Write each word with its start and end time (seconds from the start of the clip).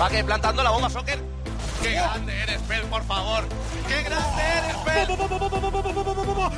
Va 0.00 0.08
que 0.08 0.22
plantando 0.22 0.62
la 0.62 0.70
bomba 0.70 0.88
soccer. 0.88 1.18
¡Qué 1.82 1.92
grande 1.92 2.42
eres, 2.42 2.60
Pel, 2.62 2.82
por 2.82 3.02
favor! 3.04 3.44
¡Qué 3.88 4.02
grande 4.02 4.42
eres, 4.58 4.76
Pel! 4.84 5.06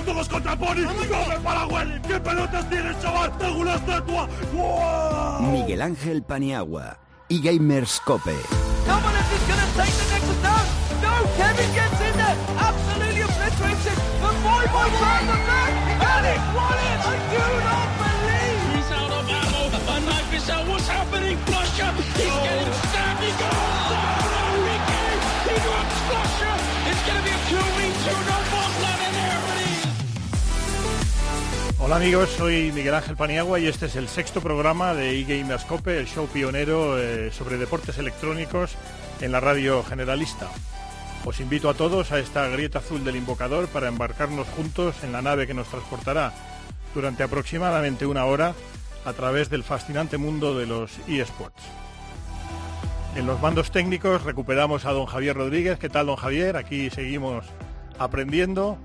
¡Todos 0.04 0.28
contra 0.28 0.56
Pony! 0.56 0.84
¡Corre 1.08 1.40
para 1.40 1.66
Welly! 1.66 2.00
¿Qué 2.02 2.20
pelotas 2.20 2.68
tienes, 2.68 3.00
chaval? 3.00 3.36
¡Tengo 3.38 3.58
una 3.60 3.74
estatua! 3.76 4.28
¡Wow! 4.52 5.42
Miguel 5.52 5.82
Ángel 5.82 6.22
Paniagua 6.22 6.98
y 7.28 7.42
Gamers 7.42 8.00
Cope. 8.04 8.36
Kevin 11.36 11.72
gets 11.74 12.00
in 12.00 12.16
there. 12.16 12.36
Absolutely 12.58 13.22
obliterated. 13.22 13.96
The 14.20 14.30
boy 14.44 14.64
boy 14.72 14.88
the 14.90 15.38
back. 15.48 15.72
Alex 16.00 16.40
Wallace, 16.56 17.06
I 17.06 17.16
do 17.32 17.44
not 17.68 17.88
believe. 18.00 18.60
He's 18.76 18.90
out 18.92 19.10
of 19.10 19.28
ammo. 19.30 19.62
A 19.88 20.00
knife 20.00 20.34
is 20.34 20.50
out. 20.50 20.79
Hola 31.82 31.96
amigos, 31.96 32.28
soy 32.36 32.70
Miguel 32.72 32.94
Ángel 32.94 33.16
Paniagua 33.16 33.58
y 33.58 33.66
este 33.66 33.86
es 33.86 33.96
el 33.96 34.06
sexto 34.06 34.42
programa 34.42 34.92
de 34.92 35.18
eGamerscope, 35.18 35.98
el 35.98 36.06
show 36.06 36.26
pionero 36.26 37.00
eh, 37.00 37.30
sobre 37.32 37.56
deportes 37.56 37.96
electrónicos 37.96 38.76
en 39.22 39.32
la 39.32 39.40
radio 39.40 39.82
generalista. 39.82 40.46
Os 41.24 41.40
invito 41.40 41.70
a 41.70 41.74
todos 41.74 42.12
a 42.12 42.18
esta 42.18 42.46
grieta 42.48 42.80
azul 42.80 43.02
del 43.02 43.16
invocador 43.16 43.66
para 43.68 43.88
embarcarnos 43.88 44.46
juntos 44.48 45.02
en 45.02 45.12
la 45.12 45.22
nave 45.22 45.46
que 45.46 45.54
nos 45.54 45.68
transportará 45.68 46.34
durante 46.94 47.22
aproximadamente 47.22 48.04
una 48.04 48.26
hora 48.26 48.52
a 49.06 49.12
través 49.14 49.48
del 49.48 49.64
fascinante 49.64 50.18
mundo 50.18 50.56
de 50.58 50.66
los 50.66 50.98
eSports. 51.08 51.62
En 53.16 53.26
los 53.26 53.40
mandos 53.40 53.70
técnicos 53.70 54.22
recuperamos 54.24 54.84
a 54.84 54.92
don 54.92 55.06
Javier 55.06 55.34
Rodríguez. 55.34 55.78
¿Qué 55.78 55.88
tal, 55.88 56.06
don 56.06 56.16
Javier? 56.16 56.58
Aquí 56.58 56.90
seguimos 56.90 57.46
aprendiendo. 57.98 58.78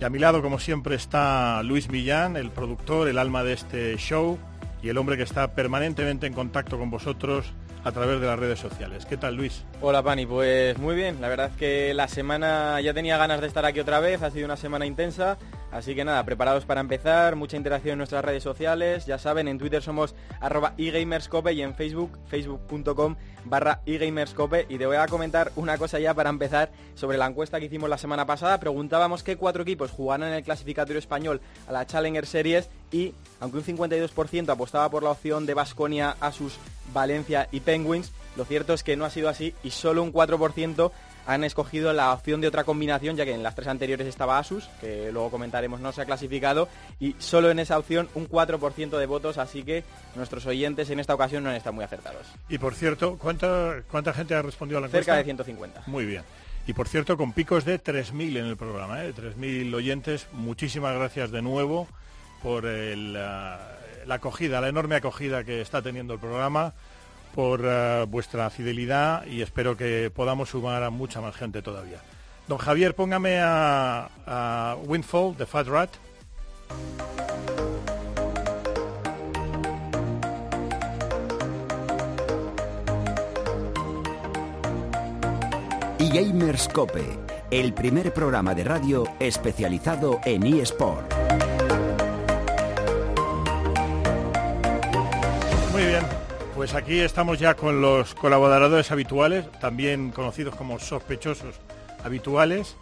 Y 0.00 0.04
a 0.04 0.08
mi 0.08 0.18
lado, 0.18 0.40
como 0.40 0.58
siempre, 0.58 0.94
está 0.94 1.62
Luis 1.62 1.90
Millán, 1.90 2.38
el 2.38 2.50
productor, 2.50 3.06
el 3.08 3.18
alma 3.18 3.44
de 3.44 3.52
este 3.52 3.96
show 3.98 4.38
y 4.82 4.88
el 4.88 4.96
hombre 4.96 5.18
que 5.18 5.22
está 5.24 5.54
permanentemente 5.54 6.26
en 6.26 6.32
contacto 6.32 6.78
con 6.78 6.90
vosotros 6.90 7.52
a 7.84 7.92
través 7.92 8.18
de 8.18 8.26
las 8.26 8.38
redes 8.38 8.58
sociales. 8.58 9.04
¿Qué 9.04 9.18
tal, 9.18 9.34
Luis? 9.34 9.66
Hola 9.82 10.02
Pani, 10.02 10.24
pues 10.24 10.78
muy 10.78 10.94
bien, 10.94 11.20
la 11.20 11.28
verdad 11.28 11.50
es 11.52 11.56
que 11.58 11.92
la 11.92 12.08
semana 12.08 12.80
ya 12.80 12.94
tenía 12.94 13.18
ganas 13.18 13.42
de 13.42 13.46
estar 13.46 13.66
aquí 13.66 13.80
otra 13.80 14.00
vez, 14.00 14.22
ha 14.22 14.30
sido 14.30 14.46
una 14.46 14.56
semana 14.56 14.86
intensa, 14.86 15.36
así 15.72 15.94
que 15.94 16.04
nada, 16.04 16.24
preparados 16.24 16.64
para 16.64 16.80
empezar, 16.80 17.36
mucha 17.36 17.56
interacción 17.56 17.92
en 17.92 17.98
nuestras 17.98 18.24
redes 18.24 18.42
sociales, 18.42 19.06
ya 19.06 19.18
saben, 19.18 19.48
en 19.48 19.58
Twitter 19.58 19.82
somos 19.82 20.14
arroba 20.40 20.74
eGamerscope 20.78 21.52
y 21.52 21.62
en 21.62 21.74
Facebook, 21.74 22.18
facebook.com 22.26 23.16
barra 23.44 23.80
eGamerscope. 23.86 24.66
Y 24.68 24.78
te 24.78 24.86
voy 24.86 24.96
a 24.96 25.06
comentar 25.06 25.52
una 25.56 25.78
cosa 25.78 25.98
ya 25.98 26.14
para 26.14 26.30
empezar 26.30 26.70
sobre 26.94 27.18
la 27.18 27.26
encuesta 27.26 27.58
que 27.58 27.66
hicimos 27.66 27.88
la 27.88 27.98
semana 27.98 28.26
pasada, 28.26 28.60
preguntábamos 28.60 29.22
qué 29.22 29.36
cuatro 29.36 29.62
equipos 29.62 29.90
jugaron 29.90 30.28
en 30.28 30.34
el 30.34 30.42
clasificatorio 30.42 30.98
español 30.98 31.40
a 31.66 31.72
la 31.72 31.86
Challenger 31.86 32.26
Series 32.26 32.68
y 32.92 33.14
aunque 33.40 33.58
un 33.58 33.64
52% 33.64 34.48
apostaba 34.48 34.90
por 34.90 35.02
la 35.02 35.10
opción 35.10 35.46
de 35.46 35.54
Basconia, 35.54 36.16
Asus, 36.20 36.58
Valencia 36.92 37.48
y 37.52 37.60
Penguins, 37.60 38.12
lo 38.36 38.44
cierto 38.44 38.74
es 38.74 38.82
que 38.82 38.96
no 38.96 39.04
ha 39.04 39.10
sido 39.10 39.28
así 39.28 39.54
y 39.62 39.70
solo 39.70 40.02
un 40.02 40.12
4% 40.12 40.90
han 41.26 41.44
escogido 41.44 41.92
la 41.92 42.12
opción 42.12 42.40
de 42.40 42.48
otra 42.48 42.64
combinación, 42.64 43.16
ya 43.16 43.24
que 43.24 43.34
en 43.34 43.42
las 43.42 43.54
tres 43.54 43.68
anteriores 43.68 44.06
estaba 44.06 44.38
Asus, 44.38 44.68
que 44.80 45.10
luego 45.12 45.30
comentaremos 45.30 45.80
no 45.80 45.92
se 45.92 46.02
ha 46.02 46.04
clasificado, 46.04 46.68
y 46.98 47.14
solo 47.18 47.50
en 47.50 47.58
esa 47.58 47.78
opción 47.78 48.08
un 48.14 48.28
4% 48.28 48.98
de 48.98 49.06
votos, 49.06 49.38
así 49.38 49.62
que 49.62 49.84
nuestros 50.14 50.46
oyentes 50.46 50.90
en 50.90 51.00
esta 51.00 51.14
ocasión 51.14 51.44
no 51.44 51.50
han 51.50 51.56
estado 51.56 51.74
muy 51.74 51.84
acertados. 51.84 52.26
Y 52.48 52.58
por 52.58 52.74
cierto, 52.74 53.18
¿cuánta, 53.18 53.82
cuánta 53.90 54.12
gente 54.12 54.34
ha 54.34 54.42
respondido 54.42 54.78
a 54.78 54.80
la 54.82 54.86
encuesta? 54.88 55.12
Cerca 55.12 55.18
de 55.18 55.24
150. 55.24 55.82
Muy 55.86 56.04
bien. 56.04 56.22
Y 56.66 56.72
por 56.72 56.88
cierto, 56.88 57.16
con 57.16 57.32
picos 57.32 57.64
de 57.64 57.82
3.000 57.82 58.38
en 58.38 58.46
el 58.46 58.56
programa, 58.56 59.04
¿eh? 59.04 59.14
3.000 59.14 59.74
oyentes. 59.74 60.28
Muchísimas 60.32 60.94
gracias 60.94 61.30
de 61.30 61.42
nuevo 61.42 61.88
por 62.42 62.66
el, 62.66 63.14
la, 63.14 63.76
la 64.06 64.14
acogida, 64.14 64.60
la 64.60 64.68
enorme 64.68 64.96
acogida 64.96 65.44
que 65.44 65.60
está 65.60 65.82
teniendo 65.82 66.14
el 66.14 66.20
programa, 66.20 66.74
por 67.34 67.60
uh, 67.60 68.06
vuestra 68.06 68.50
fidelidad 68.50 69.24
y 69.26 69.42
espero 69.42 69.76
que 69.76 70.10
podamos 70.14 70.50
sumar 70.50 70.82
a 70.82 70.90
mucha 70.90 71.20
más 71.20 71.34
gente 71.36 71.62
todavía. 71.62 72.00
Don 72.48 72.58
Javier, 72.58 72.94
póngame 72.94 73.38
a, 73.40 74.10
a 74.26 74.76
Windfall 74.84 75.36
de 75.36 75.46
Fat 75.46 75.66
Rat. 75.68 75.90
Y 85.98 86.08
Gamerscope, 86.08 87.18
el 87.50 87.74
primer 87.74 88.12
programa 88.14 88.54
de 88.54 88.64
radio 88.64 89.04
especializado 89.20 90.18
en 90.24 90.46
eSport. 90.46 91.12
Muy 95.72 95.82
bien, 95.82 96.02
pues 96.60 96.74
aquí 96.74 97.00
estamos 97.00 97.38
ya 97.38 97.54
con 97.54 97.80
los 97.80 98.14
colaboradores 98.14 98.90
habituales, 98.90 99.50
también 99.60 100.10
conocidos 100.10 100.54
como 100.54 100.78
sospechosos 100.78 101.54
habituales. 102.04 102.76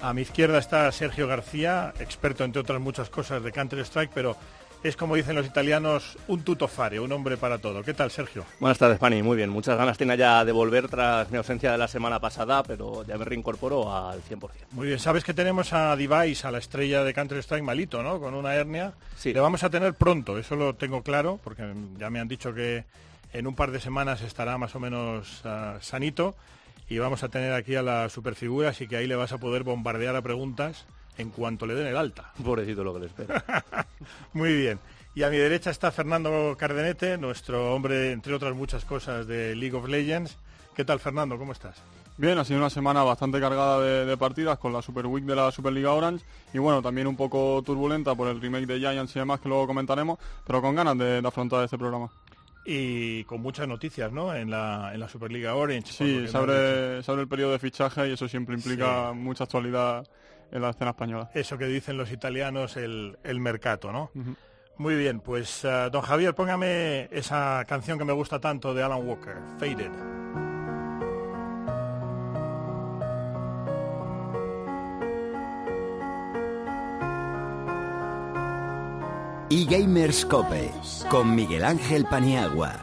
A 0.00 0.12
mi 0.12 0.22
izquierda 0.22 0.58
está 0.58 0.90
Sergio 0.90 1.28
García, 1.28 1.94
experto 2.00 2.42
entre 2.42 2.62
otras 2.62 2.80
muchas 2.80 3.10
cosas 3.10 3.44
de 3.44 3.52
Counter-Strike, 3.52 4.10
pero 4.12 4.36
es 4.84 4.96
como 4.96 5.16
dicen 5.16 5.34
los 5.34 5.46
italianos, 5.46 6.18
un 6.28 6.42
tutofare, 6.42 7.00
un 7.00 7.10
hombre 7.10 7.38
para 7.38 7.56
todo. 7.56 7.82
¿Qué 7.82 7.94
tal, 7.94 8.10
Sergio? 8.10 8.44
Buenas 8.60 8.76
tardes, 8.76 8.98
Pani. 8.98 9.22
Muy 9.22 9.34
bien. 9.34 9.48
Muchas 9.48 9.78
ganas 9.78 9.96
tenía 9.96 10.14
ya 10.14 10.44
de 10.44 10.52
volver 10.52 10.88
tras 10.88 11.30
mi 11.30 11.38
ausencia 11.38 11.72
de 11.72 11.78
la 11.78 11.88
semana 11.88 12.20
pasada, 12.20 12.62
pero 12.62 13.02
ya 13.06 13.16
me 13.16 13.24
reincorporo 13.24 13.90
al 13.90 14.22
100%. 14.22 14.50
Muy 14.72 14.88
bien. 14.88 14.98
Sabes 14.98 15.24
que 15.24 15.32
tenemos 15.32 15.72
a 15.72 15.96
Device, 15.96 16.46
a 16.46 16.50
la 16.50 16.58
estrella 16.58 17.02
de 17.02 17.14
Counter-Strike 17.14 17.64
malito, 17.64 18.02
¿no? 18.02 18.20
Con 18.20 18.34
una 18.34 18.54
hernia. 18.54 18.92
Sí. 19.16 19.32
Le 19.32 19.40
vamos 19.40 19.64
a 19.64 19.70
tener 19.70 19.94
pronto, 19.94 20.36
eso 20.38 20.54
lo 20.54 20.74
tengo 20.74 21.02
claro, 21.02 21.40
porque 21.42 21.62
ya 21.98 22.10
me 22.10 22.20
han 22.20 22.28
dicho 22.28 22.52
que 22.52 22.84
en 23.32 23.46
un 23.46 23.54
par 23.54 23.70
de 23.70 23.80
semanas 23.80 24.20
estará 24.20 24.58
más 24.58 24.74
o 24.74 24.80
menos 24.80 25.42
uh, 25.46 25.80
sanito 25.80 26.34
y 26.90 26.98
vamos 26.98 27.22
a 27.22 27.30
tener 27.30 27.54
aquí 27.54 27.74
a 27.74 27.82
la 27.82 28.10
superfigura, 28.10 28.68
así 28.68 28.86
que 28.86 28.96
ahí 28.96 29.06
le 29.06 29.16
vas 29.16 29.32
a 29.32 29.38
poder 29.38 29.62
bombardear 29.62 30.14
a 30.14 30.20
preguntas 30.20 30.84
en 31.18 31.30
cuanto 31.30 31.66
le 31.66 31.74
den 31.74 31.86
el 31.86 31.96
alta. 31.96 32.32
Pobrecito 32.44 32.84
lo 32.84 32.94
que 32.94 33.00
le 33.00 33.06
espera. 33.06 33.64
Muy 34.32 34.54
bien. 34.54 34.78
Y 35.14 35.22
a 35.22 35.30
mi 35.30 35.36
derecha 35.36 35.70
está 35.70 35.92
Fernando 35.92 36.56
Cardenete, 36.58 37.16
nuestro 37.18 37.74
hombre, 37.74 38.12
entre 38.12 38.34
otras 38.34 38.54
muchas 38.54 38.84
cosas, 38.84 39.26
de 39.26 39.54
League 39.54 39.76
of 39.76 39.88
Legends. 39.88 40.36
¿Qué 40.74 40.84
tal, 40.84 40.98
Fernando? 40.98 41.38
¿Cómo 41.38 41.52
estás? 41.52 41.80
Bien, 42.16 42.38
ha 42.38 42.44
sido 42.44 42.60
una 42.60 42.70
semana 42.70 43.02
bastante 43.02 43.40
cargada 43.40 43.80
de, 43.80 44.06
de, 44.06 44.16
partidas 44.16 44.58
con 44.58 44.72
la 44.72 44.82
Super 44.82 45.06
Week 45.06 45.24
de 45.24 45.34
la 45.34 45.50
Superliga 45.50 45.92
Orange 45.92 46.24
y 46.52 46.58
bueno, 46.58 46.80
también 46.80 47.08
un 47.08 47.16
poco 47.16 47.60
turbulenta 47.64 48.14
por 48.14 48.28
el 48.28 48.40
remake 48.40 48.66
de 48.66 48.78
Giants 48.78 49.16
y 49.16 49.18
demás 49.18 49.40
que 49.40 49.48
luego 49.48 49.66
comentaremos, 49.66 50.18
pero 50.46 50.62
con 50.62 50.76
ganas 50.76 50.96
de, 50.96 51.20
de 51.20 51.28
afrontar 51.28 51.64
este 51.64 51.76
programa. 51.76 52.10
Y 52.64 53.24
con 53.24 53.42
muchas 53.42 53.68
noticias, 53.68 54.12
¿no? 54.12 54.34
En 54.34 54.50
la, 54.50 54.92
en 54.94 55.00
la 55.00 55.08
Superliga 55.08 55.54
Orange. 55.54 55.92
Sí, 55.92 56.28
se 56.28 56.36
abre, 56.36 57.02
se 57.02 57.10
abre 57.10 57.22
el 57.22 57.28
periodo 57.28 57.52
de 57.52 57.58
fichaje 57.58 58.08
y 58.08 58.12
eso 58.12 58.26
siempre 58.28 58.54
implica 58.54 59.10
sí. 59.10 59.18
mucha 59.18 59.44
actualidad 59.44 60.06
en 60.50 60.62
la 60.62 60.70
escena 60.70 60.90
española. 60.90 61.30
Eso 61.34 61.56
que 61.58 61.66
dicen 61.66 61.96
los 61.96 62.10
italianos, 62.12 62.76
el, 62.76 63.18
el 63.24 63.40
mercado, 63.40 63.92
¿no? 63.92 64.10
Uh 64.14 64.18
-huh. 64.20 64.36
Muy 64.76 64.96
bien, 64.96 65.20
pues 65.20 65.64
uh, 65.64 65.88
don 65.90 66.02
Javier, 66.02 66.34
póngame 66.34 67.08
esa 67.12 67.64
canción 67.68 67.96
que 67.96 68.04
me 68.04 68.12
gusta 68.12 68.40
tanto 68.40 68.74
de 68.74 68.82
Alan 68.82 69.06
Walker, 69.06 69.36
Faded. 69.58 69.92
Y 79.48 79.66
Gamerscope 79.66 80.72
con 81.08 81.36
Miguel 81.36 81.64
Ángel 81.64 82.04
Paniagua. 82.06 82.80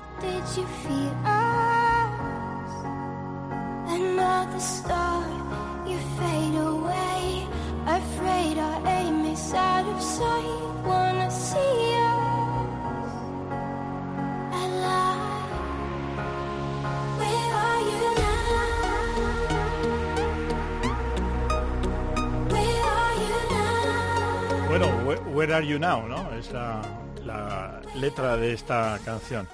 Where, 25.42 25.56
Are 25.56 25.66
You 25.66 25.80
Now, 25.80 26.08
¿no? 26.08 26.32
Es 26.36 26.52
la, 26.52 26.82
la 27.26 27.82
letra 27.96 28.38
de 28.38 28.54
esta 28.54 29.00
canción. 29.04 29.48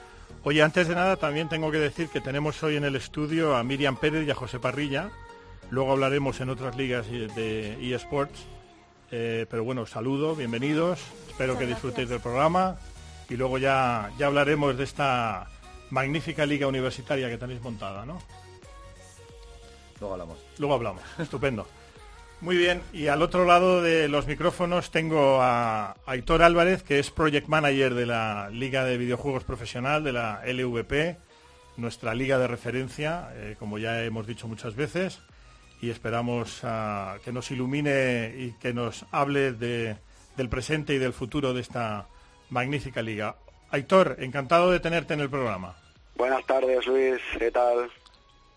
Oye, 0.43 0.61
antes 0.61 0.89
de 0.89 0.95
nada 0.95 1.15
también 1.15 1.47
tengo 1.47 1.71
que 1.71 1.77
decir 1.77 2.09
que 2.09 2.19
tenemos 2.19 2.61
hoy 2.61 2.75
en 2.75 2.83
el 2.83 2.97
estudio 2.97 3.55
a 3.55 3.63
Miriam 3.63 3.95
Pérez 3.95 4.27
y 4.27 4.31
a 4.31 4.35
José 4.35 4.59
Parrilla. 4.59 5.09
Luego 5.69 5.93
hablaremos 5.93 6.41
en 6.41 6.49
otras 6.49 6.75
ligas 6.75 7.09
de 7.09 7.93
eSports. 7.93 8.37
Eh, 9.11 9.45
pero 9.49 9.63
bueno, 9.63 9.85
saludo, 9.85 10.35
bienvenidos. 10.35 10.99
Espero 11.29 11.57
que 11.57 11.65
disfrutéis 11.65 12.09
del 12.09 12.19
programa. 12.19 12.77
Y 13.29 13.37
luego 13.37 13.57
ya, 13.57 14.11
ya 14.17 14.27
hablaremos 14.27 14.77
de 14.77 14.83
esta 14.83 15.47
magnífica 15.89 16.45
liga 16.45 16.67
universitaria 16.67 17.29
que 17.29 17.37
tenéis 17.37 17.61
montada, 17.61 18.05
¿no? 18.05 18.21
Luego 20.01 20.13
hablamos. 20.15 20.37
Luego 20.57 20.73
hablamos. 20.73 21.01
Estupendo. 21.17 21.65
Muy 22.39 22.55
bien, 22.55 22.83
y 22.93 23.07
al 23.07 23.23
otro 23.23 23.45
lado 23.45 23.81
de 23.81 24.07
los 24.07 24.27
micrófonos 24.27 24.91
tengo 24.91 25.39
a 25.41 25.95
Aitor 26.05 26.43
Álvarez, 26.43 26.83
que 26.83 26.99
es 26.99 27.09
Project 27.09 27.47
Manager 27.47 27.95
de 27.95 28.05
la 28.05 28.49
Liga 28.51 28.85
de 28.85 28.97
Videojuegos 28.97 29.43
Profesional, 29.43 30.03
de 30.03 30.13
la 30.13 30.43
LVP, 30.45 31.17
nuestra 31.77 32.13
liga 32.13 32.37
de 32.37 32.47
referencia, 32.47 33.29
eh, 33.33 33.55
como 33.57 33.79
ya 33.79 34.03
hemos 34.03 34.27
dicho 34.27 34.47
muchas 34.47 34.75
veces, 34.75 35.19
y 35.81 35.89
esperamos 35.89 36.59
ah, 36.63 37.17
que 37.25 37.31
nos 37.31 37.49
ilumine 37.49 38.33
y 38.37 38.51
que 38.59 38.71
nos 38.73 39.05
hable 39.11 39.53
de- 39.53 39.97
del 40.35 40.49
presente 40.49 40.93
y 40.93 40.99
del 40.99 41.13
futuro 41.13 41.53
de 41.55 41.61
esta 41.61 42.07
magnífica 42.51 43.01
liga. 43.01 43.35
Aitor, 43.71 44.17
encantado 44.19 44.69
de 44.71 44.79
tenerte 44.79 45.15
en 45.15 45.21
el 45.21 45.29
programa. 45.29 45.75
Buenas 46.15 46.45
tardes, 46.45 46.85
Luis. 46.85 47.19
¿Qué 47.39 47.49
tal? 47.49 47.89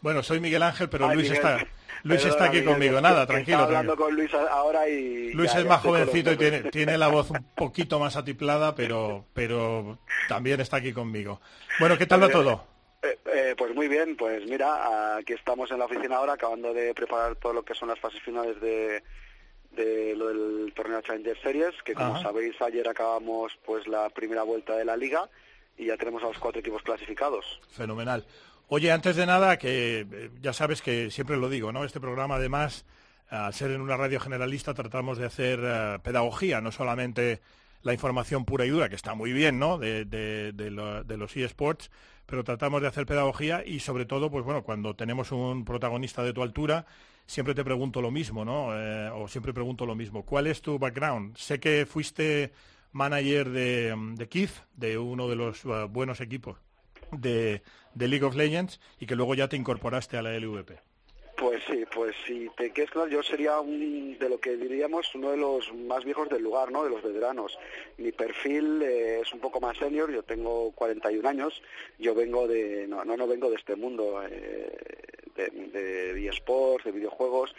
Bueno, 0.02 0.22
soy 0.22 0.38
Miguel 0.40 0.62
Ángel, 0.62 0.88
pero 0.90 1.08
Ay, 1.08 1.14
Luis 1.16 1.30
Miguel. 1.30 1.46
está, 1.46 1.66
Luis 2.02 2.24
está 2.24 2.44
aquí 2.46 2.62
conmigo. 2.64 2.96
que- 2.96 3.02
Nada, 3.02 3.26
que 3.26 3.32
tranquilo. 3.32 3.58
Hablando 3.58 3.94
tranquilo. 3.94 4.06
con 4.06 4.14
Luis 4.16 4.34
ahora 4.50 4.88
y... 4.88 5.32
Luis 5.32 5.52
ya- 5.52 5.60
es 5.60 5.66
más 5.66 5.80
jovencito 5.82 6.32
y 6.32 6.36
tiene, 6.36 6.60
tiene 6.70 6.96
la 6.98 7.08
voz 7.08 7.30
un 7.30 7.44
poquito 7.56 7.98
más 7.98 8.16
atiplada, 8.16 8.74
pero, 8.74 9.24
pero 9.34 9.98
también 10.28 10.60
está 10.60 10.78
aquí 10.78 10.92
conmigo. 10.92 11.40
Bueno, 11.78 11.96
¿qué 11.98 12.06
tal 12.06 12.22
va 12.22 12.28
todo? 12.28 12.64
Eh, 13.02 13.18
eh, 13.34 13.54
pues 13.56 13.74
muy 13.74 13.88
bien, 13.88 14.16
pues 14.16 14.44
mira, 14.46 15.16
aquí 15.16 15.32
estamos 15.32 15.70
en 15.70 15.78
la 15.78 15.86
oficina 15.86 16.16
ahora 16.16 16.34
acabando 16.34 16.74
de 16.74 16.92
preparar 16.94 17.36
todo 17.36 17.52
lo 17.54 17.62
que 17.62 17.74
son 17.74 17.88
las 17.88 17.98
fases 17.98 18.20
finales 18.22 18.60
de, 18.60 19.02
de 19.72 20.14
lo 20.16 20.28
del 20.28 20.72
torneo 20.74 21.00
Challenger 21.00 21.40
Series, 21.40 21.74
que 21.82 21.94
como 21.94 22.14
Ajá. 22.16 22.22
sabéis 22.24 22.60
ayer 22.60 22.86
acabamos 22.86 23.52
pues 23.64 23.86
la 23.88 24.10
primera 24.10 24.42
vuelta 24.42 24.76
de 24.76 24.84
la 24.84 24.98
liga 24.98 25.30
y 25.78 25.86
ya 25.86 25.96
tenemos 25.96 26.22
a 26.22 26.26
los 26.26 26.38
cuatro 26.38 26.60
equipos 26.60 26.82
clasificados. 26.82 27.60
Fenomenal. 27.70 28.26
Oye, 28.72 28.92
antes 28.92 29.16
de 29.16 29.26
nada, 29.26 29.58
que 29.58 30.06
eh, 30.12 30.30
ya 30.40 30.52
sabes 30.52 30.80
que 30.80 31.10
siempre 31.10 31.36
lo 31.36 31.48
digo, 31.48 31.72
¿no? 31.72 31.84
Este 31.84 31.98
programa, 32.00 32.36
además, 32.36 32.84
al 33.28 33.52
ser 33.52 33.72
en 33.72 33.80
una 33.80 33.96
radio 33.96 34.20
generalista, 34.20 34.74
tratamos 34.74 35.18
de 35.18 35.26
hacer 35.26 35.58
eh, 35.62 35.98
pedagogía, 36.04 36.60
no 36.60 36.70
solamente 36.70 37.40
la 37.82 37.92
información 37.94 38.44
pura 38.44 38.64
y 38.66 38.68
dura, 38.70 38.88
que 38.88 38.94
está 38.94 39.14
muy 39.14 39.32
bien, 39.32 39.58
¿no? 39.58 39.76
De, 39.78 40.04
de- 40.04 40.52
de 40.52 40.70
lo- 40.70 41.02
los 41.02 41.36
eSports, 41.36 41.90
pero 42.26 42.44
tratamos 42.44 42.80
de 42.82 42.86
hacer 42.88 43.06
pedagogía 43.06 43.64
y, 43.66 43.80
sobre 43.80 44.04
todo, 44.06 44.30
pues 44.30 44.44
bueno, 44.44 44.62
cuando 44.62 44.94
tenemos 44.94 45.32
un 45.32 45.64
protagonista 45.64 46.22
de 46.22 46.32
tu 46.32 46.42
altura, 46.42 46.86
siempre 47.26 47.54
te 47.56 47.64
pregunto 47.64 48.00
lo 48.00 48.10
mismo, 48.12 48.44
¿no? 48.44 48.68
Eh, 48.78 49.10
o 49.12 49.26
siempre 49.26 49.52
pregunto 49.52 49.84
lo 49.86 49.96
mismo. 49.96 50.24
¿Cuál 50.24 50.46
es 50.46 50.62
tu 50.62 50.78
background? 50.78 51.36
Sé 51.36 51.58
que 51.58 51.86
fuiste 51.86 52.52
manager 52.92 53.50
de, 53.50 53.96
de 54.14 54.28
Keith, 54.28 54.52
de 54.76 54.96
uno 54.98 55.28
de 55.28 55.34
los 55.36 55.62
buenos 55.90 56.20
equipos 56.20 56.56
de, 57.12 57.62
de 57.94 58.08
League 58.08 58.24
of 58.24 58.36
Legends 58.36 58.80
y 58.98 59.06
que 59.06 59.16
luego 59.16 59.34
ya 59.34 59.48
te 59.48 59.56
incorporaste 59.56 60.16
a 60.16 60.22
la 60.22 60.32
LVP. 60.38 60.78
Pues 61.36 61.62
sí, 61.66 61.84
pues 61.94 62.14
si 62.26 62.50
te 62.54 62.70
quieres 62.70 62.90
claro, 62.90 63.08
yo 63.08 63.22
sería 63.22 63.60
un, 63.60 64.18
de 64.18 64.28
lo 64.28 64.38
que 64.38 64.58
diríamos 64.58 65.14
uno 65.14 65.30
de 65.30 65.38
los 65.38 65.72
más 65.74 66.04
viejos 66.04 66.28
del 66.28 66.42
lugar, 66.42 66.70
¿no? 66.70 66.84
De 66.84 66.90
los 66.90 67.02
veteranos. 67.02 67.58
Mi 67.96 68.12
perfil 68.12 68.82
eh, 68.82 69.20
es 69.22 69.32
un 69.32 69.40
poco 69.40 69.58
más 69.58 69.78
senior, 69.78 70.12
yo 70.12 70.22
tengo 70.22 70.70
41 70.72 71.26
años, 71.26 71.62
yo 71.98 72.14
vengo 72.14 72.46
de, 72.46 72.86
no, 72.86 73.06
no, 73.06 73.26
vengo 73.26 73.48
de 73.48 73.56
este 73.56 73.74
mundo 73.74 74.22
eh, 74.22 74.70
de, 75.34 75.48
de, 75.72 76.28
eSports, 76.28 76.84
de 76.84 76.92
videojuegos. 76.92 77.54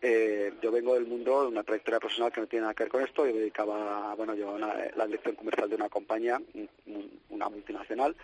Eh, 0.00 0.52
yo 0.62 0.70
vengo 0.70 0.94
del 0.94 1.06
mundo 1.06 1.42
de 1.42 1.48
una 1.48 1.64
trayectoria 1.64 1.98
profesional 1.98 2.30
que 2.30 2.40
no 2.42 2.46
tiene 2.46 2.62
nada 2.62 2.74
que 2.74 2.84
ver 2.84 2.92
con 2.92 3.02
esto. 3.02 3.26
Yo 3.26 3.32
dedicaba, 3.34 4.14
bueno, 4.14 4.34
yo 4.36 4.56
la 4.58 5.06
dirección 5.06 5.34
comercial 5.34 5.68
de 5.68 5.74
una 5.76 5.88
compañía, 5.88 6.40
un- 6.54 7.20
una 7.30 7.48
multinacional, 7.48 8.14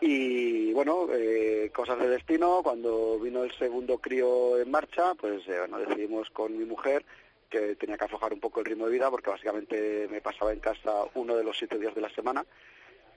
y 0.00 0.72
bueno, 0.72 1.08
eh, 1.12 1.70
cosas 1.74 1.98
de 1.98 2.08
destino, 2.08 2.62
cuando 2.62 3.18
vino 3.18 3.44
el 3.44 3.52
segundo 3.58 3.98
crío 3.98 4.58
en 4.58 4.70
marcha, 4.70 5.14
pues 5.14 5.46
eh, 5.46 5.58
bueno, 5.58 5.78
decidimos 5.78 6.30
con 6.30 6.56
mi 6.56 6.64
mujer 6.64 7.04
que 7.50 7.74
tenía 7.76 7.98
que 7.98 8.04
aflojar 8.04 8.32
un 8.32 8.40
poco 8.40 8.60
el 8.60 8.66
ritmo 8.66 8.86
de 8.86 8.92
vida 8.92 9.10
porque 9.10 9.30
básicamente 9.30 10.08
me 10.10 10.22
pasaba 10.22 10.52
en 10.52 10.60
casa 10.60 11.04
uno 11.14 11.36
de 11.36 11.44
los 11.44 11.58
siete 11.58 11.78
días 11.78 11.94
de 11.94 12.00
la 12.00 12.08
semana. 12.10 12.46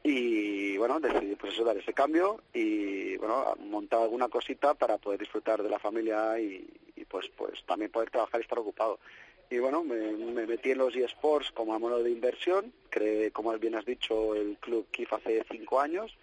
Y 0.04 0.76
bueno, 0.76 1.00
decidí 1.00 1.36
pues 1.36 1.54
eso, 1.54 1.64
dar 1.64 1.78
ese 1.78 1.94
cambio 1.94 2.42
y 2.54 3.16
bueno, 3.16 3.56
montar 3.60 4.02
alguna 4.02 4.28
cosita 4.28 4.74
para 4.74 4.98
poder 4.98 5.20
disfrutar 5.22 5.64
de 5.64 5.70
la 5.70 5.80
familia 5.80 6.38
y, 6.40 6.68
pues 7.08 7.30
pues 7.38 7.64
también 7.66 7.92
poder 7.92 8.10
trabajar 8.10 8.42
y 8.42 8.44
estar 8.44 8.60
ocupado. 8.60 9.00
Y 9.50 9.60
bueno, 9.60 9.84
me, 9.84 10.12
me 10.12 10.46
metí 10.48 10.72
en 10.72 10.80
los 10.80 10.96
eSports 10.96 11.52
como 11.52 11.74
a 11.74 11.80
modo 11.80 12.04
de 12.04 12.10
inversión, 12.10 12.74
creé, 12.90 13.32
como 13.32 13.58
bien 13.60 13.76
has 13.76 13.86
dicho, 13.86 14.36
el 14.36 14.58
club 14.58 14.88
KIF 14.92 15.14
hace 15.14 15.46
cinco 15.50 15.80
años 15.80 16.18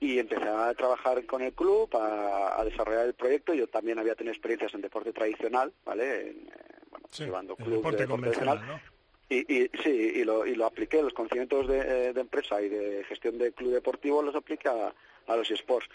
y 0.00 0.18
empecé 0.18 0.48
a 0.48 0.72
trabajar 0.74 1.24
con 1.26 1.42
el 1.42 1.52
club, 1.52 1.88
a, 1.96 2.60
a 2.60 2.64
desarrollar 2.64 3.06
el 3.06 3.14
proyecto. 3.14 3.54
Yo 3.54 3.66
también 3.66 3.98
había 3.98 4.14
tenido 4.14 4.32
experiencias 4.32 4.72
en 4.74 4.80
deporte 4.80 5.12
tradicional, 5.12 5.72
¿vale? 5.84 6.20
En, 6.20 6.36
eh, 6.48 6.52
bueno, 6.90 7.06
llevando 7.16 7.56
el 7.58 7.64
clubes 7.64 7.78
deporte 7.78 7.96
de 7.96 8.02
deporte 8.02 8.06
convencional, 8.06 8.58
tradicional. 8.58 8.98
Y, 9.30 9.54
y 9.56 9.70
sí, 9.82 10.12
y 10.20 10.24
lo, 10.24 10.46
y 10.46 10.54
lo 10.54 10.66
apliqué, 10.66 11.02
los 11.02 11.12
conocimientos 11.12 11.68
de, 11.68 11.78
eh, 11.80 12.12
de 12.12 12.20
empresa 12.20 12.62
y 12.62 12.68
de 12.68 13.04
gestión 13.04 13.38
de 13.38 13.52
club 13.52 13.72
deportivo 13.72 14.22
los 14.22 14.34
apliqué 14.34 14.68
a, 14.68 14.94
a 15.26 15.36
los 15.36 15.50
eSports. 15.50 15.88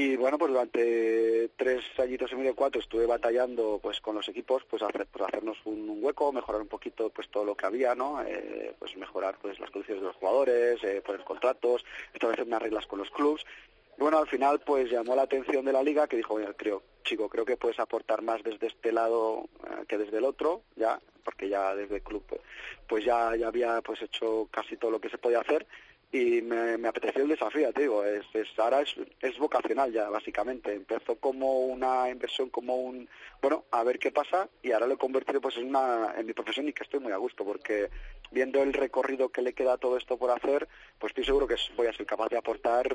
Y 0.00 0.14
bueno, 0.14 0.38
pues 0.38 0.52
durante 0.52 1.50
tres 1.56 1.84
añitos 1.98 2.30
y 2.30 2.36
medio, 2.36 2.54
cuatro, 2.54 2.80
estuve 2.80 3.04
batallando 3.04 3.80
pues 3.82 4.00
con 4.00 4.14
los 4.14 4.28
equipos, 4.28 4.62
pues 4.70 4.80
hacer, 4.80 5.08
pues 5.10 5.24
hacernos 5.26 5.58
un, 5.64 5.98
hueco, 6.00 6.32
mejorar 6.32 6.60
un 6.62 6.68
poquito 6.68 7.10
pues 7.10 7.28
todo 7.28 7.44
lo 7.44 7.56
que 7.56 7.66
había, 7.66 7.96
¿no? 7.96 8.22
Eh, 8.22 8.76
pues 8.78 8.96
mejorar 8.96 9.38
pues 9.42 9.58
las 9.58 9.72
condiciones 9.72 10.02
de 10.02 10.06
los 10.06 10.14
jugadores, 10.14 10.84
eh, 10.84 11.02
poner 11.04 11.24
contratos, 11.24 11.84
establecer 12.14 12.46
unas 12.46 12.62
reglas 12.62 12.86
con 12.86 13.00
los 13.00 13.10
clubs. 13.10 13.44
Y 13.96 14.00
bueno, 14.00 14.18
al 14.18 14.28
final 14.28 14.60
pues 14.60 14.88
llamó 14.88 15.16
la 15.16 15.22
atención 15.22 15.64
de 15.64 15.72
la 15.72 15.82
liga 15.82 16.06
que 16.06 16.18
dijo, 16.18 16.34
"Oye, 16.34 16.46
creo, 16.56 16.80
chico, 17.02 17.28
creo 17.28 17.44
que 17.44 17.56
puedes 17.56 17.80
aportar 17.80 18.22
más 18.22 18.40
desde 18.44 18.68
este 18.68 18.92
lado 18.92 19.48
eh, 19.64 19.84
que 19.88 19.98
desde 19.98 20.18
el 20.18 20.26
otro, 20.26 20.62
ya, 20.76 21.00
porque 21.24 21.48
ya 21.48 21.74
desde 21.74 21.96
el 21.96 22.02
club 22.02 22.22
pues 22.88 23.04
ya, 23.04 23.34
ya 23.36 23.48
había 23.48 23.82
pues 23.82 24.00
hecho 24.00 24.48
casi 24.50 24.76
todo 24.76 24.92
lo 24.92 25.00
que 25.00 25.10
se 25.10 25.18
podía 25.18 25.40
hacer 25.40 25.66
y 26.10 26.40
me, 26.40 26.78
me 26.78 26.88
apeteció 26.88 27.22
el 27.22 27.28
desafío, 27.28 27.72
te 27.72 27.82
digo, 27.82 28.02
es, 28.02 28.24
es, 28.32 28.48
ahora 28.58 28.80
es, 28.80 28.94
es 29.20 29.38
vocacional 29.38 29.92
ya, 29.92 30.08
básicamente. 30.08 30.72
Empezó 30.72 31.16
como 31.16 31.66
una 31.66 32.08
inversión, 32.08 32.48
como 32.48 32.76
un, 32.76 33.08
bueno, 33.42 33.64
a 33.70 33.82
ver 33.84 33.98
qué 33.98 34.10
pasa, 34.10 34.48
y 34.62 34.72
ahora 34.72 34.86
lo 34.86 34.94
he 34.94 34.98
convertido 34.98 35.40
pues 35.40 35.58
en 35.58 35.68
una, 35.68 36.14
en 36.16 36.26
mi 36.26 36.32
profesión 36.32 36.66
y 36.68 36.72
que 36.72 36.84
estoy 36.84 37.00
muy 37.00 37.12
a 37.12 37.18
gusto, 37.18 37.44
porque 37.44 37.90
viendo 38.30 38.62
el 38.62 38.72
recorrido 38.72 39.28
que 39.28 39.42
le 39.42 39.52
queda 39.52 39.74
a 39.74 39.78
todo 39.78 39.98
esto 39.98 40.16
por 40.16 40.30
hacer, 40.30 40.66
pues 40.98 41.10
estoy 41.10 41.24
seguro 41.24 41.46
que 41.46 41.56
voy 41.76 41.86
a 41.86 41.92
ser 41.92 42.06
capaz 42.06 42.28
de 42.28 42.38
aportar 42.38 42.86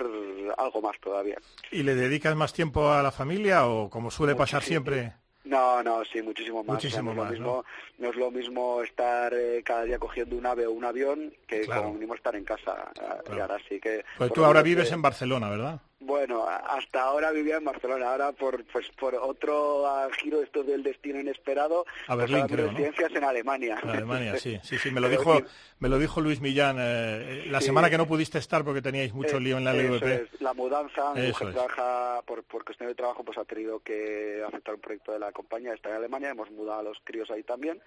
algo 0.58 0.82
más 0.82 1.00
todavía. 1.00 1.38
¿Y 1.72 1.84
le 1.84 1.94
dedicas 1.94 2.36
más 2.36 2.52
tiempo 2.52 2.92
a 2.92 3.04
la 3.04 3.12
familia 3.12 3.68
o 3.68 3.90
como 3.90 4.10
suele 4.10 4.36
pasar 4.36 4.64
siempre? 4.64 5.14
No, 5.46 5.84
no, 5.84 6.04
sí, 6.06 6.22
muchísimo 6.22 6.64
más. 6.64 6.76
Muchísimo 6.76 7.12
O 7.12 7.14
sea, 7.14 7.24
no, 7.24 7.24
más, 7.24 7.34
es 7.34 7.40
lo 7.40 7.46
mismo, 7.46 7.66
no 7.98 8.10
es 8.10 8.16
lo 8.16 8.32
mismo 8.32 8.82
estar 8.82 9.34
eh, 9.34 9.62
cada 9.64 9.84
día 9.84 10.00
cogiendo 10.00 10.38
un 10.38 10.46
ave 10.46 10.66
o 10.66 10.72
un 10.72 10.86
avión 10.86 11.34
que 11.48 11.62
Claro. 11.62 11.84
como 11.84 11.94
mínimo 11.96 12.16
estar 12.16 12.36
en 12.36 12.46
casa. 12.46 12.92
Y 13.36 13.40
ahora 13.40 13.58
sí 13.68 13.80
que... 13.80 14.06
Pues 14.18 14.32
tú 14.32 14.46
ahora 14.46 14.62
vives 14.62 14.92
en 14.92 15.02
Barcelona, 15.02 15.50
¿verdad? 15.50 15.82
Bueno, 16.06 16.46
hasta 16.48 17.02
ahora 17.04 17.32
vivía 17.32 17.58
en 17.58 17.64
Barcelona, 17.66 18.12
ahora 18.12 18.32
por 18.34 18.64
pues 18.66 18.88
por 19.00 19.16
otro 19.16 19.88
ah, 19.88 20.08
giro 20.22 20.42
esto 20.42 20.64
del 20.64 20.84
destino 20.84 21.20
inesperado, 21.20 21.86
A 22.08 22.16
pues 22.16 22.30
Berlín, 22.30 22.42
ahora 22.42 22.48
mi 22.48 22.54
creo, 22.56 22.66
¿no? 22.66 22.72
residencia 22.74 23.08
es 23.08 23.16
en 23.16 23.24
Alemania. 23.24 23.80
En 23.84 23.90
Alemania, 23.90 24.38
sí, 24.38 24.60
sí, 24.64 24.78
sí, 24.78 24.92
me 24.92 25.00
lo 25.00 25.08
Pero 25.08 25.20
dijo, 25.22 25.38
sí, 25.40 25.46
me 25.80 25.90
lo 25.90 25.98
dijo 26.00 26.20
Luis 26.22 26.42
Millán 26.42 26.78
eh, 26.80 27.46
la 27.48 27.60
Sí. 27.60 27.68
semana 27.68 27.90
que 27.90 27.98
no 27.98 28.06
pudiste 28.08 28.38
estar 28.38 28.64
porque 28.64 28.82
teníais 28.82 29.14
mucho 29.14 29.38
eh, 29.38 29.42
lío 29.42 29.58
en 29.58 29.64
la 29.64 29.74
eso 29.74 29.94
LVP. 29.94 30.14
es, 30.24 30.42
la 30.42 30.54
mudanza, 30.54 31.14
mi 31.14 31.28
mujer 31.28 31.48
es. 31.48 31.54
trabaja 31.54 32.22
por, 32.26 32.44
por 32.44 32.66
cuestión 32.66 32.90
de 32.90 32.96
trabajo, 32.96 33.24
pues 33.24 33.38
ha 33.38 33.46
tenido 33.46 33.80
que 33.80 34.44
aceptar 34.48 34.76
un 34.76 34.82
proyecto 34.82 35.12
de 35.14 35.20
la 35.20 35.32
compañía, 35.32 35.74
está 35.74 35.90
en 35.90 35.96
Alemania, 35.96 36.30
hemos 36.32 36.52
mudado 36.52 36.80
a 36.80 36.84
los 36.84 36.98
críos 37.04 37.32
ahí 37.32 37.44
también, 37.44 37.82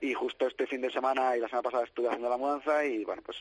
y 0.00 0.14
justo 0.14 0.46
este 0.46 0.66
fin 0.66 0.80
de 0.80 0.90
semana 0.90 1.36
y 1.36 1.40
la 1.40 1.48
semana 1.48 1.62
pasada 1.64 1.84
estuve 1.84 2.06
haciendo 2.08 2.28
la 2.30 2.36
mudanza 2.36 2.84
y 2.84 3.04
bueno, 3.04 3.22
pues 3.24 3.36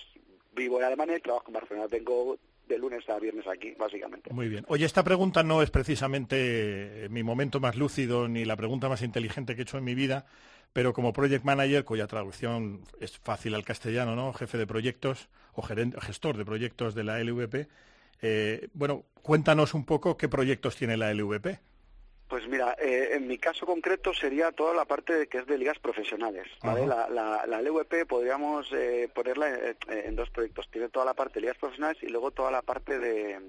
vivo 0.54 0.80
en 0.80 0.86
Alemania 0.86 1.18
y 1.18 1.22
trabajo 1.22 1.46
en 1.48 1.54
Barcelona, 1.54 1.88
vengo 1.92 2.38
de 2.68 2.78
lunes 2.78 3.08
a 3.10 3.20
viernes 3.20 3.46
aquí, 3.48 3.74
básicamente. 3.78 4.34
Muy 4.34 4.50
bien. 4.50 4.66
Oye, 4.68 4.86
esta 4.86 5.04
pregunta 5.04 5.44
no 5.44 5.62
es 5.62 5.70
precisamente 5.72 7.06
eh, 7.06 7.10
mi 7.10 7.24
momento 7.24 7.60
más 7.60 7.76
lúcido 7.76 8.28
ni 8.28 8.46
la 8.46 8.56
pregunta 8.56 8.90
más 8.90 9.02
inteligente 9.02 9.56
que 9.56 9.62
he 9.62 9.64
hecho 9.64 9.78
en 9.78 9.84
mi 9.84 9.96
vida, 9.96 10.26
pero 10.74 10.94
como 10.94 11.14
project 11.14 11.46
manager, 11.46 11.86
cuya 11.86 12.08
traducción 12.08 12.82
es 13.00 13.18
fácil 13.20 13.56
al 13.56 13.64
castellano, 13.64 14.16
¿no? 14.16 14.34
Jefe 14.34 14.58
de 14.58 14.68
proyectos 14.68 15.30
o 15.54 15.62
gerente- 15.62 16.00
gestor 16.02 16.38
de 16.38 16.46
proyectos 16.46 16.96
de 16.96 17.04
la 17.04 17.20
LVP, 17.20 17.68
eh, 18.22 18.68
bueno, 18.74 19.06
cuéntanos 19.22 19.74
un 19.74 19.86
poco 19.86 20.18
qué 20.18 20.28
proyectos 20.28 20.76
tiene 20.76 20.98
la 20.98 21.12
LVP. 21.14 21.60
Pues 22.28 22.48
mira, 22.48 22.76
eh, 22.80 23.10
en 23.12 23.28
mi 23.28 23.38
caso 23.38 23.66
concreto 23.66 24.14
sería 24.14 24.52
toda 24.52 24.74
la 24.74 24.86
parte 24.86 25.14
de 25.14 25.28
que 25.28 25.38
es 25.40 25.46
de 25.46 25.58
ligas 25.58 25.78
profesionales. 25.78 26.48
¿vale? 26.64 26.88
La, 26.88 27.08
la, 27.08 27.46
la 27.46 27.62
LVP 27.62 28.08
podríamos 28.08 28.68
eh, 28.74 29.08
ponerla 29.14 29.50
eh, 29.50 29.76
en 29.88 30.16
dos 30.16 30.30
proyectos. 30.32 30.68
Tiene 30.72 30.90
toda 30.90 31.06
la 31.06 31.14
parte 31.14 31.36
de 31.36 31.42
ligas 31.42 31.58
profesionales 31.58 32.02
y 32.02 32.08
luego 32.08 32.32
toda 32.32 32.50
la 32.50 32.64
parte 32.64 32.98
de, 32.98 33.40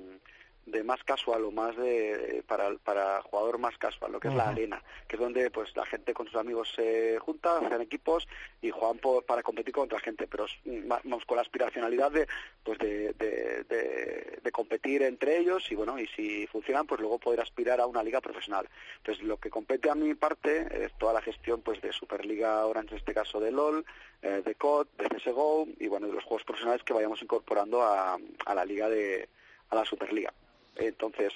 de 0.66 0.82
más 0.82 1.02
casual 1.04 1.44
o 1.44 1.50
más 1.52 1.76
de 1.76 2.42
para 2.46 2.74
para 2.78 3.22
jugador 3.22 3.58
más 3.58 3.78
casual, 3.78 4.10
lo 4.12 4.18
que 4.20 4.28
es 4.28 4.34
la 4.34 4.48
arena, 4.48 4.82
que 5.06 5.14
es 5.16 5.20
donde 5.20 5.48
pues 5.50 5.74
la 5.76 5.86
gente 5.86 6.12
con 6.12 6.26
sus 6.26 6.34
amigos 6.36 6.68
se 6.74 7.18
junta, 7.20 7.58
hacen 7.58 7.80
equipos 7.80 8.26
y 8.60 8.70
juegan 8.70 8.98
por- 8.98 9.24
para 9.24 9.42
competir 9.44 9.72
contra 9.72 10.00
gente, 10.00 10.26
pero 10.26 10.46
mm, 10.64 10.88
vamos 10.88 11.24
con 11.24 11.36
la 11.36 11.42
aspiracionalidad 11.42 12.10
de 12.10 12.26
pues 12.64 12.78
de, 12.78 13.12
de, 13.12 13.64
de- 13.64 14.40
de 14.42 14.52
competir 14.52 15.02
entre 15.02 15.38
ellos 15.38 15.70
y 15.70 15.76
bueno 15.76 15.98
y 16.00 16.06
si 16.08 16.46
funcionan 16.48 16.86
pues 16.86 17.00
luego 17.00 17.18
poder 17.20 17.40
aspirar 17.40 17.80
a 17.80 17.86
una 17.86 18.02
liga 18.02 18.20
profesional. 18.20 18.68
Entonces 18.98 19.22
lo 19.24 19.36
que 19.38 19.50
compete 19.50 19.88
a 19.88 19.94
mi 19.94 20.14
parte 20.14 20.66
es 20.84 20.92
toda 20.98 21.12
la 21.12 21.22
gestión 21.22 21.62
pues 21.62 21.80
de 21.80 21.92
Superliga 21.92 22.66
Orange 22.66 22.94
en 22.94 22.98
este 22.98 23.14
caso 23.14 23.38
de 23.38 23.52
LOL, 23.52 23.84
eh, 24.22 24.42
de 24.44 24.54
COD, 24.56 24.88
de 24.98 25.08
CSGO 25.16 25.68
y 25.78 25.86
bueno 25.86 26.08
de 26.08 26.14
los 26.14 26.24
juegos 26.24 26.42
profesionales 26.44 26.82
que 26.82 26.92
vayamos 26.92 27.22
incorporando 27.22 27.82
a, 27.82 28.18
a 28.46 28.54
la 28.54 28.64
liga 28.64 28.88
de 28.88 29.28
a 29.70 29.74
la 29.76 29.84
Superliga. 29.84 30.32
Entonces, 30.76 31.32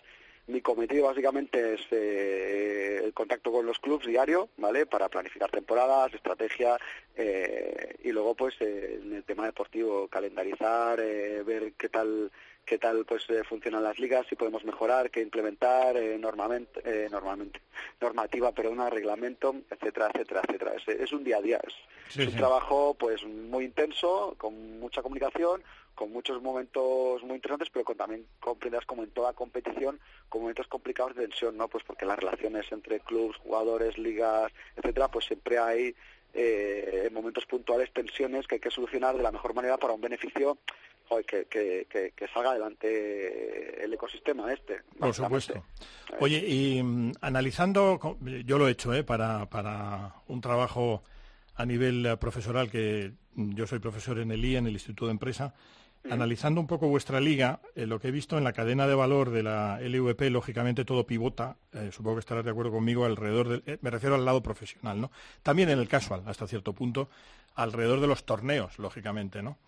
mi 0.47 0.61
cometido 0.61 1.07
básicamente 1.07 1.75
es 1.75 1.81
eh, 1.91 3.01
el 3.05 3.13
contacto 3.13 3.53
con 3.53 3.67
los 3.67 3.79
clubes 3.79 4.07
diario, 4.07 4.49
¿vale? 4.57 4.87
Para 4.87 5.09
planificar 5.09 5.51
temporadas, 5.51 6.13
estrategia 6.13 6.77
eh, 7.17 7.97
y 8.03 8.11
luego 8.11 8.35
pues 8.35 8.55
eh, 8.61 8.99
en 9.03 9.15
el 9.15 9.25
tema 9.25 9.47
deportivo 9.47 10.09
calendarizar, 10.09 10.99
eh, 11.01 11.43
ver 11.45 11.73
qué 11.75 11.89
tal 11.89 12.31
qué 12.65 12.79
tal 12.79 13.05
pues 13.05 13.29
eh, 13.31 13.43
funcionan 13.45 13.83
las 13.83 13.99
ligas, 13.99 14.27
si 14.29 14.37
podemos 14.37 14.65
mejorar, 14.65 15.11
qué 15.11 15.21
implementar 15.23 15.97
eh, 15.97 16.17
normalmente, 16.19 16.81
eh, 16.85 17.09
normalmente 17.11 17.61
normativa, 18.01 18.53
pero 18.53 18.71
un 18.71 18.89
reglamento, 18.91 19.57
etcétera, 19.71 20.11
etcétera, 20.13 20.43
etcétera. 20.47 20.73
Es, 20.77 20.89
es 20.89 21.13
un 21.13 21.25
día 21.25 21.39
a 21.39 21.43
día, 21.43 21.61
es, 21.67 21.75
Sí, 22.09 22.23
es 22.23 22.27
un 22.29 22.33
sí. 22.33 22.39
trabajo 22.39 22.95
pues 22.95 23.25
muy 23.25 23.65
intenso, 23.65 24.35
con 24.39 24.81
mucha 24.81 25.03
comunicación, 25.03 25.63
con 26.01 26.13
muchos 26.13 26.41
momentos 26.41 27.23
muy 27.25 27.35
interesantes, 27.35 27.69
pero 27.71 27.85
con, 27.85 27.95
también 27.95 28.25
comprenderás 28.41 28.87
como 28.87 29.03
en 29.03 29.11
toda 29.11 29.35
competición, 29.35 30.01
con 30.31 30.41
momentos 30.41 30.67
complicados 30.67 31.15
de 31.15 31.29
tensión, 31.29 31.59
¿no? 31.59 31.69
Pues 31.69 31.85
porque 31.85 32.07
las 32.07 32.19
relaciones 32.19 32.65
entre 32.73 33.01
clubes, 33.01 33.37
jugadores, 33.37 33.99
ligas, 33.99 34.51
etcétera, 34.77 35.09
pues 35.09 35.27
siempre 35.27 35.59
hay 35.59 35.95
eh, 36.33 37.03
en 37.07 37.13
momentos 37.13 37.45
puntuales 37.45 37.93
tensiones 37.93 38.47
que 38.47 38.55
hay 38.55 38.61
que 38.63 38.71
solucionar 38.71 39.15
de 39.15 39.23
la 39.23 39.31
mejor 39.31 39.53
manera 39.53 39.77
para 39.77 39.93
un 39.93 40.01
beneficio 40.01 40.57
joder, 41.07 41.27
que, 41.27 41.45
que, 41.45 41.87
que, 41.91 42.13
que 42.17 42.29
salga 42.29 42.53
adelante 42.53 43.85
el 43.85 43.93
ecosistema 43.93 44.51
este. 44.51 44.81
Por 44.99 45.13
supuesto. 45.13 45.63
Oye, 46.19 46.39
y 46.39 46.83
mm, 46.83 47.13
analizando, 47.21 48.17
yo 48.47 48.57
lo 48.57 48.69
he 48.69 48.71
hecho 48.71 48.95
¿eh? 48.95 49.05
para, 49.05 49.51
para 49.51 50.15
un 50.29 50.41
trabajo 50.41 51.03
a 51.57 51.67
nivel 51.67 52.07
eh, 52.07 52.17
profesoral, 52.17 52.71
que 52.71 53.13
mm, 53.35 53.53
yo 53.55 53.67
soy 53.67 53.81
profesor 53.81 54.19
en 54.19 54.31
el 54.31 54.43
I, 54.43 54.57
en 54.57 54.67
el 54.67 54.73
Instituto 54.73 55.05
de 55.05 55.13
Empresa, 55.13 55.53
analizando 56.09 56.61
un 56.61 56.67
poco 56.67 56.89
vuestra 56.89 57.21
liga, 57.21 57.61
eh, 57.75 57.87
lo 57.87 58.01
que 58.01 58.09
he 58.09 58.11
visto 58.11 58.39
en 58.39 58.45
la 58.45 58.53
cadena 58.53 58.87
de 58.87 58.95
valor 58.95 59.31
de 59.31 59.43
la 59.43 59.81
LVP, 59.81 60.31
lógicamente 60.31 60.85
todo 60.85 61.07
pivota, 61.07 61.57
eh, 61.73 61.91
supongo 61.93 62.17
que 62.17 62.21
estarás 62.21 62.45
de 62.45 62.51
acuerdo 62.51 62.73
conmigo, 62.73 63.05
alrededor 63.05 63.49
del, 63.49 63.63
eh, 63.67 63.79
me 63.83 63.91
refiero 63.91 64.15
al 64.15 64.25
lado 64.25 64.43
profesional, 64.43 65.01
¿no? 65.01 65.11
También 65.43 65.69
en 65.69 65.79
el 65.79 65.89
casual, 65.89 66.23
hasta 66.27 66.47
cierto 66.47 66.73
punto, 66.73 67.11
alrededor 67.55 68.01
de 68.01 68.07
los 68.07 68.25
torneos, 68.25 68.79
lógicamente, 68.79 69.43
¿no? 69.43 69.59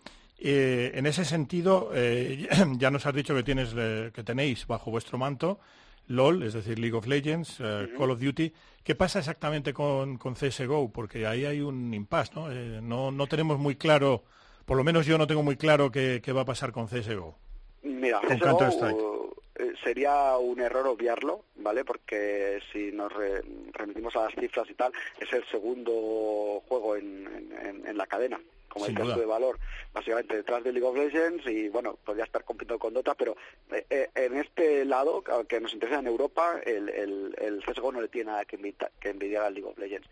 En 0.45 1.05
ese 1.05 1.23
sentido, 1.23 1.91
eh, 1.93 2.49
ya 2.77 2.91
nos 2.91 3.05
has 3.05 3.13
dicho 3.13 3.33
que 3.33 3.43
tienes, 3.43 3.73
eh, 3.77 4.11
que 4.13 4.23
tenéis 4.23 4.67
bajo 4.67 4.91
vuestro 4.91 5.17
manto 5.17 5.59
LOL, 6.07 6.43
es 6.43 6.53
decir, 6.53 6.79
League 6.79 6.97
of 6.97 7.07
Legends, 7.07 7.57
Call 7.97 8.11
of 8.11 8.19
Duty. 8.19 8.51
¿Qué 8.83 8.93
pasa 8.93 9.19
exactamente 9.19 9.73
con, 9.73 10.17
con 10.17 10.33
CSGO? 10.33 10.91
Porque 10.91 11.25
ahí 11.25 11.45
hay 11.45 11.61
un 11.61 11.93
impasse, 11.93 12.33
¿no? 12.35 12.51
Eh, 12.51 12.81
¿no? 12.81 13.11
No 13.11 13.27
tenemos 13.27 13.57
muy 13.57 13.77
claro, 13.77 14.25
por 14.65 14.77
lo 14.77 14.83
menos 14.83 15.05
yo 15.05 15.17
no 15.17 15.27
tengo 15.27 15.43
muy 15.43 15.55
claro 15.57 15.91
qué, 15.91 16.21
qué 16.23 16.31
va 16.31 16.41
a 16.41 16.45
pasar 16.45 16.71
con 16.71 16.87
CSGO. 16.87 17.35
Mira, 17.83 18.21
Con 18.21 18.37
CSGO, 18.37 19.35
eh, 19.55 19.73
sería 19.83 20.37
un 20.37 20.59
error 20.61 20.87
obviarlo, 20.87 21.43
¿vale? 21.57 21.83
Porque 21.85 22.59
si 22.71 22.91
nos 22.91 23.11
re- 23.13 23.43
remitimos 23.73 24.15
a 24.15 24.23
las 24.25 24.33
cifras 24.35 24.69
y 24.69 24.73
tal, 24.73 24.91
es 25.19 25.31
el 25.33 25.45
segundo 25.47 26.61
juego 26.67 26.95
en, 26.95 27.51
en- 27.61 27.97
la 27.97 28.07
cadena, 28.07 28.39
como 28.69 28.85
Sin 28.85 28.95
el 28.95 29.01
caso 29.01 29.11
duda. 29.13 29.19
de 29.21 29.25
valor, 29.27 29.59
básicamente 29.93 30.35
detrás 30.35 30.63
de 30.63 30.71
League 30.71 30.87
of 30.87 30.95
Legends 30.97 31.45
y 31.45 31.69
bueno, 31.69 31.95
podría 32.03 32.23
estar 32.23 32.43
compitiendo 32.43 32.79
con 32.79 32.93
Dota, 32.93 33.13
pero 33.13 33.35
eh, 33.71 33.85
eh, 33.89 34.09
en 34.15 34.37
este 34.37 34.83
lado, 34.85 35.23
que- 35.47 35.59
nos 35.61 35.73
interesa 35.73 35.99
en 35.99 36.07
Europa, 36.07 36.59
el, 36.65 36.89
el, 36.89 37.35
el 37.39 37.63
CSGO 37.63 37.91
no 37.91 38.01
le 38.01 38.07
tiene 38.07 38.31
nada 38.31 38.45
que 38.45 38.57
envidiar 39.03 39.43
al 39.43 39.53
League 39.53 39.69
of 39.69 39.77
Legends. 39.77 40.07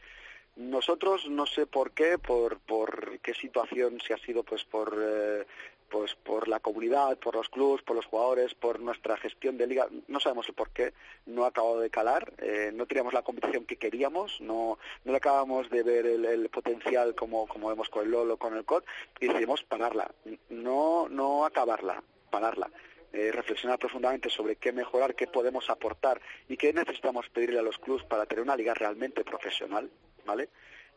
Nosotros 0.57 1.27
no 1.29 1.45
sé 1.45 1.65
por 1.65 1.91
qué, 1.91 2.17
por, 2.19 2.59
por 2.59 3.10
qué 3.21 3.33
situación, 3.33 3.99
si 4.05 4.13
ha 4.13 4.17
sido 4.17 4.43
pues 4.43 4.63
por 4.63 4.97
eh, 4.99 5.45
pues 5.91 6.15
por 6.15 6.47
la 6.47 6.61
comunidad, 6.61 7.17
por 7.17 7.35
los 7.35 7.49
clubes, 7.49 7.83
por 7.83 7.97
los 7.97 8.05
jugadores, 8.05 8.55
por 8.55 8.79
nuestra 8.79 9.17
gestión 9.17 9.57
de 9.57 9.67
liga, 9.67 9.87
no 10.07 10.21
sabemos 10.21 10.47
el 10.47 10.55
por 10.55 10.69
qué, 10.69 10.93
no 11.25 11.43
ha 11.43 11.49
acabado 11.49 11.81
de 11.81 11.89
calar, 11.89 12.33
eh, 12.37 12.71
no 12.73 12.85
teníamos 12.85 13.13
la 13.13 13.23
competición 13.23 13.65
que 13.65 13.75
queríamos, 13.75 14.39
no, 14.39 14.79
no 15.03 15.11
le 15.11 15.17
acabamos 15.17 15.69
de 15.69 15.83
ver 15.83 16.05
el, 16.05 16.49
potencial 16.49 17.13
como, 17.13 17.45
como 17.45 17.67
vemos 17.67 17.89
con 17.89 18.05
el 18.05 18.11
LOL 18.11 18.31
o 18.31 18.37
con 18.37 18.55
el 18.55 18.63
COD 18.63 18.83
y 19.19 19.27
decidimos 19.27 19.63
pararla, 19.63 20.09
no, 20.49 21.09
no 21.09 21.45
acabarla, 21.45 22.01
pararla. 22.29 22.71
Eh, 23.13 23.29
reflexionar 23.29 23.77
profundamente 23.77 24.29
sobre 24.29 24.55
qué 24.55 24.71
mejorar, 24.71 25.15
qué 25.15 25.27
podemos 25.27 25.69
aportar 25.69 26.21
y 26.47 26.55
qué 26.55 26.71
necesitamos 26.71 27.27
pedirle 27.27 27.59
a 27.59 27.61
los 27.61 27.77
clubes 27.77 28.05
para 28.05 28.25
tener 28.25 28.41
una 28.41 28.55
liga 28.55 28.73
realmente 28.73 29.25
profesional, 29.25 29.91
¿vale? 30.25 30.47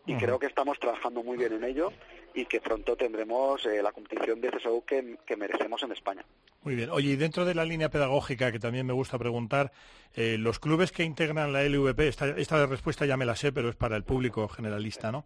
Y 0.07 0.15
creo 0.17 0.39
que 0.39 0.47
estamos 0.47 0.79
trabajando 0.79 1.23
muy 1.23 1.39
bien 1.39 1.53
en 1.55 1.65
ello 1.65 1.91
y 2.35 2.45
que 2.47 2.61
pronto 2.61 2.95
tendremos 2.97 3.65
eh, 3.65 3.83
la 3.83 3.93
competición 3.93 4.41
de 4.41 4.51
CSGO 4.51 4.85
que, 4.85 5.17
que 5.25 5.37
merecemos 5.37 5.83
en 5.83 5.93
España. 5.93 6.25
Muy 6.63 6.75
bien. 6.75 6.91
Oye, 6.91 7.11
y 7.13 7.17
dentro 7.17 7.45
de 7.45 7.55
la 7.55 7.65
línea 7.65 7.89
pedagógica, 7.91 8.53
que 8.53 8.59
también 8.59 8.87
me 8.87 8.93
gusta 8.93 9.19
preguntar, 9.19 9.73
eh, 10.15 10.37
los 10.39 10.59
clubes 10.59 10.93
que 10.93 11.05
integran 11.05 11.53
la 11.53 11.63
LVP, 11.63 12.09
esta, 12.09 12.29
esta 12.37 12.67
respuesta 12.67 13.07
ya 13.07 13.17
me 13.17 13.25
la 13.25 13.37
sé, 13.37 13.53
pero 13.53 13.69
es 13.71 13.77
para 13.77 13.97
el 13.97 14.05
público 14.05 14.47
generalista, 14.49 15.11
¿no? 15.11 15.25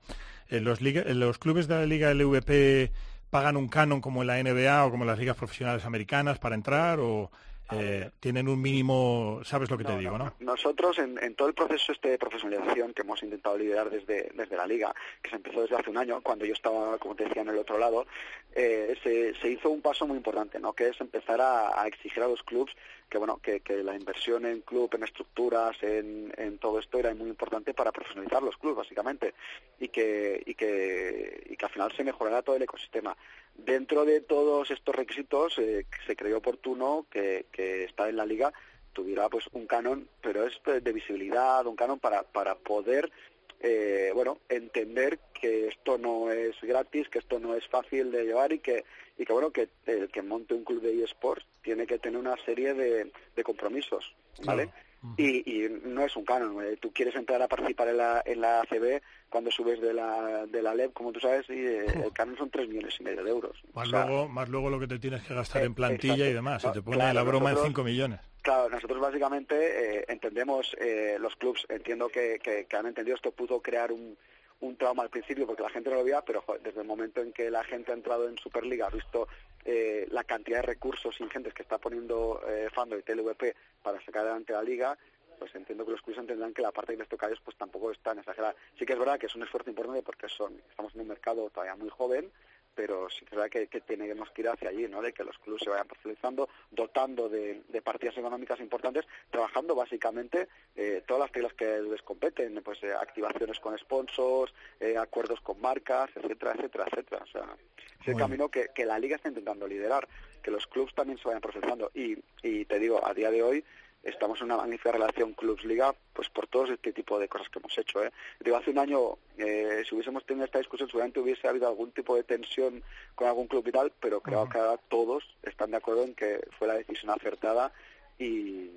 Eh, 0.49 0.61
los, 0.61 0.81
liga- 0.81 1.05
los 1.13 1.39
clubes 1.39 1.67
de 1.67 1.75
la 1.77 1.87
Liga 1.87 2.13
LVP 2.15 2.93
pagan 3.31 3.57
un 3.57 3.69
canon 3.69 4.01
como 4.01 4.23
en 4.23 4.27
la 4.29 4.43
NBA 4.43 4.85
o 4.87 4.91
como 4.91 5.05
en 5.05 5.09
las 5.09 5.19
ligas 5.19 5.37
profesionales 5.37 5.85
americanas 5.85 6.39
para 6.39 6.55
entrar 6.55 6.99
o 7.01 7.31
eh, 7.73 8.11
tienen 8.21 8.49
un 8.49 8.61
mínimo, 8.61 9.41
sabes 9.45 9.71
lo 9.71 9.77
que 9.77 9.85
te 9.85 9.97
digo, 9.99 10.17
¿no? 10.17 10.33
Nosotros, 10.41 10.99
en, 10.99 11.23
en 11.23 11.35
todo 11.35 11.49
el 11.49 11.55
proceso 11.55 11.93
este 11.93 12.11
de 12.11 12.19
profesionalización 12.19 12.95
que 12.95 13.03
hemos 13.03 13.23
intentado 13.23 13.59
liderar 13.59 13.91
desde, 13.91 14.31
desde 14.35 14.57
la 14.57 14.67
Liga, 14.67 14.95
que 15.23 15.31
se 15.31 15.37
empezó 15.37 15.63
desde 15.63 15.77
hace 15.77 15.91
un 15.91 15.99
año, 15.99 16.21
cuando 16.23 16.45
yo 16.45 16.53
estaba, 16.53 16.99
como 16.99 17.15
te 17.15 17.25
decía, 17.25 17.43
en 17.43 17.49
el 17.49 17.59
otro 17.59 17.79
lado, 17.79 18.07
eh, 18.55 18.97
se, 19.03 19.35
se 19.35 19.49
hizo 19.49 19.71
un 19.71 19.83
paso 19.83 20.07
muy 20.07 20.17
importante, 20.17 20.59
¿no? 20.59 20.73
que 20.73 20.89
es 20.89 21.01
empezar 21.01 21.41
a, 21.41 21.81
a 21.81 21.87
exigir 21.87 22.23
a 22.23 22.29
los 22.29 22.43
clubes 22.43 22.75
que, 23.09 23.19
bueno, 23.19 23.39
que, 23.43 23.61
que 23.61 23.83
la 23.83 23.95
inversión 23.95 24.45
en 24.45 24.61
club, 24.61 24.91
en 24.95 25.05
estructuras, 25.05 25.77
en, 25.83 26.33
en 26.37 26.59
todo 26.59 26.79
esto 26.79 26.99
era 26.99 27.15
muy 27.15 27.29
importante 27.29 27.75
para 27.75 27.93
profesionalizar 27.93 28.43
los 28.43 28.57
clubes, 28.57 28.79
básicamente, 28.79 29.35
y 29.79 29.89
que, 29.89 30.43
y 30.45 30.55
que, 30.55 31.47
y 31.49 31.57
que 31.57 31.65
al 31.65 31.73
final 31.73 31.93
se 31.97 32.05
mejorara 32.05 32.43
todo 32.43 32.57
el 32.57 32.63
ecosistema. 32.63 33.17
Dentro 33.59 34.05
de 34.05 34.21
todos 34.21 34.71
estos 34.71 34.95
requisitos, 34.95 35.59
eh, 35.59 35.85
se 36.07 36.17
creyó 36.17 36.39
oportuno 36.39 37.07
que, 37.11 37.47
que 37.53 37.85
estar 37.85 38.09
en 38.09 38.17
la 38.17 38.25
liga 38.27 38.53
tuviera 38.93 39.29
pues 39.29 39.45
un 39.53 39.67
canon, 39.67 40.09
pero 40.21 40.45
es 40.47 40.61
de 40.65 40.93
visibilidad, 40.93 41.65
un 41.67 41.77
canon 41.77 42.01
para, 42.01 42.25
para 42.25 42.57
poder 42.57 43.13
eh, 43.61 44.11
bueno, 44.15 44.39
entender 44.49 45.19
que 45.35 45.69
esto 45.69 45.99
no 45.99 46.31
es 46.31 46.61
gratis, 46.63 47.09
que 47.09 47.19
esto 47.19 47.39
no 47.39 47.55
es 47.55 47.67
fácil 47.67 48.11
de 48.13 48.25
llevar 48.25 48.53
y 48.53 48.61
que, 48.61 48.85
y 49.17 49.25
que 49.25 49.33
bueno, 49.33 49.51
que 49.51 49.69
el 49.87 50.09
que 50.09 50.23
monte 50.23 50.55
un 50.55 50.65
club 50.65 50.81
de 50.81 51.03
eSports 51.03 51.45
tiene 51.63 51.87
que 51.87 51.99
tener 51.99 52.19
una 52.19 52.37
serie 52.45 52.75
de, 52.75 53.11
de 53.35 53.45
compromisos, 53.45 54.15
¿vale? 54.45 54.71
Y, 55.17 55.65
y 55.65 55.69
no 55.85 56.05
es 56.05 56.17
un 56.17 56.25
canon. 56.25 56.63
eh, 56.65 56.77
Tú 56.81 56.93
quieres 56.93 57.15
entrar 57.15 57.41
a 57.41 57.47
participar 57.49 57.89
en 57.89 57.97
la, 57.99 58.23
en 58.27 58.41
la 58.41 58.61
ACB 58.63 59.01
cuando 59.31 59.51
subes 59.51 59.81
de 59.81 59.95
la, 59.95 60.45
de 60.47 60.61
la 60.63 60.75
LEB, 60.75 60.93
como 60.93 61.13
tú 61.13 61.21
sabes, 61.21 61.49
y 61.51 61.53
eh, 61.53 61.87
el 62.05 62.13
canon 62.13 62.37
son 62.37 62.51
tres 62.51 62.69
millones 62.69 62.97
y 62.99 63.05
medio 63.05 63.23
de 63.23 63.31
euros. 63.31 63.57
Más, 63.75 63.87
O 63.87 63.91
sea, 63.91 64.07
luego, 64.07 64.29
más 64.29 64.49
luego 64.49 64.71
lo 64.71 64.81
que 64.81 64.89
te 64.89 64.99
tienes 64.99 65.23
que 65.23 65.35
gastar 65.35 65.63
Eh, 65.63 65.67
en 65.67 65.75
plantilla 65.75 66.27
y 66.29 66.33
demás. 66.33 66.63
Se 66.63 66.71
te 66.73 66.83
pone 66.83 66.97
claro, 66.97 67.15
la 67.15 67.23
broma 67.23 67.51
en 67.51 67.55
nosotros- 67.55 67.67
5 67.69 67.85
millones. 67.85 68.21
Claro, 68.43 68.69
nosotros 68.71 68.99
básicamente 69.01 69.99
eh, 70.01 70.05
entendemos, 70.09 70.75
eh, 70.81 71.17
los 71.21 71.37
clubs 71.37 71.67
entiendo 71.69 72.09
que, 72.09 72.39
que- 72.43 72.65
que 72.67 72.77
han 72.77 72.87
entendido 72.87 73.15
esto, 73.17 73.31
pudo 73.31 73.61
crear 73.61 73.93
un, 73.93 74.17
un 74.61 74.77
trauma 74.77 75.03
al 75.05 75.11
principio 75.11 75.47
porque 75.47 75.63
la 75.63 75.71
gente 75.71 75.91
no 75.91 75.97
lo 75.97 76.05
veía, 76.05 76.23
pero 76.23 76.41
joder, 76.43 76.63
desde 76.63 76.81
el 76.81 76.87
momento 76.87 77.21
en 77.21 77.33
que 77.33 77.51
la 77.51 77.63
gente 77.65 77.93
ha 77.93 77.95
entrado 77.95 78.29
en 78.29 78.37
Superliga, 78.39 78.87
ha 78.87 78.91
visto 78.91 79.29
eh, 79.71 80.07
la 80.11 80.25
cantidad 80.25 80.61
de 80.61 80.63
recursos 80.63 81.21
ingentes 81.21 81.53
que 81.53 81.61
está 81.61 81.77
poniendo 81.77 82.41
eh, 82.49 82.71
Fando 82.73 82.97
y 82.97 83.03
TLVP 83.03 83.55
para 83.83 84.03
sacar 84.03 84.23
adelante 84.23 84.55
la 84.55 84.63
liga, 84.63 84.97
pues 85.39 85.55
entiendo 85.55 85.85
que 85.85 85.91
los 85.91 86.01
clubes 86.01 86.21
entenderán 86.21 86.55
que 86.55 86.63
la 86.63 86.73
parte 86.73 86.95
a 86.95 87.27
ellos 87.27 87.41
pues 87.45 87.55
tampoco 87.59 87.91
es 87.91 87.99
tan 87.99 88.19
exagerada. 88.19 88.55
Sí 88.79 88.87
que 88.87 88.95
es 88.95 88.99
verdad 88.99 89.19
que 89.19 89.27
es 89.27 89.35
un 89.37 89.43
esfuerzo 89.43 89.69
importante 89.69 90.03
porque 90.03 90.27
son 90.31 90.59
estamos 90.71 90.95
en 90.95 91.03
un 91.03 91.09
mercado 91.09 91.51
todavía 91.51 91.77
muy 91.77 91.91
joven, 91.91 92.33
pero 92.79 93.11
sí 93.11 93.25
que 93.25 93.25
es 93.25 93.31
verdad 93.33 93.51
que, 93.51 93.67
que 93.67 93.81
tenemos 93.81 94.31
que 94.31 94.43
ir 94.43 94.49
hacia 94.49 94.69
allí, 94.69 94.87
¿no? 94.87 95.03
De 95.03 95.13
que 95.13 95.25
los 95.25 95.37
clubes 95.39 95.65
se 95.65 95.69
vayan 95.69 95.89
profesionalizando, 95.89 96.49
dotando 96.71 97.29
de, 97.29 97.65
de 97.69 97.83
partidas 97.83 98.17
económicas 98.17 98.61
importantes, 98.61 99.05
trabajando 99.33 99.75
básicamente 99.75 100.47
eh, 100.77 101.03
todas 101.05 101.23
las 101.23 101.33
reglas 101.33 101.55
que 101.55 101.81
les 101.81 102.03
competen, 102.03 102.63
pues 102.63 102.81
eh, 102.85 102.93
activaciones 102.93 103.59
con 103.59 103.77
sponsors, 103.77 104.55
eh, 104.79 104.97
acuerdos 104.97 105.41
con 105.41 105.61
marcas, 105.61 106.09
etcétera, 106.15 106.53
etcétera, 106.55 106.85
etcétera. 106.87 107.25
O 107.25 107.27
sea, 107.27 107.57
Es 108.01 108.07
el 108.07 108.17
camino 108.17 108.49
que, 108.49 108.69
que 108.73 108.87
la 108.87 109.01
liga 109.01 109.17
está 109.17 109.29
intentando 109.29 109.67
liderar, 109.67 110.07
que 110.41 110.53
los 110.53 110.69
clubes 110.69 110.95
también 110.95 111.19
se 111.19 111.25
vayan 111.25 111.41
procesando. 111.41 111.91
Y, 111.95 112.17
y 112.45 112.65
te 112.65 112.79
digo, 112.79 113.05
a 113.05 113.13
día 113.13 113.33
de 113.33 113.43
hoy 113.43 113.65
estamos 114.03 114.39
en 114.41 114.47
una 114.47 114.57
magnífica 114.57 114.93
relación 114.93 115.33
clubs-liga, 115.35 115.95
pues 116.13 116.29
por 116.31 116.47
todo 116.47 116.65
este 116.73 116.93
tipo 116.93 117.19
de 117.19 117.29
cosas 117.29 117.49
que 117.49 117.59
hemos 117.59 117.77
hecho. 117.77 118.03
¿eh? 118.05 118.11
Digo, 118.41 118.57
hace 118.57 118.71
un 118.71 118.79
año, 118.79 119.19
eh, 119.37 119.83
si 119.87 119.95
hubiésemos 119.95 120.25
tenido 120.25 120.45
esta 120.47 120.59
discusión, 120.59 120.89
seguramente 120.89 121.21
hubiese 121.21 121.47
habido 121.49 121.69
algún 121.69 121.91
tipo 121.93 122.15
de 122.17 122.23
tensión 122.23 122.83
con 123.15 123.27
algún 123.29 123.47
club 123.49 123.67
y 123.67 123.73
tal, 123.73 123.93
pero 124.01 124.21
creo 124.21 124.49
que 124.49 124.59
ahora 124.59 124.81
todos 124.89 125.25
están 125.43 125.71
de 125.73 125.77
acuerdo 125.79 126.05
en 126.05 126.15
que 126.15 126.41
fue 126.59 126.69
la 126.69 126.75
decisión 126.75 127.11
acertada 127.11 127.73
y, 128.19 128.71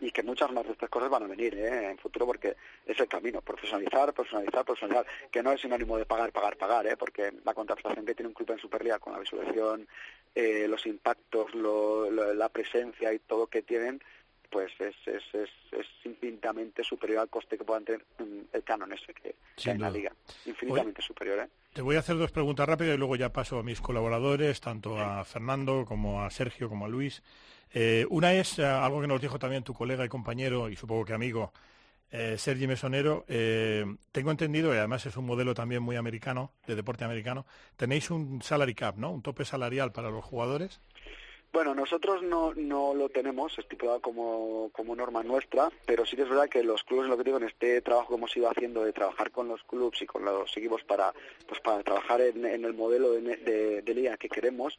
y 0.00 0.10
que 0.12 0.22
muchas 0.22 0.50
más 0.52 0.64
de 0.66 0.72
estas 0.72 0.90
cosas 0.90 1.08
van 1.10 1.22
a 1.24 1.26
venir 1.26 1.54
¿eh? 1.56 1.90
en 1.90 1.98
futuro 1.98 2.26
porque 2.26 2.56
es 2.86 2.98
el 3.00 3.08
camino, 3.08 3.40
profesionalizar, 3.40 4.12
profesionalizar, 4.12 4.64
profesionalizar, 4.64 5.06
que 5.30 5.42
no 5.42 5.52
es 5.52 5.60
sinónimo 5.60 5.96
de 5.96 6.04
pagar, 6.06 6.30
pagar, 6.32 6.56
pagar, 6.56 6.86
¿eh? 6.86 6.96
porque 6.96 7.32
la 7.44 7.54
contratación 7.54 8.04
que 8.04 8.14
tiene 8.14 8.28
un 8.28 8.34
club 8.34 8.50
en 8.52 8.58
Superliga 8.58 8.98
con 8.98 9.12
la 9.14 9.18
visualización, 9.18 9.88
eh, 10.34 10.66
los 10.68 10.84
impactos, 10.86 11.54
lo- 11.54 12.10
lo- 12.10 12.34
la 12.34 12.48
presencia 12.50 13.12
y 13.12 13.18
todo 13.20 13.46
que 13.46 13.62
tienen, 13.62 14.02
pues 14.50 14.72
es, 14.78 14.94
es, 15.06 15.22
es, 15.32 15.50
es 15.72 15.86
infinitamente 16.04 16.84
superior 16.84 17.20
al 17.20 17.28
coste 17.28 17.58
que 17.58 17.64
puedan 17.64 17.84
tener 17.84 18.04
mm, 18.18 18.40
el 18.52 18.62
canon 18.62 18.92
ese 18.92 19.14
que, 19.14 19.34
en 19.70 19.80
la 19.80 19.90
liga. 19.90 20.12
Infinitamente 20.46 21.02
superior, 21.02 21.40
¿eh? 21.40 21.48
Te 21.72 21.82
voy 21.82 21.96
a 21.96 22.00
hacer 22.00 22.16
dos 22.16 22.30
preguntas 22.30 22.68
rápidas 22.68 22.94
y 22.94 22.98
luego 22.98 23.16
ya 23.16 23.32
paso 23.32 23.58
a 23.58 23.62
mis 23.62 23.80
colaboradores, 23.80 24.60
tanto 24.60 24.98
a 24.98 25.24
Fernando 25.24 25.84
como 25.86 26.22
a 26.22 26.30
Sergio 26.30 26.68
como 26.68 26.86
a 26.86 26.88
Luis. 26.88 27.22
Eh, 27.72 28.06
una 28.10 28.32
es 28.32 28.58
eh, 28.58 28.64
algo 28.64 29.00
que 29.00 29.08
nos 29.08 29.20
dijo 29.20 29.38
también 29.38 29.64
tu 29.64 29.74
colega 29.74 30.04
y 30.04 30.08
compañero 30.08 30.68
y 30.68 30.76
supongo 30.76 31.04
que 31.04 31.14
amigo 31.14 31.52
eh, 32.16 32.38
Sergi 32.38 32.68
Mesonero. 32.68 33.24
Eh, 33.26 33.84
tengo 34.12 34.30
entendido, 34.30 34.72
y 34.72 34.78
además 34.78 35.04
es 35.04 35.16
un 35.16 35.26
modelo 35.26 35.52
también 35.52 35.82
muy 35.82 35.96
americano, 35.96 36.52
de 36.64 36.76
deporte 36.76 37.04
americano, 37.04 37.44
tenéis 37.76 38.08
un 38.08 38.40
salary 38.40 38.76
cap, 38.76 38.96
¿no? 38.96 39.10
Un 39.10 39.20
tope 39.20 39.44
salarial 39.44 39.90
para 39.90 40.10
los 40.10 40.24
jugadores. 40.24 40.80
Bueno, 41.54 41.72
nosotros 41.72 42.20
no, 42.20 42.52
no 42.56 42.94
lo 42.94 43.08
tenemos 43.10 43.56
estipulado 43.56 44.00
como, 44.00 44.70
como 44.72 44.96
norma 44.96 45.22
nuestra, 45.22 45.70
pero 45.86 46.04
sí 46.04 46.16
que 46.16 46.22
es 46.22 46.28
verdad 46.28 46.48
que 46.48 46.64
los 46.64 46.82
clubes, 46.82 47.08
lo 47.08 47.16
que 47.16 47.22
digo, 47.22 47.36
en 47.36 47.44
este 47.44 47.80
trabajo 47.80 48.08
que 48.08 48.14
hemos 48.16 48.36
ido 48.36 48.50
haciendo 48.50 48.84
de 48.84 48.92
trabajar 48.92 49.30
con 49.30 49.46
los 49.46 49.62
clubes 49.62 50.02
y 50.02 50.06
con 50.06 50.24
los 50.24 50.54
equipos 50.56 50.82
para, 50.82 51.14
pues 51.46 51.60
para 51.60 51.84
trabajar 51.84 52.20
en, 52.22 52.44
en 52.44 52.64
el 52.64 52.74
modelo 52.74 53.12
de, 53.12 53.36
de- 53.36 53.82
de 53.82 53.94
liga 53.94 54.16
que 54.16 54.28
queremos, 54.28 54.76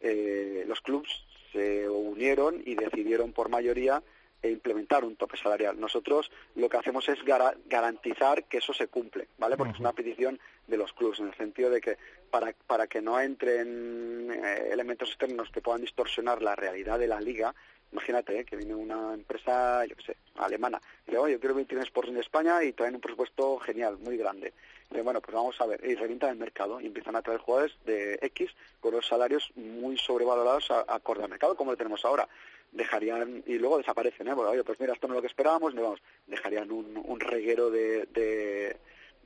eh, 0.00 0.64
los 0.66 0.80
clubes 0.80 1.08
se 1.52 1.88
unieron 1.88 2.62
y 2.66 2.74
decidieron 2.74 3.32
por 3.32 3.48
mayoría 3.48 4.02
e 4.42 4.50
implementar 4.50 5.04
un 5.04 5.14
tope 5.16 5.36
salarial. 5.36 5.78
Nosotros 5.80 6.30
lo 6.56 6.68
que 6.68 6.76
hacemos 6.78 7.08
es 7.08 7.24
gara- 7.24 7.56
garantizar 7.66 8.44
que 8.44 8.58
eso 8.58 8.72
se 8.74 8.88
cumple, 8.88 9.28
¿vale? 9.38 9.56
Porque 9.56 9.72
es 9.72 9.80
una 9.80 9.92
petición 9.92 10.38
de 10.66 10.76
los 10.76 10.92
clubes, 10.92 11.20
en 11.20 11.28
el 11.28 11.34
sentido 11.34 11.70
de 11.70 11.80
que 11.80 11.96
para, 12.30 12.54
para 12.66 12.86
que 12.86 13.00
no 13.00 13.20
entren 13.20 14.30
eh, 14.32 14.68
elementos 14.72 15.08
externos 15.08 15.50
que 15.50 15.60
puedan 15.60 15.80
distorsionar 15.80 16.42
la 16.42 16.56
realidad 16.56 16.98
de 16.98 17.06
la 17.06 17.20
liga, 17.20 17.54
imagínate 17.92 18.40
eh, 18.40 18.44
que 18.44 18.56
viene 18.56 18.74
una 18.74 19.14
empresa, 19.14 19.84
yo 19.86 19.96
qué 19.96 20.02
sé, 20.02 20.16
alemana, 20.36 20.80
y 21.06 21.10
dice, 21.10 21.18
oye, 21.18 21.32
yo 21.34 21.40
quiero 21.40 21.54
emitir 21.54 21.78
en 21.78 21.84
Sporting 21.84 22.12
de 22.12 22.20
España 22.20 22.62
y 22.62 22.72
traen 22.72 22.94
un 22.94 23.00
presupuesto 23.00 23.58
genial, 23.58 23.98
muy 23.98 24.16
grande. 24.16 24.52
Y 24.86 24.94
dice, 24.94 25.02
bueno, 25.02 25.20
pues 25.20 25.34
vamos 25.34 25.60
a 25.60 25.66
ver, 25.66 25.80
y 25.84 25.94
revientan 25.94 26.30
el 26.30 26.36
mercado 26.36 26.80
y 26.80 26.86
empiezan 26.86 27.16
a 27.16 27.22
traer 27.22 27.40
jugadores 27.40 27.76
de 27.84 28.18
X 28.22 28.50
con 28.80 28.92
los 28.92 29.06
salarios 29.06 29.50
muy 29.56 29.98
sobrevalorados 29.98 30.70
a, 30.70 30.84
acorde 30.88 31.24
al 31.24 31.30
mercado, 31.30 31.56
como 31.56 31.72
lo 31.72 31.76
tenemos 31.76 32.04
ahora 32.04 32.28
dejarían 32.72 33.42
y 33.46 33.58
luego 33.58 33.78
desaparecen, 33.78 34.28
¿eh? 34.28 34.34
Porque, 34.34 34.52
oye, 34.52 34.64
pues 34.64 34.78
mira, 34.78 34.92
esto 34.92 35.08
no 35.08 35.14
es 35.14 35.16
lo 35.16 35.22
que 35.22 35.28
esperábamos, 35.28 35.74
no 35.74 35.82
vamos, 35.82 36.02
dejarían 36.26 36.70
un, 36.70 37.00
un 37.02 37.20
reguero 37.20 37.70
de, 37.70 38.76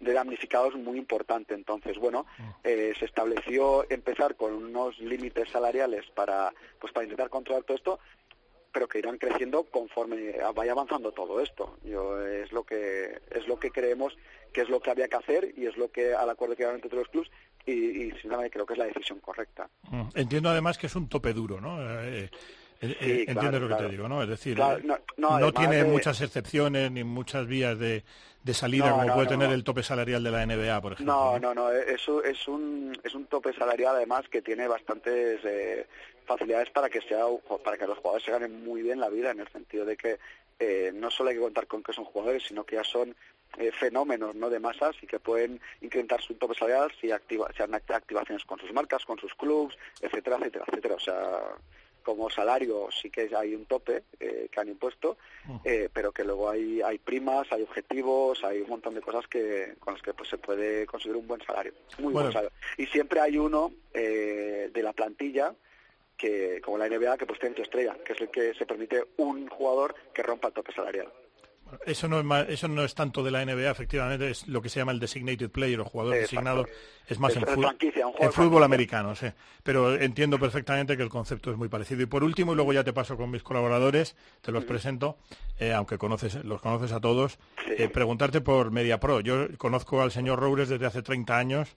de 0.03 0.13
damnificados 0.13 0.75
muy 0.75 0.99
importante. 0.99 1.55
Entonces, 1.55 1.97
bueno, 1.99 2.27
eh, 2.65 2.93
se 2.99 3.05
estableció 3.05 3.89
empezar 3.91 4.37
con 4.37 4.53
unos 4.53 4.99
límites 4.99 5.49
salariales 5.51 6.05
para, 6.15 6.53
pues 6.81 6.93
para 6.93 7.05
intentar 7.05 7.31
controlar 7.31 7.63
todo 7.63 7.77
esto, 7.77 8.01
pero 8.73 8.89
que 8.89 8.99
irán 8.99 9.19
creciendo 9.19 9.65
conforme 9.65 10.35
vaya 10.55 10.73
avanzando 10.73 11.13
todo 11.13 11.41
esto. 11.41 11.77
Yo 11.85 12.21
es 12.21 12.51
lo 12.53 12.65
que 12.65 13.21
es 13.31 13.47
lo 13.47 13.59
que 13.59 13.71
creemos 13.71 14.17
que 14.53 14.63
es 14.63 14.69
lo 14.69 14.81
que 14.81 14.91
había 14.91 15.09
que 15.09 15.17
hacer 15.17 15.55
y 15.57 15.67
es 15.67 15.77
lo 15.77 15.91
que 15.91 16.15
al 16.15 16.29
acuerdo 16.29 16.57
que 16.57 16.65
entre 16.65 16.95
los 16.95 17.09
clubs 17.09 17.31
y, 17.65 17.73
y 17.73 18.11
sinceramente 18.13 18.51
creo 18.51 18.67
que 18.67 18.75
es 18.75 18.79
la 18.79 18.87
decisión 18.87 19.21
correcta. 19.21 19.69
Mm. 19.91 20.09
Entiendo 20.15 20.51
además 20.51 20.79
que 20.79 20.89
es 20.89 20.97
un 20.97 21.09
tope 21.09 21.33
duro, 21.33 21.61
¿no? 21.61 21.79
Eh, 22.03 22.31
Sí, 22.83 22.97
eh, 23.01 23.25
claro, 23.27 23.31
entiendes 23.33 23.61
lo 23.61 23.69
que 23.69 23.75
claro. 23.75 23.87
te 23.87 23.91
digo, 23.93 24.09
¿no? 24.09 24.23
Es 24.23 24.29
decir, 24.29 24.57
Claro, 24.57 24.79
eh, 24.79 24.83
no- 24.85 24.99
no, 25.17 25.29
no 25.29 25.35
además 25.37 25.55
tiene 25.55 25.77
de- 25.77 25.85
muchas 25.85 26.21
excepciones 26.21 26.91
ni 26.91 27.05
muchas 27.05 27.47
vías 27.47 27.79
de, 27.79 28.03
de 28.43 28.55
salida 28.55 28.89
No, 28.91 28.99
como 29.03 29.15
puede 29.15 29.29
tener 29.29 29.53
el 29.53 29.63
tope 29.63 29.83
salarial 29.85 30.23
de 30.25 30.31
la 30.33 30.43
NBA, 30.45 30.81
por 30.81 30.95
ejemplo. 30.95 31.15
No, 31.15 31.39
no, 31.39 31.55
no, 31.55 31.71
es, 31.71 32.09
un- 32.09 32.27
es, 32.27 32.49
un, 32.49 32.99
es 33.05 33.15
un 33.15 33.27
tope 33.27 33.53
salarial 33.53 33.95
además 33.97 34.29
que 34.29 34.43
tiene 34.43 34.67
bastantes 34.67 35.41
eh, 35.45 35.87
facilidades 36.27 36.71
para 36.71 36.89
que 36.91 37.01
sea 37.03 37.25
para 37.65 37.79
que 37.79 37.87
los 37.87 37.99
jugadores 37.99 38.25
se 38.25 38.33
ganen 38.33 38.65
muy 38.65 38.83
bien 38.83 38.99
la 38.99 39.09
vida 39.11 39.31
en 39.31 39.39
el 39.41 39.49
sentido 39.53 39.85
de 39.85 39.97
que 39.97 40.19
eh, 40.59 40.91
no 40.95 41.11
solo 41.11 41.31
hay 41.31 41.37
que 41.37 41.43
contar 41.43 41.67
con 41.69 41.83
que 41.85 41.93
son 41.93 42.05
jugadores, 42.05 42.43
sino 42.49 42.65
que 42.65 42.77
ya 42.77 42.85
son 42.85 43.15
eh, 43.59 43.71
fenómenos 43.73 44.35
no 44.35 44.49
de 44.51 44.59
masas 44.59 44.97
y 45.03 45.07
que 45.07 45.21
pueden 45.21 45.61
incrementar 45.81 46.21
su 46.21 46.35
tope 46.35 46.55
salarial 46.55 46.91
si 47.01 47.13
activa, 47.13 47.49
si 47.57 47.63
activaciones 47.63 48.45
con 48.45 48.59
sus 48.59 48.73
marcas, 48.73 49.05
con 49.05 49.19
sus 49.19 49.35
clubs, 49.35 49.77
etcétera, 50.01 50.37
etcétera, 50.39 50.65
etcétera. 50.69 50.95
O 50.97 51.01
sea, 51.01 51.41
como 52.03 52.31
salario 52.31 52.89
sí 52.91 53.11
que 53.11 53.31
hay 53.37 53.55
un 53.55 53.67
tope 53.67 54.03
eh, 54.21 54.49
que 54.51 54.61
han 54.61 54.69
impuesto, 54.69 55.17
eh, 55.65 55.89
pero 55.93 56.13
que 56.13 56.25
luego 56.25 56.51
hay, 56.51 56.81
hay 56.83 56.99
primas, 56.99 57.51
hay 57.51 57.63
objetivos, 57.63 58.43
hay 58.45 58.61
un 58.61 58.69
montón 58.69 58.95
de 58.95 59.01
cosas 59.01 59.27
que 59.27 59.75
con 59.81 59.95
las 59.95 60.03
que 60.03 60.15
pues, 60.15 60.29
se 60.29 60.39
puede 60.39 60.87
conseguir 60.87 61.17
un 61.17 61.27
buen 61.27 61.41
salario. 61.45 61.73
Muy 61.99 62.13
Bueno. 62.13 62.27
buen 62.27 62.33
salario. 62.33 62.53
Y 62.77 62.87
siempre 62.87 63.21
hay 63.21 63.39
uno 63.39 63.73
eh, 63.95 64.71
de 64.73 64.83
la 64.83 64.93
plantilla 64.93 65.55
que 66.17 66.61
como 66.61 66.79
la 66.79 66.89
NBA 66.89 67.19
que 67.19 67.27
pues 67.27 67.41
tiene 67.41 67.55
tu 67.55 67.63
estrella, 67.63 67.97
que 68.05 68.13
es 68.13 68.21
el 68.21 68.29
que 68.29 68.55
se 68.55 68.67
permite 68.67 69.05
un 69.17 69.49
jugador 69.49 69.95
que 70.15 70.23
rompa 70.23 70.49
el 70.49 70.55
tope 70.55 70.73
salarial. 70.73 71.13
Eso 71.87 72.09
no, 72.09 72.19
es 72.19 72.25
ma- 72.25 72.43
eso 72.43 72.69
no 72.69 72.85
es 72.85 72.95
tanto 72.95 73.23
de 73.23 73.31
la 73.31 73.43
NBA, 73.45 73.71
efectivamente, 73.71 74.31
es 74.31 74.47
lo 74.49 74.61
que 74.63 74.69
se 74.69 74.81
llama 74.81 74.93
el 74.93 75.01
designated 75.01 75.51
player 75.51 75.81
o 75.81 75.85
jugador 75.85 76.15
Exacto. 76.15 76.31
designado. 76.35 76.67
Es 77.09 77.19
más 77.19 77.35
en, 77.37 77.45
un 77.49 77.67
en 78.21 78.33
fútbol 78.33 78.63
americano, 78.63 79.15
sí. 79.15 79.27
Pero 79.63 79.95
entiendo 79.95 80.39
perfectamente 80.39 80.97
que 80.97 81.03
el 81.03 81.09
concepto 81.09 81.51
es 81.51 81.57
muy 81.57 81.69
parecido. 81.69 82.03
Y 82.03 82.07
por 82.07 82.23
último, 82.25 82.53
y 82.53 82.57
luego 82.57 82.73
ya 82.73 82.85
te 82.85 82.93
paso 82.93 83.17
con 83.17 83.31
mis 83.31 83.43
colaboradores, 83.43 84.17
te 84.41 84.53
los 84.53 84.65
presento, 84.65 85.19
eh, 85.59 85.73
aunque 85.73 85.99
conoces, 85.99 86.45
los 86.45 86.61
conoces 86.61 86.93
a 86.93 87.01
todos, 87.01 87.39
eh, 87.79 87.89
preguntarte 87.89 88.41
por 88.41 88.71
MediaPro. 88.71 89.21
Yo 89.21 89.49
conozco 89.59 90.03
al 90.03 90.13
señor 90.13 90.39
Roures 90.41 90.69
desde 90.69 90.87
hace 90.87 91.03
30 91.03 91.37
años 91.39 91.69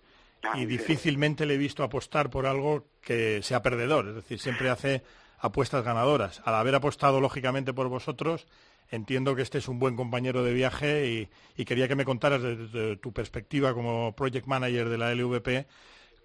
Ah, 0.44 0.60
y 0.60 0.66
difícilmente 0.66 1.48
le 1.48 1.56
he 1.56 1.58
visto 1.58 1.82
apostar 1.84 2.30
por 2.30 2.46
algo 2.46 2.86
que 3.02 3.42
sea 3.42 3.64
perdedor. 3.64 4.10
Es 4.10 4.16
decir, 4.16 4.38
siempre 4.40 4.70
hace 4.70 5.02
apuestas 5.40 5.84
ganadoras. 5.84 6.40
Al 6.46 6.54
haber 6.54 6.76
apostado, 6.76 7.20
lógicamente, 7.20 7.74
por 7.74 7.88
vosotros, 7.88 8.46
entiendo 8.90 9.36
que 9.36 9.42
este 9.42 9.58
es 9.58 9.68
un 9.68 9.80
buen 9.80 9.96
compañero 9.96 10.44
de 10.44 10.54
viaje 10.54 11.30
y, 11.58 11.66
quería 11.66 11.88
que 11.88 11.96
me 11.96 12.06
contaras 12.06 12.42
desde 12.42 12.98
tu 12.98 13.12
perspectiva 13.12 13.74
como 13.74 14.16
project 14.16 14.48
manager 14.48 14.90
de 14.90 14.98
la 14.98 15.14
LVP 15.14 15.68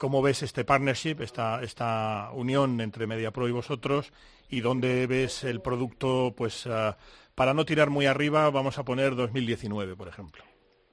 cómo 0.00 0.22
ves 0.22 0.42
este 0.42 0.64
partnership, 0.64 1.16
esta, 1.20 1.62
esta 1.62 2.30
unión 2.32 2.80
entre 2.80 3.06
MediaPro 3.06 3.48
y 3.48 3.52
vosotros 3.52 4.12
y 4.48 4.60
dónde 4.60 5.06
ves 5.06 5.44
el 5.44 5.60
producto, 5.60 6.34
pues 6.34 6.66
ah, 6.66 6.96
para 7.34 7.52
no 7.52 7.66
tirar 7.66 7.90
muy 7.90 8.06
arriba, 8.06 8.50
vamos 8.50 8.78
a 8.78 8.84
poner 8.84 9.14
2019, 9.14 9.96
por 9.96 10.08
ejemplo. 10.08 10.49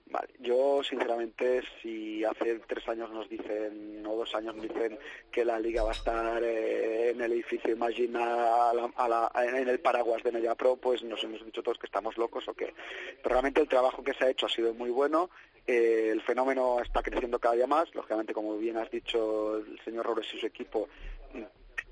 Vale, 0.10 0.30
yo 0.39 0.82
sinceramente 0.84 1.63
si 1.82 2.24
hace 2.24 2.60
tres 2.60 2.88
años 2.88 3.12
nos 3.12 3.28
dicen, 3.28 4.06
o 4.08 4.15
dos 4.15 4.34
años 4.36 4.56
nos 4.56 4.63
dicen 4.67 4.98
que 5.30 5.43
la 5.43 5.60
liga 5.60 5.84
va 5.84 5.89
a 5.89 5.93
estar 5.93 6.41
eh, 6.43 7.10
en 7.10 7.20
el 7.20 7.34
edificio 7.34 7.74
Imagina 7.74 8.70
a 8.70 8.74
la- 8.74 8.91
a 8.96 9.08
la- 9.10 9.32
en 9.43 9.67
el 9.67 9.80
paraguas 9.82 10.24
de 10.24 10.32
MediaPro, 10.32 10.78
pues 10.78 11.04
nos 11.04 11.22
hemos 11.26 11.43
dicho 11.46 11.62
todos 11.62 11.78
que 11.78 11.88
estamos 11.88 12.17
locos 12.17 12.48
o 12.48 12.54
qué. 12.54 12.74
Pero 13.22 13.34
realmente 13.34 13.60
el 13.60 13.67
trabajo 13.67 14.02
que 14.02 14.13
se 14.13 14.24
ha 14.26 14.30
hecho 14.30 14.46
ha 14.46 14.50
sido 14.50 14.74
muy 14.74 14.89
bueno, 14.91 15.30
eh, 15.67 16.10
el 16.13 16.22
fenómeno 16.22 16.80
está 16.80 17.04
creciendo 17.04 17.39
cada 17.39 17.56
día 17.56 17.67
más, 17.67 17.93
lógicamente 17.93 18.34
como 18.34 18.58
bien 18.58 18.78
has 18.78 18.89
dicho 18.89 19.58
el 19.58 19.78
señor 19.84 20.06
Robles 20.06 20.34
y 20.34 20.39
su 20.39 20.46
equipo 20.46 20.88
mm, 21.34 21.43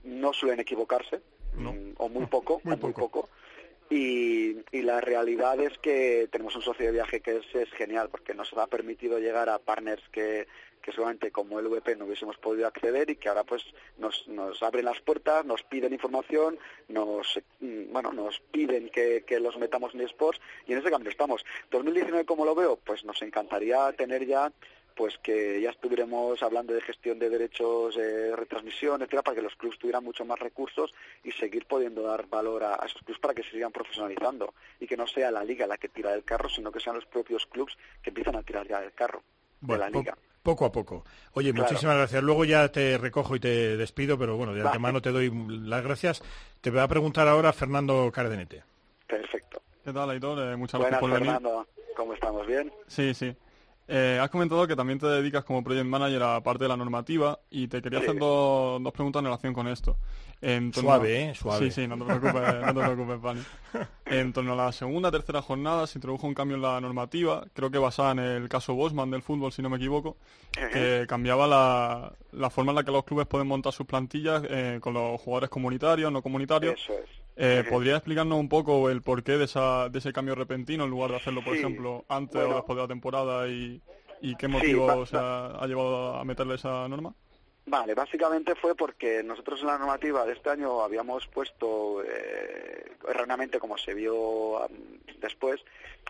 no 0.05 0.31
suelen 0.31 0.61
equivocarse, 0.61 1.19
mm, 1.73 1.91
o 1.97 2.07
muy 2.07 2.25
poco, 2.27 2.61
o 2.63 2.77
muy 2.77 2.93
poco. 2.93 3.29
Y, 3.89 4.57
y 4.71 4.81
la 4.81 4.99
realidad 4.99 5.59
es 5.59 5.77
que 5.77 6.27
tenemos 6.31 6.55
un 6.55 6.63
socio 6.63 6.87
de 6.87 6.91
viaje 6.91 7.21
que 7.21 7.41
es, 7.53 7.69
genial 7.73 8.09
porque 8.09 8.33
nos 8.33 8.51
ha 8.53 8.65
permitido 8.67 9.19
llegar 9.19 9.47
a 9.47 9.59
partners 9.59 10.01
que, 10.11 10.47
que 10.81 10.91
seguramente 10.91 11.31
como 11.31 11.59
el 11.59 11.67
VP 11.67 11.95
no 11.95 12.05
hubiésemos 12.05 12.37
podido 12.37 12.65
acceder 12.65 13.09
y 13.11 13.15
que 13.15 13.29
ahora 13.29 13.43
pues 13.43 13.63
nos, 13.99 14.27
nos 14.27 14.61
abren 14.63 14.85
las 14.85 15.01
puertas, 15.01 15.45
nos 15.45 15.61
piden 15.63 15.93
información, 15.93 16.57
nos 16.87 17.39
mm, 17.59 17.91
bueno 17.91 18.11
nos 18.11 18.39
piden 18.51 18.89
que, 18.89 19.23
que 19.23 19.39
los 19.39 19.57
metamos 19.57 19.93
en 19.93 20.01
eSports 20.01 20.41
y 20.65 20.73
en 20.73 20.79
ese 20.79 20.89
cambio 20.89 21.11
estamos. 21.11 21.45
2019 21.69 22.25
como 22.25 22.43
lo 22.43 22.55
veo, 22.55 22.77
pues 22.77 23.05
nos 23.05 23.21
encantaría 23.21 23.91
tener 23.93 24.25
ya 24.25 24.51
pues 24.95 25.17
que 25.17 25.59
ya 25.61 25.69
estuviéramos 25.71 26.41
hablando 26.41 26.73
de 26.73 26.81
gestión 26.81 27.19
de 27.19 27.29
derechos 27.29 27.95
de 27.95 28.35
retransmisión, 28.35 29.01
etcétera, 29.01 29.23
para 29.23 29.35
que 29.35 29.41
los 29.41 29.55
clubes 29.55 29.77
tuvieran 29.77 30.03
mucho 30.03 30.23
más 30.25 30.39
recursos 30.39 30.93
y 31.23 31.31
seguir 31.33 31.65
pudiendo 31.65 32.01
dar 32.03 32.27
valor 32.27 32.63
a, 32.63 32.75
a 32.81 32.85
esos 32.85 33.01
clubes 33.01 33.19
para 33.19 33.33
que 33.33 33.43
se 33.43 33.51
sigan 33.51 33.71
profesionalizando 33.71 34.53
y 34.79 34.87
que 34.87 34.95
no 34.97 35.05
sea 35.05 35.31
la 35.31 35.43
liga 35.43 35.67
la 35.67 35.77
que 35.77 35.89
tira 35.89 36.11
del 36.11 36.23
carro, 36.23 36.47
sino 36.49 36.71
que 36.71 36.79
sean 36.79 36.95
los 36.95 37.05
propios 37.05 37.45
clubes 37.45 37.75
que 38.01 38.09
empiezan 38.11 38.35
a 38.37 38.43
tirar 38.43 38.67
ya 38.67 38.79
del 38.81 38.93
carro 38.93 39.21
Bueno, 39.59 39.83
de 39.83 39.89
la 39.89 39.93
po- 39.93 39.99
liga. 39.99 40.17
Poco 40.41 40.65
a 40.65 40.71
poco. 40.71 41.03
Oye, 41.33 41.51
Claro. 41.51 41.67
muchísimas 41.67 41.97
gracias. 41.97 42.21
Luego 42.23 42.45
ya 42.45 42.71
te 42.71 42.97
recojo 42.99 43.35
y 43.35 43.39
te 43.39 43.75
despido, 43.77 44.17
pero 44.17 44.37
bueno, 44.37 44.53
de 44.53 44.59
Vale. 44.59 44.69
antemano 44.69 45.01
te 45.01 45.11
doy 45.11 45.31
las 45.49 45.83
gracias. 45.83 46.21
Te 46.61 46.69
voy 46.69 46.79
a 46.81 46.87
preguntar 46.87 47.27
ahora 47.27 47.51
Fernando 47.51 48.11
Cardenete. 48.13 48.63
Perfecto. 49.07 49.61
¿Qué 49.83 49.91
tal, 49.91 50.09
Aitor? 50.11 50.39
Eh, 50.39 50.55
muchas 50.55 50.79
Buenas, 50.79 50.99
gracias 50.99 50.99
por 51.01 51.09
venir. 51.11 51.33
Fernando. 51.33 51.67
¿Cómo 51.95 52.13
estamos? 52.13 52.45
¿Bien? 52.45 52.71
Sí, 52.87 53.13
sí. 53.13 53.35
Eh, 53.87 54.17
has 54.19 54.29
comentado 54.31 54.65
que 54.65 54.75
también 54.75 54.97
te 54.97 55.05
dedicas 55.05 55.43
como 55.43 55.63
project 55.63 55.85
manager 55.85 56.23
a 56.23 56.41
parte 56.41 56.63
de 56.63 56.69
la 56.69 56.75
normativa 56.77 57.39
y 57.51 57.67
te 57.67 57.81
quería 57.83 57.99
hacer 57.99 58.17
dos, 58.17 58.81
dos 58.81 58.91
preguntas 58.93 59.19
en 59.19 59.25
relación 59.25 59.53
con 59.53 59.67
esto. 59.67 59.97
En 60.41 60.71
torno- 60.71 60.89
Suave, 60.89 61.29
¿eh? 61.29 61.35
Suave. 61.35 61.59
Sí, 61.65 61.71
sí, 61.71 61.87
no 61.87 61.95
te 61.97 62.03
preocupes, 62.05 62.61
no 62.61 62.73
te 62.73 62.93
preocupes, 62.93 63.19
Pani. 63.19 63.41
En 64.05 64.33
torno 64.33 64.53
a 64.53 64.55
la 64.55 64.71
segunda, 64.71 65.11
tercera 65.11 65.41
jornada 65.41 65.85
se 65.87 65.99
introdujo 65.99 66.25
un 66.27 66.33
cambio 66.33 66.55
en 66.57 66.63
la 66.63 66.81
normativa, 66.81 67.45
creo 67.53 67.69
que 67.69 67.77
basada 67.77 68.11
en 68.11 68.19
el 68.19 68.49
caso 68.49 68.73
Bosman 68.73 69.11
del 69.11 69.21
fútbol, 69.21 69.51
si 69.51 69.61
no 69.61 69.69
me 69.69 69.77
equivoco, 69.77 70.17
que 70.73 71.05
cambiaba 71.07 71.45
la, 71.47 72.11
la 72.31 72.49
forma 72.49 72.71
en 72.71 72.77
la 72.77 72.83
que 72.83 72.91
los 72.91 73.03
clubes 73.03 73.27
pueden 73.27 73.47
montar 73.47 73.71
sus 73.71 73.85
plantillas 73.85 74.43
eh, 74.49 74.79
con 74.81 74.93
los 74.95 75.21
jugadores 75.21 75.49
comunitarios, 75.49 76.11
no 76.11 76.21
comunitarios. 76.23 76.73
Eso 76.81 76.93
es. 76.93 77.09
Eh. 77.37 77.65
¿Podría 77.69 77.95
explicarnos 77.97 78.39
un 78.39 78.47
poco 78.49 78.89
el 78.89 79.01
porqué 79.01 79.37
de, 79.37 79.45
esa, 79.45 79.89
de 79.89 79.99
ese 79.99 80.13
cambio 80.13 80.35
repentino 80.35 80.85
en 80.85 80.89
lugar 80.89 81.11
de 81.11 81.17
hacerlo, 81.17 81.43
por 81.43 81.53
Sí, 81.53 81.59
ejemplo, 81.59 82.05
antes 82.07 82.35
bueno. 82.35 82.51
o 82.51 82.55
después 82.55 82.75
de 82.77 82.81
la 82.83 82.87
temporada 82.87 83.47
y, 83.49 83.81
y 84.21 84.35
qué 84.35 84.47
Sí, 84.47 84.51
motivo 84.53 84.87
va- 84.87 84.95
o 84.95 85.05
sea, 85.05 85.47
ha 85.47 85.67
llevado 85.67 86.15
a 86.15 86.23
meterle 86.23 86.55
esa 86.55 86.87
norma? 86.87 87.13
Vale, 87.67 87.95
básicamente 87.95 88.53
fue 88.53 88.75
porque 88.75 89.23
nosotros 89.23 89.61
en 89.61 89.67
la 89.67 89.77
normativa 89.79 90.23
de 90.23 90.33
este 90.33 90.51
año 90.51 90.81
habíamos 90.83 91.25
puesto, 91.27 92.03
eh, 92.03 92.91
erróneamente 93.07 93.57
como 93.57 93.75
se 93.75 93.95
vio 93.95 94.67
después, 95.19 95.61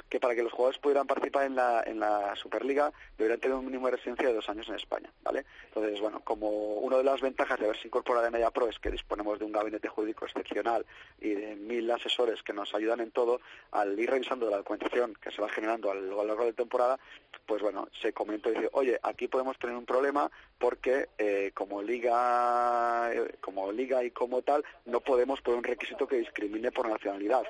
que 0.09 0.19
para 0.19 0.35
que 0.35 0.43
los 0.43 0.51
jugadores 0.51 0.79
pudieran 0.79 1.07
participar 1.07 1.45
en 1.45 1.55
la, 1.55 1.81
en 1.85 1.99
la 1.99 2.35
Superliga 2.35 2.91
deberían 3.17 3.39
tener 3.39 3.55
un 3.55 3.65
mínimo 3.65 3.87
de 3.87 3.95
residencia 3.95 4.27
de 4.27 4.33
dos 4.33 4.49
años 4.49 4.67
en 4.67 4.75
España, 4.75 5.09
¿vale? 5.23 5.45
Entonces, 5.67 6.01
bueno, 6.01 6.19
como 6.19 6.49
una 6.49 6.97
de 6.97 7.05
las 7.05 7.21
ventajas 7.21 7.57
de 7.57 7.65
haberse 7.65 7.87
incorporado 7.87 8.25
en 8.25 8.33
Media 8.33 8.51
Pro 8.51 8.67
es 8.67 8.77
que 8.79 8.91
disponemos 8.91 9.39
de 9.39 9.45
un 9.45 9.53
gabinete 9.53 9.87
jurídico 9.87 10.25
excepcional 10.25 10.85
y 11.21 11.29
de 11.29 11.55
mil 11.55 11.89
asesores 11.89 12.43
que 12.43 12.51
nos 12.51 12.75
ayudan 12.75 12.99
en 12.99 13.11
todo, 13.11 13.39
al 13.71 13.97
ir 13.97 14.09
revisando 14.09 14.49
la 14.49 14.57
documentación 14.57 15.15
que 15.21 15.31
se 15.31 15.41
va 15.41 15.47
generando 15.47 15.91
a 15.91 15.95
lo 15.95 16.23
largo 16.25 16.43
de 16.43 16.51
la 16.51 16.55
temporada, 16.55 16.99
pues 17.45 17.61
bueno, 17.61 17.87
se 18.01 18.11
comentó 18.11 18.49
y 18.49 18.55
dice, 18.55 18.69
oye, 18.73 18.99
aquí 19.01 19.27
podemos 19.27 19.57
tener 19.57 19.75
un 19.75 19.85
problema 19.85 20.29
porque 20.57 21.09
eh, 21.17 21.51
como 21.53 21.81
liga, 21.81 23.11
eh, 23.13 23.35
como 23.41 23.71
liga 23.71 24.03
y 24.03 24.11
como 24.11 24.41
tal, 24.41 24.63
no 24.85 25.01
podemos 25.01 25.41
poner 25.41 25.57
un 25.59 25.63
requisito 25.63 26.07
que 26.07 26.17
discrimine 26.17 26.71
por 26.71 26.87
nacionalidad, 26.87 27.43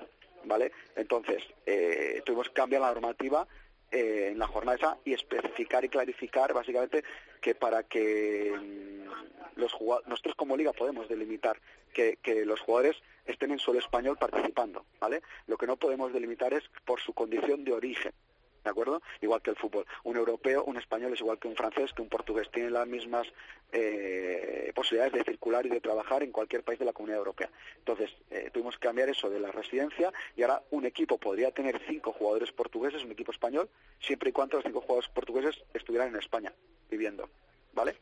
¿vale? 0.44 0.72
Entonces, 0.96 1.44
eh, 1.66 2.22
tuvimos 2.26 2.48
que 2.50 2.54
cambiar 2.56 2.82
la 2.82 2.92
normativa 2.94 3.48
eh, 3.92 4.30
en 4.32 4.40
la 4.40 4.48
jornada 4.48 4.78
esa 4.78 4.98
y 5.06 5.14
especificar 5.14 5.86
y 5.86 5.90
clarificar 5.90 6.54
básicamente 6.54 7.04
que 7.42 7.54
para 7.56 7.84
que 7.84 8.52
mm, 8.60 9.60
los 9.60 9.72
jugua- 9.72 10.02
nosotros 10.08 10.36
como 10.36 10.58
liga 10.58 10.74
podemos 10.74 11.08
delimitar 11.08 11.58
que, 11.94 12.18
que 12.22 12.44
los 12.46 12.60
jugadores 12.60 12.98
estén 13.26 13.52
en 13.52 13.60
suelo 13.60 13.80
español 13.80 14.18
participando, 14.18 14.86
¿vale? 15.00 15.22
Lo 15.48 15.58
que 15.58 15.68
no 15.68 15.78
podemos 15.78 16.12
delimitar 16.12 16.54
es 16.54 16.64
por 16.86 17.00
su 17.00 17.14
condición 17.14 17.64
de 17.64 17.74
origen. 17.74 18.12
¿De 18.66 18.72
acuerdo? 18.72 19.00
Igual 19.22 19.44
que 19.44 19.52
el 19.52 19.56
fútbol. 19.56 19.86
Un 20.04 20.18
europeo, 20.18 20.64
un 20.64 20.78
español 20.78 21.14
es 21.14 21.20
igual 21.20 21.38
que 21.38 21.48
un 21.48 21.56
francés, 21.56 21.94
que 21.94 22.02
un 22.02 22.10
portugués. 22.10 22.50
Tienen 22.52 22.74
las 22.74 22.88
mismas 22.88 23.28
eh, 23.72 24.72
posibilidades 24.74 25.14
de 25.14 25.24
circular 25.24 25.64
y 25.68 25.70
de 25.70 25.80
trabajar 25.80 26.24
en 26.24 26.32
cualquier 26.32 26.64
país 26.64 26.80
de 26.80 26.86
la 26.86 26.92
Comunidad 26.92 27.20
Europea. 27.20 27.52
Entonces, 27.78 28.10
eh, 28.32 28.50
tuvimos 28.52 28.74
que 28.80 28.88
cambiar 28.88 29.10
eso 29.10 29.30
de 29.30 29.40
la 29.40 29.52
residencia 29.52 30.12
y 30.36 30.42
ahora 30.42 30.64
un 30.72 30.84
equipo 30.88 31.20
podría 31.20 31.52
tener 31.52 31.80
cinco 31.88 32.12
jugadores 32.12 32.52
portugueses, 32.52 33.04
un 33.04 33.12
equipo 33.12 33.32
español, 33.32 33.70
siempre 34.00 34.32
y 34.32 34.34
cuando 34.34 34.58
los 34.58 34.66
cinco 34.66 34.82
jugadores 34.82 35.12
portugueses 35.12 35.64
estuvieran 35.76 36.08
en 36.08 36.16
España 36.16 36.52
viviendo. 36.90 37.30
¿Vale? 37.74 37.96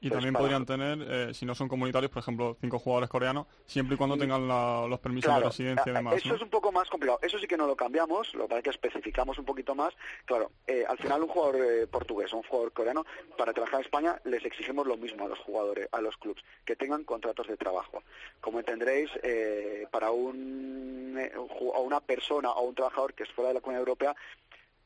Y 0.00 0.08
Pues 0.08 0.12
también 0.18 0.32
para- 0.34 0.42
podrían 0.44 0.64
tener, 0.64 0.98
eh, 1.30 1.34
si 1.34 1.44
no 1.44 1.56
son 1.56 1.66
comunitarios, 1.66 2.10
por 2.12 2.20
ejemplo, 2.22 2.56
cinco 2.60 2.78
jugadores 2.78 3.10
coreanos, 3.10 3.46
siempre 3.66 3.96
y 3.96 3.98
cuando 3.98 4.16
tengan 4.16 4.46
la- 4.46 4.86
los 4.88 5.00
permisos 5.00 5.34
de 5.34 5.40
residencia 5.40 5.84
y 5.86 5.90
a- 5.90 5.98
demás. 5.98 6.14
Eso 6.14 6.28
¿no? 6.28 6.34
es 6.36 6.42
un 6.42 6.50
poco 6.50 6.70
más 6.70 6.88
complicado. 6.88 7.18
Eso 7.20 7.36
sí 7.38 7.48
que 7.48 7.56
no 7.56 7.66
lo 7.66 7.74
cambiamos, 7.74 8.32
lo 8.34 8.42
que 8.44 8.48
pasa 8.48 8.58
es 8.58 8.64
que 8.64 8.70
especificamos 8.70 9.38
un 9.38 9.44
poquito 9.44 9.74
más. 9.74 9.92
Claro, 10.24 10.52
eh, 10.68 10.84
al 10.88 10.98
final 10.98 11.22
un 11.24 11.28
jugador 11.28 11.56
eh, 11.56 11.86
portugués 11.88 12.32
o 12.32 12.36
un 12.36 12.42
jugador 12.44 12.72
coreano, 12.72 13.04
para 13.36 13.52
trabajar 13.52 13.80
en 13.80 13.86
España 13.86 14.20
les 14.24 14.44
exigimos 14.44 14.86
lo 14.86 14.96
mismo 14.96 15.24
a 15.26 15.28
los 15.28 15.38
jugadores, 15.40 15.88
a 15.90 16.00
los 16.00 16.16
clubes, 16.16 16.44
que 16.64 16.76
tengan 16.76 17.02
contratos 17.02 17.48
de 17.48 17.56
trabajo. 17.56 18.04
Como 18.40 18.60
entenderéis, 18.60 19.10
eh, 19.24 19.86
para 19.90 20.12
un, 20.12 21.18
o 21.58 21.80
una 21.82 21.98
persona 22.00 22.50
o 22.52 22.62
un 22.68 22.74
trabajador 22.76 23.14
que 23.14 23.24
es 23.24 23.30
fuera 23.32 23.48
de 23.48 23.54
la 23.54 23.60
Comunidad 23.60 23.80
Europea, 23.80 24.14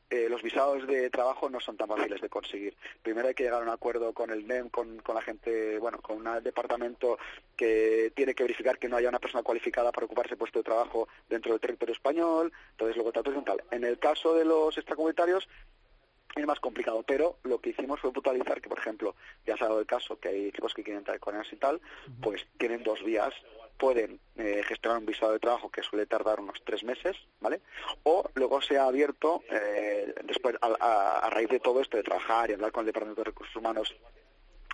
eh, 0.09 0.27
los 0.29 0.43
visados 0.43 0.85
de 0.87 1.09
trabajo 1.09 1.49
no 1.49 1.59
son 1.59 1.77
tan 1.77 1.87
fáciles 1.87 2.21
de 2.21 2.29
conseguir. 2.29 2.75
Primero 3.01 3.27
hay 3.27 3.33
que 3.33 3.43
llegar 3.43 3.61
a 3.61 3.65
un 3.65 3.69
acuerdo 3.69 4.13
con 4.13 4.29
el 4.29 4.47
NEM, 4.47 4.69
con, 4.69 4.99
con 4.99 5.15
la 5.15 5.21
gente, 5.21 5.79
bueno, 5.79 5.99
con 5.99 6.25
un 6.25 6.43
departamento 6.43 7.17
que 7.55 8.11
tiene 8.15 8.35
que 8.35 8.43
verificar 8.43 8.77
que 8.77 8.89
no 8.89 8.97
haya 8.97 9.09
una 9.09 9.19
persona 9.19 9.43
cualificada 9.43 9.91
para 9.91 10.05
ocuparse 10.05 10.37
puesto 10.37 10.59
de 10.59 10.63
trabajo 10.63 11.07
dentro 11.29 11.51
del 11.51 11.61
territorio 11.61 11.93
español, 11.93 12.53
entonces 12.71 12.95
luego 12.95 13.11
tratos 13.11 13.33
y 13.35 13.43
tal. 13.43 13.63
En 13.71 13.83
el 13.83 13.99
caso 13.99 14.33
de 14.35 14.45
los 14.45 14.77
extracomunitarios 14.77 15.47
es 16.35 16.45
más 16.45 16.59
complicado, 16.59 17.03
pero 17.03 17.37
lo 17.43 17.59
que 17.59 17.69
hicimos 17.71 17.99
fue 17.99 18.11
puntualizar 18.11 18.59
que, 18.59 18.69
por 18.69 18.79
ejemplo, 18.79 19.15
ya 19.45 19.55
se 19.55 19.63
ha 19.63 19.67
dado 19.67 19.79
el 19.79 19.85
caso 19.85 20.19
que 20.19 20.29
hay 20.29 20.47
equipos 20.47 20.73
que 20.73 20.83
quieren 20.83 20.99
entrar 20.99 21.19
con 21.19 21.35
y 21.51 21.55
tal, 21.57 21.79
pues 22.21 22.45
tienen 22.57 22.83
dos 22.83 23.03
vías. 23.03 23.33
Pueden 23.83 24.17
eh, 24.37 24.63
gestionar 24.65 24.99
un 24.99 25.05
visado 25.05 25.33
de 25.33 25.39
trabajo 25.39 25.69
que 25.69 25.83
suele 25.83 26.05
tardar 26.05 26.39
unos 26.39 26.57
tres 26.63 26.85
meses, 26.85 27.17
¿vale? 27.41 27.59
O 28.03 28.23
luego 28.35 28.61
se 28.61 28.77
ha 28.77 28.85
abierto, 28.85 29.43
eh, 29.51 30.13
después, 30.23 30.55
a, 30.61 30.67
a- 30.79 31.19
a 31.19 31.29
raíz 31.29 31.49
de 31.49 31.59
todo 31.59 31.81
esto, 31.81 31.97
de 31.97 32.03
trabajar 32.03 32.49
y 32.49 32.53
hablar 32.53 32.71
con 32.71 32.81
el 32.83 32.85
Departamento 32.87 33.19
de 33.19 33.25
Recursos 33.31 33.53
Humanos 33.57 33.93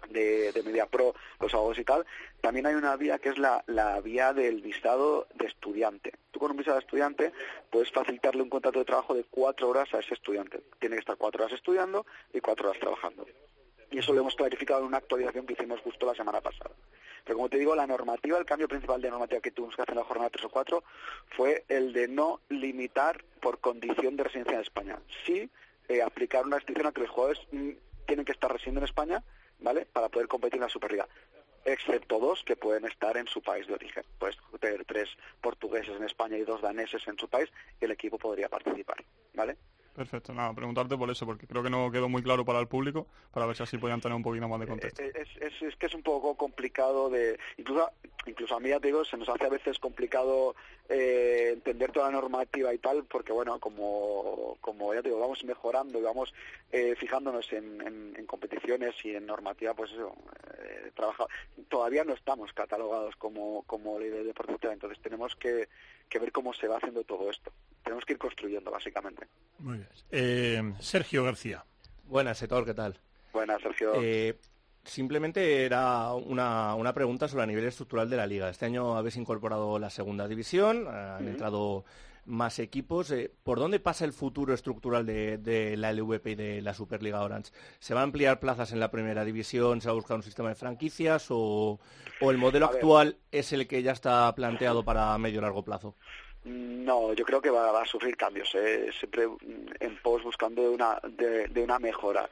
de, 0.10 0.52
de 0.52 0.62
MediaPro, 0.62 1.16
los 1.40 1.52
abogados 1.56 1.80
y 1.80 1.86
tal, 1.86 2.06
también 2.40 2.68
hay 2.68 2.76
una 2.76 2.96
vía 2.98 3.18
que 3.18 3.30
es 3.30 3.40
la, 3.40 3.64
la 3.66 4.00
vía 4.00 4.32
del 4.32 4.62
visado 4.62 5.26
de 5.34 5.48
estudiante. 5.48 6.14
Tú 6.30 6.38
con 6.40 6.52
un 6.52 6.58
visado 6.58 6.78
de 6.78 6.82
estudiante 6.86 7.34
puedes 7.72 7.92
facilitarle 7.92 8.44
un 8.44 8.50
contrato 8.52 8.78
de 8.78 8.86
trabajo 8.86 9.16
de 9.16 9.24
cuatro 9.24 9.70
horas 9.70 9.92
a 9.96 10.00
ese 10.02 10.14
estudiante. 10.14 10.62
Tiene 10.80 10.98
que 10.98 11.00
estar 11.02 11.18
cuatro 11.18 11.44
horas 11.44 11.56
estudiando 11.56 12.06
y 12.32 12.42
cuatro 12.42 12.70
horas 12.70 12.80
trabajando. 12.80 13.26
Y 13.90 13.98
eso 13.98 14.14
lo 14.14 14.22
hemos 14.22 14.36
clarificado 14.36 14.82
en 14.82 14.86
una 14.88 14.98
actualización 14.98 15.48
que 15.48 15.54
hicimos 15.54 15.82
justo 15.82 16.06
la 16.06 16.14
semana 16.14 16.42
pasada. 16.42 16.76
Pero 17.24 17.38
como 17.38 17.50
te 17.50 17.58
digo, 17.58 17.76
la 17.76 17.88
normativa, 17.88 18.38
el 18.38 18.46
cambio 18.46 18.68
principal 18.68 19.02
de 19.02 19.10
normativa 19.10 19.42
que 19.42 19.52
tuvimos 19.52 19.76
que 19.76 19.82
hacer 19.82 19.94
en 19.94 20.00
la 20.00 20.06
jornada 20.06 20.30
3 20.30 20.46
o 20.46 20.50
4 20.50 20.84
fue 21.36 21.66
el 21.68 21.94
de 21.94 22.08
no 22.08 22.42
limitar 22.50 23.24
por 23.42 23.60
condición 23.60 24.16
de 24.16 24.24
residencia 24.24 24.56
en 24.56 24.62
España. 24.62 25.00
Sí 25.26 25.50
eh, 25.88 26.04
aplicar 26.04 26.46
una 26.46 26.58
restricción 26.58 26.88
a 26.88 26.92
que 26.92 27.02
los 27.02 27.10
jugadores 27.10 27.42
mm, 27.52 27.72
tienen 28.06 28.26
que 28.26 28.32
estar 28.32 28.52
residiendo 28.52 28.80
en 28.80 28.86
España, 28.86 29.24
¿vale? 29.60 29.86
Para 29.86 30.10
poder 30.10 30.28
competir 30.28 30.58
en 30.58 30.64
la 30.64 30.70
Superliga. 30.70 31.08
Excepto 31.66 32.20
dos 32.20 32.44
que 32.44 32.56
pueden 32.56 32.86
estar 32.86 33.18
en 33.18 33.28
su 33.28 33.42
país 33.42 33.68
de 33.68 33.74
origen. 33.74 34.04
Puedes 34.18 34.38
tener 34.60 34.86
tres 34.86 35.10
portugueses 35.42 35.96
en 35.96 36.04
España 36.04 36.38
y 36.38 36.44
dos 36.44 36.62
daneses 36.62 37.08
en 37.08 37.18
su 37.18 37.28
país 37.28 37.50
y 37.82 37.86
el 37.86 37.92
equipo 37.92 38.18
podría 38.18 38.50
participar, 38.50 39.04
¿vale? 39.34 39.58
Perfecto, 40.00 40.34
nada, 40.34 40.54
preguntarte 40.54 40.96
por 40.96 41.10
eso, 41.10 41.26
porque 41.26 41.46
creo 41.46 41.62
que 41.62 41.70
no 41.70 41.92
quedó 41.92 42.08
muy 42.08 42.24
claro 42.24 42.46
para 42.46 42.62
el 42.62 42.70
público, 42.70 43.06
para 43.34 43.46
ver 43.46 43.58
si 43.58 43.64
así 43.64 43.78
podían 43.78 44.00
tener 44.00 44.16
un 44.16 44.24
poquito 44.24 44.48
más 44.48 44.58
de 44.62 44.66
contexto. 44.68 45.02
Eh, 45.04 45.12
Es, 45.14 45.28
es- 45.42 45.62
es 45.62 45.76
que 45.76 45.88
es 45.88 45.94
un 45.94 46.04
poco 46.04 46.38
complicado 46.38 47.10
de... 47.10 47.38
Incluso, 47.58 47.92
incluso 48.26 48.56
a 48.56 48.62
mí, 48.62 48.70
ya 48.70 48.80
te 48.80 48.88
digo, 48.88 49.04
se 49.04 49.18
nos 49.18 49.28
hace 49.28 49.44
a 49.44 49.50
veces 49.50 49.78
complicado 49.78 50.56
eh, 50.90 51.52
entender 51.54 51.92
toda 51.92 52.08
la 52.08 52.14
normativa 52.20 52.74
y 52.74 52.80
tal, 52.80 53.06
porque 53.06 53.32
bueno, 53.32 53.60
como, 53.60 54.58
como 54.60 54.94
ya 54.94 55.02
te 55.02 55.10
digo, 55.10 55.20
vamos 55.22 55.44
mejorando 55.44 56.00
y 56.00 56.02
vamos 56.02 56.34
eh, 56.72 56.96
fijándonos 56.98 57.52
en, 57.54 57.80
en- 57.82 58.16
en 58.18 58.26
competiciones 58.26 58.96
y 59.06 59.16
en 59.16 59.26
normativa, 59.28 59.74
pues 59.76 59.92
eso, 59.92 60.16
eh, 60.60 60.92
trabaja- 60.96 61.28
todavía 61.70 62.04
no 62.04 62.14
estamos 62.14 62.52
catalogados 62.54 63.16
como, 63.18 63.64
como 63.64 64.00
ley 64.00 64.10
de 64.10 64.24
deportista, 64.24 64.74
entonces 64.74 65.00
tenemos 65.02 65.36
que, 65.36 65.70
que 66.10 66.20
ver 66.20 66.32
cómo 66.32 66.54
se 66.54 66.68
va 66.68 66.78
haciendo 66.78 67.04
todo 67.04 67.30
esto. 67.30 67.52
Tenemos 67.84 68.04
que 68.06 68.14
ir 68.14 68.20
construyendo, 68.20 68.72
básicamente. 68.72 69.28
Muy 69.60 69.78
bien. 69.78 69.90
Eh, 70.12 70.74
Sergio 70.80 71.24
García. 71.24 71.64
Buenas, 72.06 72.40
Setor, 72.40 72.66
¿qué 72.66 72.74
tal? 72.74 73.00
Buenas, 73.32 73.62
Sergio. 73.62 73.94
Simplemente 74.84 75.66
era 75.66 76.14
una, 76.14 76.74
una 76.76 76.94
pregunta 76.94 77.28
sobre 77.28 77.44
el 77.44 77.50
nivel 77.50 77.66
estructural 77.66 78.10
de 78.10 78.18
la 78.18 78.26
liga. 78.26 78.50
Este 78.50 78.66
año 78.66 78.98
habéis 78.98 79.18
incorporado 79.18 79.78
la 79.78 79.90
segunda 79.90 80.28
división, 80.28 80.86
eh, 80.88 80.90
han 80.90 81.28
entrado 81.28 81.86
más 82.26 82.60
equipos. 82.60 83.12
Eh, 83.12 83.32
¿Por 83.44 83.60
dónde 83.60 83.80
pasa 83.80 84.06
el 84.06 84.14
futuro 84.14 84.54
estructural 84.54 85.06
de, 85.06 85.38
de 85.38 85.78
la 85.78 85.92
LVP 85.94 86.32
y 86.32 86.36
de 86.36 86.62
la 86.62 86.74
Superliga 86.74 87.22
Orange? 87.22 87.52
¿Se 87.80 87.94
va 87.94 88.00
a 88.02 88.04
ampliar 88.04 88.40
plazas 88.40 88.72
en 88.72 88.80
la 88.80 88.90
primera 88.90 89.26
división? 89.26 89.82
¿Se 89.82 89.88
va 89.88 89.92
a 89.92 89.96
buscar 89.96 90.18
un 90.18 90.24
sistema 90.24 90.50
de 90.50 90.56
franquicias? 90.56 91.28
¿O, 91.30 91.80
o 92.22 92.32
el 92.32 92.38
modelo 92.38 92.66
A 92.66 92.70
ver. 92.70 92.78
actual 92.78 93.18
es 93.32 93.52
el 93.54 93.68
que 93.68 93.84
ya 93.84 93.92
está 93.92 94.34
planteado 94.34 94.84
para 94.84 95.18
medio 95.18 95.40
y 95.40 95.42
largo 95.42 95.64
plazo? 95.64 95.96
No, 96.46 97.14
yo 97.14 97.26
creo 97.26 97.42
que 97.42 97.50
va, 97.50 97.72
va 97.72 97.82
a 97.82 97.86
sufrir 97.86 98.16
cambios, 98.16 98.56
¿eh? 98.56 98.90
siempre 98.98 99.28
mm, 99.28 99.38
en 99.82 100.02
pos 100.02 100.24
buscando 100.24 100.62
de 100.62 100.70
una, 100.70 101.00
de, 101.04 101.48
de 101.50 101.64
una 101.64 101.80
mejora. 101.80 102.30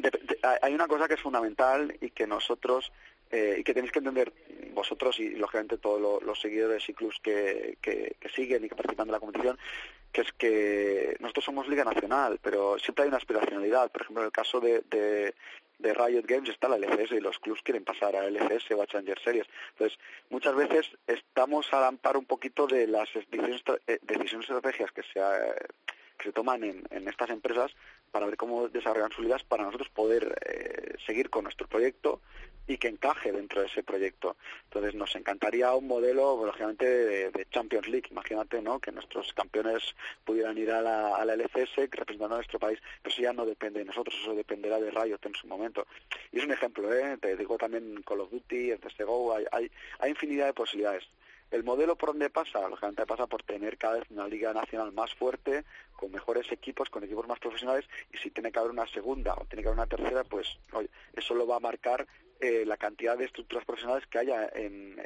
De- 0.00 0.10
de- 0.10 0.38
hay 0.62 0.74
una 0.74 0.86
cosa 0.88 1.06
que 1.08 1.14
es 1.14 1.20
fundamental 1.20 1.96
y 2.00 2.10
que 2.10 2.26
nosotros, 2.26 2.92
eh, 3.30 3.56
y 3.58 3.64
que 3.64 3.74
tenéis 3.74 3.92
que 3.92 3.98
entender 4.00 4.32
vosotros 4.72 5.18
y 5.20 5.30
lógicamente 5.30 5.78
todos 5.78 6.00
lo- 6.00 6.20
los 6.20 6.40
seguidores 6.40 6.88
y 6.88 6.94
clubs 6.94 7.18
que, 7.22 7.76
que- 7.80 8.16
siguen 8.34 8.64
y 8.64 8.68
que 8.68 8.74
participan 8.76 9.08
de 9.08 9.12
la 9.12 9.20
competición, 9.20 9.58
que 10.12 10.20
es 10.22 10.32
que 10.32 11.16
nosotros 11.20 11.44
somos 11.44 11.68
Liga 11.68 11.84
Nacional, 11.84 12.38
pero 12.42 12.78
siempre 12.78 13.02
hay 13.04 13.08
una 13.08 13.16
aspiracionalidad. 13.18 13.90
Por 13.90 14.02
ejemplo, 14.02 14.22
en 14.22 14.26
el 14.26 14.32
caso 14.32 14.60
de, 14.60 14.82
de, 14.90 15.34
Riot 15.82 16.24
Games 16.26 16.48
está 16.50 16.68
la 16.68 16.76
LCS 16.76 17.12
y 17.12 17.20
los 17.20 17.38
clubs 17.38 17.62
quieren 17.62 17.84
pasar 17.84 18.14
a 18.14 18.26
LCS 18.26 18.70
o 18.74 18.82
a 18.82 18.86
Challenger 18.86 19.18
Series. 19.20 19.46
Entonces, 19.72 19.98
muchas 20.28 20.54
veces 20.54 20.86
estamos 21.06 21.72
al 21.72 21.84
amparo 21.84 22.18
un 22.18 22.26
poquito 22.26 22.66
de 22.66 22.86
las 22.86 23.08
decisiones, 23.14 23.62
eh, 23.86 23.98
decisiones 24.02 24.48
estrategias 24.48 24.92
que 24.92 25.02
se, 25.02 25.18
eh, 25.20 25.54
que 26.20 26.28
se 26.28 26.32
toman 26.32 26.62
en, 26.64 26.82
en 26.90 27.08
estas 27.08 27.30
empresas 27.30 27.72
para 28.10 28.26
ver 28.26 28.36
cómo 28.36 28.68
desarrollan 28.68 29.10
sus 29.10 29.24
ligas 29.24 29.42
para 29.44 29.64
nosotros 29.64 29.88
poder 29.88 30.38
eh, 30.44 30.94
seguir 31.06 31.30
con 31.30 31.44
nuestro 31.44 31.66
proyecto 31.66 32.20
y 32.66 32.78
que 32.78 32.88
encaje 32.88 33.32
dentro 33.32 33.62
de 33.62 33.66
ese 33.66 33.82
proyecto. 33.82 34.36
Entonces 34.64 34.94
nos 34.94 35.14
encantaría 35.16 35.74
un 35.74 35.88
modelo, 35.88 36.44
lógicamente, 36.44 36.86
de, 36.86 37.30
de 37.30 37.46
Champions 37.50 37.88
League. 37.88 38.08
Imagínate, 38.10 38.62
¿no? 38.62 38.78
Que 38.78 38.92
nuestros 38.92 39.32
campeones 39.32 39.82
pudieran 40.24 40.56
ir 40.56 40.70
a 40.70 40.80
la, 40.80 41.16
a 41.16 41.24
la 41.24 41.34
LCS 41.34 41.90
representando 41.90 42.34
a 42.34 42.38
nuestro 42.38 42.60
país, 42.60 42.78
pero 43.02 43.12
eso 43.12 43.22
ya 43.22 43.32
no 43.32 43.44
depende 43.44 43.80
de 43.80 43.86
nosotros, 43.86 44.14
eso 44.20 44.34
dependerá 44.34 44.78
de 44.78 44.90
Riot 44.90 45.18
en 45.22 45.34
su 45.34 45.48
momento. 45.48 45.86
Y 46.30 46.38
es 46.38 46.44
un 46.44 46.52
ejemplo, 46.52 46.92
¿eh? 46.94 47.16
Te 47.20 47.36
digo 47.36 47.56
también 47.56 48.02
Call 48.06 48.20
of 48.20 48.30
Duty, 48.30 48.70
el 48.70 48.78
CSGO, 48.78 49.34
hay, 49.34 49.46
hay, 49.50 49.70
hay 49.98 50.10
infinidad 50.10 50.46
de 50.46 50.54
posibilidades. 50.54 51.08
El 51.50 51.64
modelo 51.64 51.96
por 51.96 52.10
donde 52.10 52.30
pasa, 52.30 52.68
lógicamente 52.68 53.06
pasa 53.06 53.26
por 53.26 53.42
tener 53.42 53.76
cada 53.76 53.98
vez 53.98 54.10
una 54.10 54.28
liga 54.28 54.52
nacional 54.52 54.92
más 54.92 55.12
fuerte, 55.14 55.64
con 55.96 56.12
mejores 56.12 56.50
equipos, 56.52 56.88
con 56.90 57.02
equipos 57.02 57.26
más 57.26 57.40
profesionales, 57.40 57.86
y 58.12 58.18
si 58.18 58.30
tiene 58.30 58.52
que 58.52 58.58
haber 58.60 58.70
una 58.70 58.86
segunda 58.86 59.34
o 59.34 59.44
tiene 59.46 59.62
que 59.62 59.68
haber 59.68 59.78
una 59.78 59.86
tercera, 59.86 60.22
pues 60.24 60.58
oye, 60.72 60.88
eso 61.12 61.34
lo 61.34 61.46
va 61.46 61.56
a 61.56 61.60
marcar 61.60 62.06
eh, 62.40 62.64
la 62.64 62.76
cantidad 62.76 63.18
de 63.18 63.24
estructuras 63.24 63.64
profesionales 63.64 64.06
que 64.06 64.18
haya 64.18 64.48
en, 64.54 64.98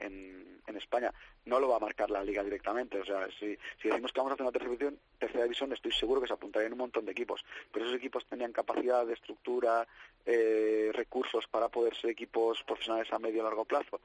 España. 0.77 1.15
No 1.47 1.61
lo 1.61 1.69
va 1.69 1.77
a 1.77 1.81
marcar 1.81 2.11
la 2.11 2.23
liga 2.23 2.43
directamente. 2.43 2.99
O 3.01 3.05
sea, 3.05 3.27
si, 3.39 3.57
si 3.81 3.89
decimos 3.89 4.13
que 4.13 4.21
vamos 4.21 4.33
a 4.33 4.35
hacer 4.35 4.43
una 4.43 4.53
tercera 4.53 4.73
división, 4.73 4.99
tercera 5.19 5.45
división, 5.45 5.73
estoy 5.73 5.93
seguro 5.93 6.21
que 6.21 6.27
se 6.27 6.33
apuntarían 6.33 6.73
un 6.73 6.79
montón 6.79 7.07
de 7.07 7.13
equipos. 7.13 7.45
Pero 7.73 7.87
esos 7.87 7.97
equipos 7.97 8.27
tenían 8.27 8.53
capacidad 8.53 9.07
de 9.07 9.15
estructura, 9.15 9.87
eh, 10.27 10.91
recursos 10.93 11.47
para 11.47 11.69
poder 11.69 11.97
ser 11.97 12.11
equipos 12.11 12.63
profesionales 12.65 13.11
a 13.13 13.19
medio 13.19 13.41
y 13.41 13.45
largo 13.45 13.65
plazo 13.65 14.01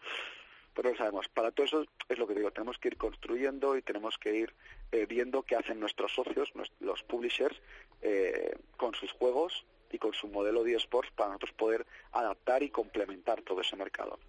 pero 0.73 0.91
lo 0.91 0.97
sabemos. 0.97 1.27
Para 1.29 1.51
todo 1.51 1.65
eso 1.65 1.85
es 2.07 2.17
lo 2.17 2.27
que 2.27 2.35
digo, 2.35 2.51
tenemos 2.51 2.77
que 2.77 2.89
ir 2.89 2.97
construyendo 2.97 3.77
y 3.77 3.81
tenemos 3.81 4.17
que 4.17 4.35
ir 4.35 4.53
eh, 4.91 5.05
viendo 5.05 5.43
qué 5.43 5.55
hacen 5.55 5.79
nuestros 5.79 6.13
socios, 6.13 6.51
los 6.79 7.03
publishers, 7.03 7.59
eh, 8.01 8.55
con 8.77 8.93
sus 8.95 9.11
juegos 9.11 9.65
y 9.91 9.97
con 9.97 10.13
su 10.13 10.27
modelo 10.27 10.63
de 10.63 10.75
esports 10.75 11.11
para 11.11 11.29
nosotros 11.29 11.51
poder 11.53 11.85
adaptar 12.11 12.63
y 12.63 12.69
complementar 12.69 13.41
todo 13.41 13.61
ese 13.61 13.75
mercado. 13.75 14.19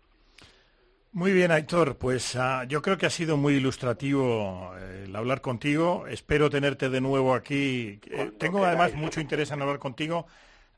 Muy 1.13 1.33
bien, 1.33 1.51
Aitor. 1.51 1.97
Pues 1.97 2.37
uh, 2.37 2.65
yo 2.69 2.83
creo 2.83 2.97
que 2.97 3.07
ha 3.07 3.11
sido 3.11 3.37
muy 3.37 3.55
ilustrativo 3.55 4.73
eh, 4.79 5.05
el 5.07 5.17
hablar 5.17 5.41
contigo. 5.41 6.07
Espero 6.07 6.49
tenerte 6.51 6.89
de 6.89 7.01
nuevo 7.01 7.35
aquí. 7.35 7.99
Eh, 8.11 8.31
tengo 8.39 8.65
además 8.65 8.95
mucho 8.95 9.21
interés 9.21 9.51
en 9.51 9.61
hablar 9.61 9.81
contigo 9.81 10.27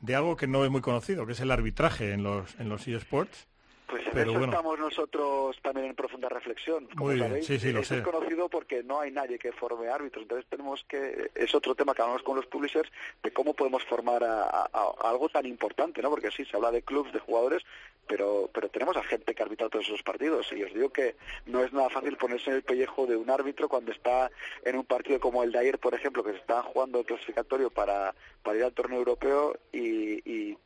de 0.01 0.15
algo 0.15 0.35
que 0.35 0.47
no 0.47 0.65
es 0.65 0.71
muy 0.71 0.81
conocido, 0.81 1.27
que 1.27 1.33
es 1.33 1.41
el 1.41 1.51
arbitraje 1.51 2.13
en 2.13 2.23
los, 2.23 2.59
en 2.59 2.71
los 2.71 2.89
eSports. 2.89 3.47
Pues 3.93 4.07
en 4.07 4.13
Pero 4.15 4.31
eso 4.31 4.39
bueno. 4.39 4.53
estamos 4.55 4.79
nosotros 4.79 5.59
también 5.61 5.89
en 5.89 5.95
profunda 5.95 6.27
reflexión. 6.31 6.87
Como 6.97 7.11
Muy 7.11 7.17
bien, 7.17 7.29
sabéis, 7.29 7.47
sí, 7.47 7.59
sí, 7.59 7.73
lo 7.73 7.81
eso 7.81 7.89
sé. 7.93 8.01
es 8.01 8.03
conocido 8.03 8.49
porque 8.49 8.83
no 8.83 9.01
hay 9.03 9.11
nadie 9.11 9.39
que 9.39 9.53
forme 9.53 9.91
árbitros. 9.91 10.23
Entonces 10.23 10.47
tenemos 10.49 10.83
que, 10.89 11.31
es 11.35 11.55
otro 11.55 11.75
tema 11.75 11.95
que 11.95 12.01
hablamos 12.01 12.23
con 12.23 12.37
los 12.37 12.47
publishers, 12.47 12.91
de 13.23 13.31
cómo 13.35 13.53
podemos 13.53 13.85
formar 13.85 14.25
a, 14.25 14.45
a, 14.45 14.69
a 14.73 15.11
algo 15.11 15.29
tan 15.29 15.45
importante, 15.45 16.01
¿no? 16.01 16.09
Porque 16.09 16.31
sí, 16.31 16.43
se 16.47 16.57
habla 16.57 16.71
de 16.71 16.81
clubs, 16.81 17.13
de 17.13 17.19
jugadores, 17.19 17.63
pero, 18.07 18.49
pero 18.55 18.71
tenemos 18.71 18.97
a 18.97 19.03
gente 19.03 19.35
que 19.35 19.43
arbitra 19.43 19.69
todos 19.69 19.85
esos 19.87 20.03
partidos. 20.03 20.51
Y 20.55 20.63
os 20.65 20.73
digo 20.73 20.89
que 20.89 21.15
no 21.45 21.63
es 21.63 21.71
nada 21.75 21.91
fácil 21.91 22.17
ponerse 22.17 22.49
en 22.49 22.57
el 22.57 22.63
pellejo 22.63 23.07
de 23.07 23.17
un 23.17 23.29
árbitro 23.29 23.69
cuando 23.69 23.93
está 23.93 24.31
en 24.65 24.77
un 24.77 24.87
partido 24.87 25.21
como 25.21 25.43
el 25.43 25.53
de 25.53 25.59
ayer, 25.59 25.79
por 25.79 25.95
ejemplo, 25.95 26.25
que 26.25 26.31
se 26.33 26.39
está 26.39 26.63
jugando 26.63 27.01
el 27.01 27.05
clasificatorio 27.05 27.69
para, 27.69 28.15
para 28.43 28.57
ir 28.57 28.65
al 28.65 28.73
torneo 28.73 29.01
europeo 29.01 29.55
y, 29.71 30.15
y, 30.31 30.57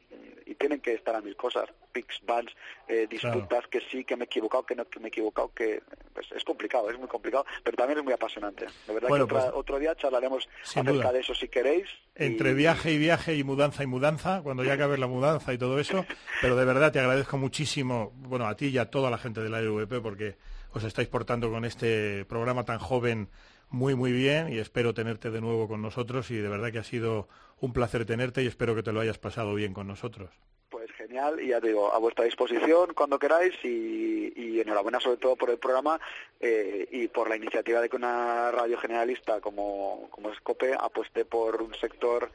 y 0.46 0.54
tienen 0.54 0.80
que 0.80 0.94
estar 0.94 1.14
a 1.14 1.20
mil 1.20 1.34
cosas, 1.36 1.68
picks, 1.92 2.20
bans, 2.24 2.52
eh, 2.86 3.06
disputas, 3.10 3.48
claro. 3.48 3.70
que 3.70 3.80
sí, 3.90 4.04
que 4.04 4.16
me 4.16 4.24
he 4.24 4.26
equivocado, 4.26 4.64
que 4.64 4.76
no, 4.76 4.84
que 4.84 5.00
me 5.00 5.06
he 5.06 5.08
equivocado, 5.08 5.52
que 5.52 5.82
pues, 6.14 6.26
es 6.32 6.44
complicado, 6.44 6.88
es 6.88 6.98
muy 6.98 7.08
complicado, 7.08 7.44
pero 7.64 7.76
también 7.76 7.98
es 7.98 8.04
muy 8.04 8.12
apasionante. 8.12 8.66
De 8.86 8.94
verdad 8.94 9.08
bueno, 9.08 9.26
que 9.26 9.34
otra, 9.34 9.46
pues, 9.46 9.58
otro 9.58 9.78
día 9.78 9.94
charlaremos 9.96 10.48
acerca 10.62 10.92
duda. 10.92 11.12
de 11.12 11.20
eso 11.20 11.34
si 11.34 11.48
queréis. 11.48 11.88
Entre 12.14 12.50
y... 12.50 12.54
viaje 12.54 12.92
y 12.92 12.98
viaje 12.98 13.34
y 13.34 13.42
mudanza 13.42 13.82
y 13.82 13.86
mudanza, 13.86 14.40
cuando 14.42 14.62
ya 14.62 14.74
acabe 14.74 14.98
la 14.98 15.08
mudanza 15.08 15.52
y 15.52 15.58
todo 15.58 15.80
eso, 15.80 16.06
pero 16.40 16.54
de 16.56 16.64
verdad 16.64 16.92
te 16.92 17.00
agradezco 17.00 17.38
muchísimo, 17.38 18.12
bueno, 18.14 18.46
a 18.46 18.56
ti 18.56 18.68
y 18.68 18.78
a 18.78 18.88
toda 18.88 19.10
la 19.10 19.18
gente 19.18 19.40
de 19.40 19.50
la 19.50 19.60
LVP 19.60 20.00
porque 20.00 20.36
os 20.72 20.84
estáis 20.84 21.08
portando 21.08 21.50
con 21.50 21.64
este 21.64 22.24
programa 22.26 22.64
tan 22.64 22.78
joven 22.78 23.28
muy 23.70 23.94
muy 23.94 24.12
bien 24.12 24.52
y 24.52 24.58
espero 24.58 24.94
tenerte 24.94 25.30
de 25.30 25.40
nuevo 25.40 25.68
con 25.68 25.82
nosotros 25.82 26.30
y 26.30 26.36
de 26.36 26.48
verdad 26.48 26.72
que 26.72 26.78
ha 26.78 26.84
sido 26.84 27.28
un 27.60 27.72
placer 27.72 28.04
tenerte 28.04 28.42
y 28.42 28.46
espero 28.46 28.74
que 28.74 28.82
te 28.82 28.92
lo 28.92 29.00
hayas 29.00 29.18
pasado 29.18 29.54
bien 29.54 29.72
con 29.72 29.86
nosotros. 29.86 30.30
Pues 30.68 30.90
genial 30.92 31.40
y 31.40 31.48
ya 31.48 31.60
te 31.60 31.68
digo, 31.68 31.92
a 31.92 31.98
vuestra 31.98 32.24
disposición 32.24 32.92
cuando 32.94 33.18
queráis 33.18 33.54
y, 33.64 34.32
y 34.36 34.60
enhorabuena 34.60 35.00
sobre 35.00 35.16
todo 35.16 35.36
por 35.36 35.50
el 35.50 35.58
programa 35.58 36.00
eh, 36.40 36.86
y 36.90 37.08
por 37.08 37.28
la 37.28 37.36
iniciativa 37.36 37.80
de 37.80 37.88
que 37.88 37.96
una 37.96 38.50
radio 38.50 38.78
generalista 38.78 39.40
como, 39.40 40.08
como 40.10 40.34
Scope 40.34 40.74
apueste 40.78 41.24
por 41.24 41.62
un 41.62 41.74
sector, 41.74 42.30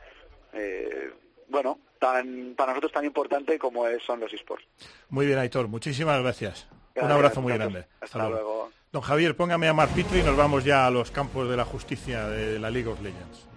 eh, 0.53 1.11
bueno, 1.49 1.79
tan 1.99 2.55
para 2.55 2.71
nosotros 2.71 2.91
tan 2.91 3.05
importante 3.05 3.59
como 3.59 3.87
es, 3.87 4.01
son 4.03 4.19
los 4.19 4.33
esports. 4.33 4.65
Muy 5.09 5.25
bien, 5.25 5.37
Aitor, 5.37 5.67
muchísimas 5.67 6.21
gracias. 6.21 6.67
Gracias 6.93 7.05
un 7.05 7.11
abrazo 7.11 7.41
muy 7.41 7.53
grande. 7.53 7.79
Hasta, 7.79 8.05
Hasta 8.05 8.17
luego. 8.19 8.33
luego. 8.35 8.69
Don 8.91 9.01
Javier, 9.01 9.35
póngame 9.37 9.69
a 9.69 9.87
Pitri 9.87 10.19
y 10.19 10.23
nos 10.23 10.35
vamos 10.35 10.65
ya 10.65 10.85
a 10.85 10.91
los 10.91 11.11
campos 11.11 11.49
de 11.49 11.55
la 11.55 11.63
justicia 11.63 12.27
de 12.27 12.59
la 12.59 12.69
League 12.69 12.89
of 12.89 13.01
Legends. 13.01 13.47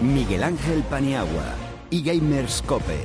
Miguel 0.00 0.42
Ángel 0.42 0.82
Paniagua 0.90 1.54
y 1.90 2.02
Gamers 2.02 2.60
Cope. 2.62 2.98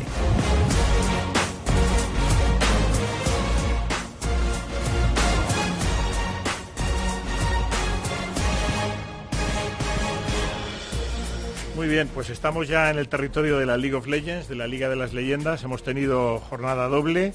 Bien, 11.90 12.08
pues 12.08 12.30
estamos 12.30 12.68
ya 12.68 12.92
en 12.92 13.00
el 13.00 13.10
territorio 13.10 13.58
de 13.58 13.66
la 13.66 13.76
League 13.76 13.96
of 13.96 14.06
Legends, 14.06 14.48
de 14.48 14.56
la 14.56 14.68
Liga 14.68 14.90
de 14.90 14.96
las 14.96 15.12
Leyendas. 15.12 15.64
Hemos 15.64 15.84
tenido 15.84 16.40
jornada 16.40 16.88
doble. 16.88 17.34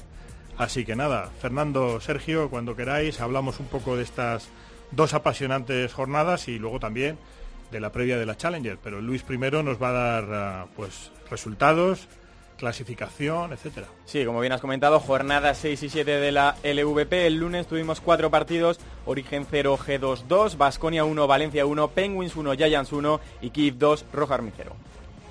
Así 0.57 0.85
que 0.85 0.95
nada, 0.95 1.29
Fernando, 1.41 1.99
Sergio, 1.99 2.49
cuando 2.49 2.75
queráis, 2.75 3.19
hablamos 3.19 3.59
un 3.59 3.67
poco 3.67 3.97
de 3.97 4.03
estas 4.03 4.47
dos 4.91 5.13
apasionantes 5.13 5.93
jornadas 5.93 6.47
y 6.47 6.57
luego 6.57 6.79
también 6.79 7.17
de 7.71 7.81
la 7.81 7.91
previa 7.91 8.17
de 8.17 8.25
la 8.25 8.37
Challenger. 8.37 8.77
Pero 8.81 9.01
Luis 9.01 9.23
primero 9.23 9.61
nos 9.61 9.81
va 9.81 9.89
a 9.89 9.91
dar 9.91 10.65
uh, 10.65 10.69
pues 10.75 11.11
resultados, 11.29 12.07
clasificación, 12.57 13.53
etcétera. 13.53 13.87
Sí, 14.05 14.25
como 14.25 14.39
bien 14.39 14.53
has 14.53 14.61
comentado, 14.61 14.99
jornadas 14.99 15.57
6 15.59 15.83
y 15.83 15.89
7 15.89 16.11
de 16.11 16.31
la 16.31 16.55
LVP. 16.63 17.27
El 17.27 17.37
lunes 17.37 17.67
tuvimos 17.67 18.01
cuatro 18.01 18.29
partidos, 18.29 18.79
Origen 19.05 19.45
0, 19.49 19.77
G2 19.77 20.23
2, 20.27 20.57
Basconia 20.57 21.03
1, 21.03 21.27
Valencia 21.27 21.65
1, 21.65 21.87
Penguins 21.89 22.35
1, 22.35 22.53
Giants 22.53 22.91
1 22.91 23.19
y 23.41 23.49
Kiev 23.49 23.77
2, 23.77 24.05
Roja 24.13 24.35
Army 24.35 24.51
0. 24.55 24.75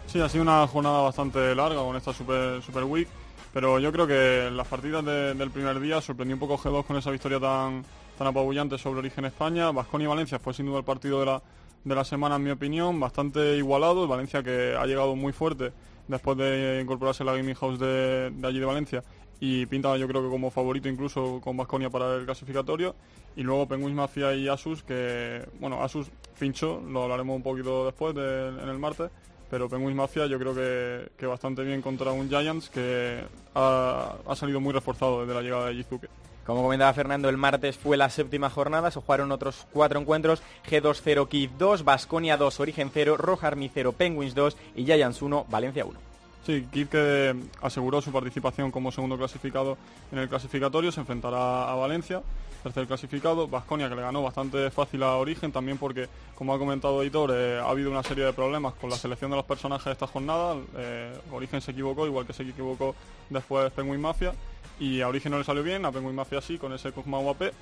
Sí, 0.06 0.20
ha 0.20 0.28
sido 0.28 0.42
una 0.42 0.66
jornada 0.66 1.00
bastante 1.00 1.54
larga 1.54 1.82
con 1.82 1.96
esta 1.96 2.12
Super, 2.12 2.62
super 2.62 2.84
Week. 2.84 3.08
Pero 3.52 3.78
yo 3.78 3.92
creo 3.92 4.06
que 4.06 4.50
las 4.52 4.66
partidas 4.66 5.04
de, 5.04 5.34
del 5.34 5.50
primer 5.50 5.78
día 5.78 6.00
sorprendió 6.00 6.34
un 6.34 6.40
poco 6.40 6.58
G2 6.58 6.84
con 6.84 6.96
esa 6.96 7.10
victoria 7.10 7.38
tan, 7.38 7.84
tan 8.18 8.26
apabullante 8.26 8.78
sobre 8.78 8.98
Origen 8.98 9.24
España. 9.26 9.70
Vasconia 9.70 10.06
y 10.06 10.08
Valencia 10.08 10.38
fue 10.40 10.52
sin 10.54 10.66
duda 10.66 10.78
el 10.78 10.84
partido 10.84 11.20
de 11.20 11.26
la, 11.26 11.42
de 11.84 11.94
la 11.94 12.04
semana, 12.04 12.36
en 12.36 12.42
mi 12.42 12.50
opinión, 12.50 12.98
bastante 12.98 13.56
igualado. 13.56 14.08
Valencia 14.08 14.42
que 14.42 14.76
ha 14.76 14.84
llegado 14.86 15.14
muy 15.14 15.32
fuerte 15.32 15.72
después 16.08 16.36
de 16.36 16.80
incorporarse 16.82 17.22
a 17.22 17.26
la 17.26 17.36
Gaming 17.36 17.54
House 17.54 17.78
de, 17.78 18.32
allí 18.42 18.58
de 18.58 18.66
Valencia 18.66 19.02
y 19.40 19.66
pinta 19.66 19.96
yo 19.96 20.06
creo 20.06 20.22
que 20.22 20.28
como 20.28 20.50
favorito 20.50 20.88
incluso 20.88 21.40
con 21.40 21.56
Vasconia 21.56 21.90
para 21.90 22.16
el 22.16 22.24
clasificatorio. 22.24 22.94
Y 23.36 23.42
luego 23.42 23.66
Penguins 23.66 23.96
Mafia 23.96 24.32
y 24.32 24.48
Asus, 24.48 24.84
que, 24.84 25.44
bueno, 25.58 25.82
Asus 25.82 26.08
pinchó, 26.38 26.80
lo 26.80 27.02
hablaremos 27.02 27.36
un 27.36 27.42
poquito 27.42 27.84
después 27.84 28.14
de, 28.14 28.48
en 28.48 28.68
el 28.68 28.78
martes 28.78 29.10
pero 29.50 29.68
Penguins 29.68 29.94
Mafia 29.94 30.26
yo 30.26 30.36
creo 30.38 30.54
que, 30.54 31.12
que, 31.16 31.26
bastante 31.26 31.62
bien 31.62 31.80
contra 31.80 32.10
un 32.10 32.28
Giants 32.28 32.70
que 32.70 33.20
ha, 33.54 34.16
ha, 34.26 34.34
salido 34.34 34.60
muy 34.60 34.72
reforzado 34.72 35.20
desde 35.20 35.34
la 35.34 35.42
llegada 35.42 35.68
de 35.68 35.74
Jizuke. 35.74 36.08
Como 36.44 36.62
comentaba 36.62 36.92
Fernando, 36.92 37.30
el 37.30 37.38
martes 37.38 37.78
fue 37.78 37.96
la 37.96 38.10
séptima 38.10 38.50
jornada, 38.50 38.90
se 38.90 39.00
jugaron 39.00 39.32
otros 39.32 39.66
cuatro 39.72 39.98
encuentros, 39.98 40.42
G2-0 40.68 41.28
Kiev 41.28 41.50
2, 41.56 41.84
Basconia 41.84 42.36
2, 42.36 42.60
Origen 42.60 42.90
0, 42.92 43.16
Roja 43.16 43.46
Army 43.46 43.70
0, 43.72 43.92
Penguins 43.92 44.34
2 44.34 44.56
y 44.76 44.84
Giants 44.84 45.22
1, 45.22 45.46
Valencia 45.48 45.86
1. 45.86 45.98
Sí, 46.44 46.68
Kiev 46.70 46.88
que 46.90 47.34
aseguró 47.62 48.02
su 48.02 48.12
participación 48.12 48.70
como 48.70 48.92
segundo 48.92 49.16
clasificado 49.16 49.78
en 50.12 50.18
el 50.18 50.28
clasificatorio, 50.28 50.92
se 50.92 51.00
enfrentará 51.00 51.72
a 51.72 51.74
Valencia, 51.76 52.20
tercer 52.62 52.86
clasificado, 52.86 53.48
Vasconia 53.48 53.88
que 53.88 53.94
le 53.94 54.02
ganó 54.02 54.22
bastante 54.22 54.70
fácil 54.70 55.02
a 55.02 55.16
Origen, 55.16 55.50
también 55.50 55.78
porque, 55.78 56.08
como 56.34 56.52
ha 56.52 56.58
comentado 56.58 57.02
Editor, 57.02 57.30
eh, 57.32 57.58
ha 57.58 57.70
habido 57.70 57.90
una 57.90 58.02
serie 58.02 58.26
de 58.26 58.34
problemas 58.34 58.74
con 58.74 58.90
la 58.90 58.96
selección 58.96 59.30
de 59.30 59.38
los 59.38 59.46
personajes 59.46 59.86
de 59.86 59.92
esta 59.92 60.06
jornada, 60.06 60.56
eh, 60.76 61.18
Origen 61.32 61.62
se 61.62 61.70
equivocó, 61.70 62.06
igual 62.06 62.26
que 62.26 62.34
se 62.34 62.42
equivocó 62.42 62.94
después 63.30 63.72
Penguin 63.72 64.02
Mafia, 64.02 64.34
y 64.78 65.00
a 65.00 65.08
Origen 65.08 65.32
no 65.32 65.38
le 65.38 65.44
salió 65.44 65.62
bien, 65.62 65.84
a 65.84 65.92
Penguin 65.92 66.14
Mafia 66.14 66.40
sí, 66.40 66.58
con 66.58 66.72
ese 66.72 66.92
Kog'Maw 66.92 67.30
AP, 67.30 67.52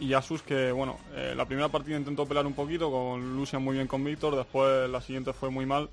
y 0.00 0.14
Asus 0.14 0.42
que, 0.42 0.72
bueno, 0.72 0.98
eh, 1.14 1.34
la 1.36 1.44
primera 1.44 1.68
partida 1.68 1.96
intentó 1.96 2.26
pelar 2.26 2.46
un 2.46 2.54
poquito 2.54 2.90
con 2.90 3.36
Lucian 3.36 3.62
muy 3.62 3.74
bien 3.74 3.86
con 3.86 4.02
Víctor, 4.02 4.34
después 4.36 4.88
la 4.88 5.00
siguiente 5.00 5.32
fue 5.32 5.50
muy 5.50 5.66
mal 5.66 5.90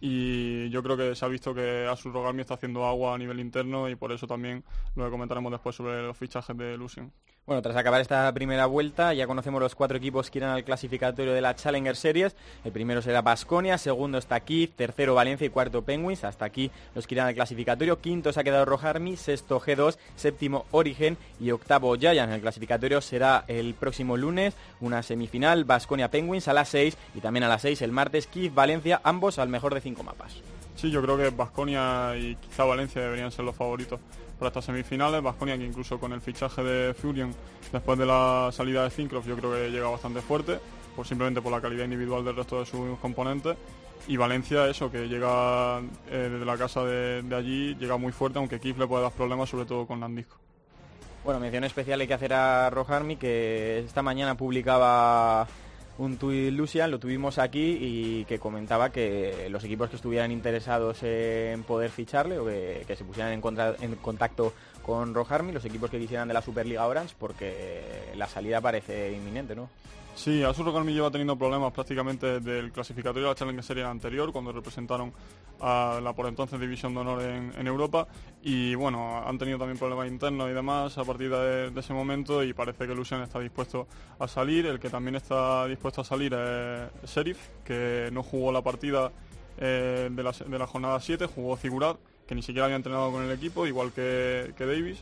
y 0.00 0.70
yo 0.70 0.82
creo 0.82 0.96
que 0.96 1.14
se 1.16 1.24
ha 1.24 1.28
visto 1.28 1.54
que 1.54 1.86
Asus 1.86 2.12
Rogarmi 2.12 2.42
está 2.42 2.54
haciendo 2.54 2.86
agua 2.86 3.14
a 3.14 3.18
nivel 3.18 3.40
interno 3.40 3.88
y 3.88 3.96
por 3.96 4.12
eso 4.12 4.26
también 4.26 4.62
lo 4.94 5.10
comentaremos 5.10 5.50
después 5.50 5.74
sobre 5.74 6.02
los 6.02 6.16
fichajes 6.16 6.56
de 6.56 6.76
Lucian. 6.76 7.12
Bueno, 7.48 7.62
tras 7.62 7.76
acabar 7.76 8.02
esta 8.02 8.30
primera 8.34 8.66
vuelta, 8.66 9.14
ya 9.14 9.26
conocemos 9.26 9.58
los 9.58 9.74
cuatro 9.74 9.96
equipos 9.96 10.30
que 10.30 10.36
irán 10.36 10.50
al 10.50 10.64
clasificatorio 10.64 11.32
de 11.32 11.40
la 11.40 11.56
Challenger 11.56 11.96
Series. 11.96 12.36
El 12.62 12.72
primero 12.72 13.00
será 13.00 13.22
Basconia, 13.22 13.78
segundo 13.78 14.18
está 14.18 14.34
aquí, 14.34 14.66
tercero 14.66 15.14
Valencia 15.14 15.46
y 15.46 15.48
cuarto 15.48 15.80
Penguins. 15.80 16.24
Hasta 16.24 16.44
aquí 16.44 16.70
los 16.94 17.06
que 17.06 17.14
irán 17.14 17.26
al 17.26 17.34
clasificatorio. 17.34 18.02
Quinto 18.02 18.34
se 18.34 18.40
ha 18.40 18.44
quedado 18.44 18.66
Rojarmi, 18.66 19.16
sexto 19.16 19.62
G2, 19.62 19.96
séptimo 20.14 20.66
Origen 20.72 21.16
y 21.40 21.50
octavo 21.50 21.96
Giants. 21.96 22.34
El 22.34 22.42
clasificatorio 22.42 23.00
será 23.00 23.44
el 23.48 23.72
próximo 23.72 24.18
lunes, 24.18 24.52
una 24.82 25.02
semifinal, 25.02 25.64
Basconia 25.64 26.10
Penguins 26.10 26.48
a 26.48 26.52
las 26.52 26.68
6 26.68 26.98
y 27.14 27.20
también 27.20 27.44
a 27.44 27.48
las 27.48 27.62
6 27.62 27.80
el 27.80 27.92
martes 27.92 28.26
Kiev 28.26 28.52
Valencia, 28.52 29.00
ambos 29.04 29.38
al 29.38 29.48
mejor 29.48 29.72
de 29.72 29.80
cinco 29.80 30.02
mapas. 30.02 30.42
Sí, 30.76 30.90
yo 30.90 31.00
creo 31.00 31.16
que 31.16 31.30
Basconia 31.30 32.14
y 32.14 32.36
quizá 32.36 32.64
Valencia 32.64 33.00
deberían 33.00 33.32
ser 33.32 33.46
los 33.46 33.56
favoritos 33.56 34.00
para 34.38 34.48
estas 34.48 34.64
semifinales. 34.64 35.22
Vasconia 35.22 35.58
que 35.58 35.64
incluso 35.64 35.98
con 35.98 36.12
el 36.12 36.20
fichaje 36.20 36.62
de 36.62 36.94
Furion 36.94 37.34
después 37.72 37.98
de 37.98 38.06
la 38.06 38.50
salida 38.52 38.84
de 38.84 38.90
Zincroft 38.90 39.26
yo 39.26 39.36
creo 39.36 39.52
que 39.52 39.70
llega 39.70 39.88
bastante 39.88 40.20
fuerte, 40.20 40.58
pues 40.94 41.08
simplemente 41.08 41.42
por 41.42 41.52
la 41.52 41.60
calidad 41.60 41.84
individual 41.84 42.24
del 42.24 42.36
resto 42.36 42.60
de 42.60 42.66
sus 42.66 42.98
componentes. 42.98 43.56
Y 44.06 44.16
Valencia, 44.16 44.66
eso, 44.68 44.90
que 44.90 45.06
llega 45.06 45.80
eh, 46.10 46.28
desde 46.32 46.44
la 46.44 46.56
casa 46.56 46.82
de, 46.84 47.22
allí, 47.34 47.74
llega 47.74 47.96
muy 47.98 48.12
fuerte, 48.12 48.38
aunque 48.38 48.58
Kif 48.58 48.78
le 48.78 48.86
puede 48.86 49.02
dar 49.02 49.12
problemas, 49.12 49.50
sobre 49.50 49.66
todo 49.66 49.86
con 49.86 50.00
Landisco. 50.00 50.36
Bueno, 51.24 51.40
mención 51.40 51.64
especial 51.64 52.00
hay 52.00 52.06
que 52.06 52.14
hacer 52.14 52.32
a 52.32 52.70
Rojarmi, 52.70 53.16
que 53.16 53.80
esta 53.80 54.00
mañana 54.00 54.34
publicaba 54.34 55.46
un 55.98 56.16
tuit 56.16 56.52
Lucian, 56.52 56.90
lo 56.90 56.98
tuvimos 56.98 57.38
aquí 57.38 57.76
y 57.80 58.24
que 58.24 58.38
comentaba 58.38 58.90
que 58.90 59.48
los 59.50 59.64
equipos 59.64 59.90
que 59.90 59.96
estuvieran 59.96 60.30
interesados 60.30 61.02
en 61.02 61.64
poder 61.64 61.90
ficharle 61.90 62.38
o 62.38 62.46
que, 62.46 62.94
se 62.96 63.04
pusieran 63.04 63.32
en, 63.32 63.96
contacto 63.96 64.54
con 64.82 65.12
Rojarmi, 65.12 65.52
los 65.52 65.64
equipos 65.64 65.90
que 65.90 65.98
quisieran 65.98 66.28
de 66.28 66.34
la 66.34 66.42
Superliga 66.42 66.86
Orange, 66.86 67.14
porque 67.18 68.12
la 68.16 68.28
salida 68.28 68.60
parece 68.60 69.12
inminente, 69.12 69.54
¿no? 69.54 69.68
Sí, 70.18 70.42
Asus 70.42 70.66
Rogarmi 70.66 70.92
lleva 70.92 71.12
teniendo 71.12 71.38
problemas 71.38 71.72
prácticamente 71.72 72.40
desde 72.40 72.58
el 72.58 72.72
clasificatorio 72.72 73.22
de 73.22 73.28
la 73.28 73.34
Challenger 73.36 73.62
Series 73.62 73.86
anterior, 73.86 74.32
cuando 74.32 74.50
representaron 74.50 75.12
a 75.60 76.00
la 76.02 76.12
por 76.12 76.26
entonces 76.26 76.58
División 76.58 76.92
de 76.92 77.00
Honor 77.00 77.22
en, 77.22 77.66
Europa. 77.68 78.08
Y 78.42 78.74
bueno, 78.74 79.22
han 79.24 79.38
tenido 79.38 79.58
también 79.58 79.78
problemas 79.78 80.08
internos 80.08 80.50
y 80.50 80.54
demás 80.54 80.98
a 80.98 81.04
partir 81.04 81.30
de, 81.30 81.72
ese 81.78 81.92
momento 81.92 82.42
y 82.42 82.52
parece 82.52 82.88
que 82.88 82.96
Lucian 82.96 83.22
está 83.22 83.38
dispuesto 83.38 83.86
a 84.18 84.26
salir. 84.26 84.66
El 84.66 84.80
que 84.80 84.90
también 84.90 85.14
está 85.14 85.66
dispuesto 85.68 86.00
a 86.00 86.04
salir 86.04 86.34
es 86.34 87.08
Sheriff, 87.08 87.38
que 87.64 88.08
no 88.12 88.24
jugó 88.24 88.50
la 88.50 88.60
partida 88.60 89.12
eh, 89.56 90.10
de, 90.10 90.22
la, 90.58 90.66
jornada 90.66 90.98
7, 90.98 91.26
jugó 91.26 91.56
Figurat, 91.56 91.96
que 92.26 92.34
ni 92.34 92.42
siquiera 92.42 92.64
había 92.64 92.76
entrenado 92.76 93.12
con 93.12 93.22
el 93.22 93.30
equipo, 93.30 93.68
igual 93.68 93.92
que 93.92 94.52
Davis. 94.58 95.00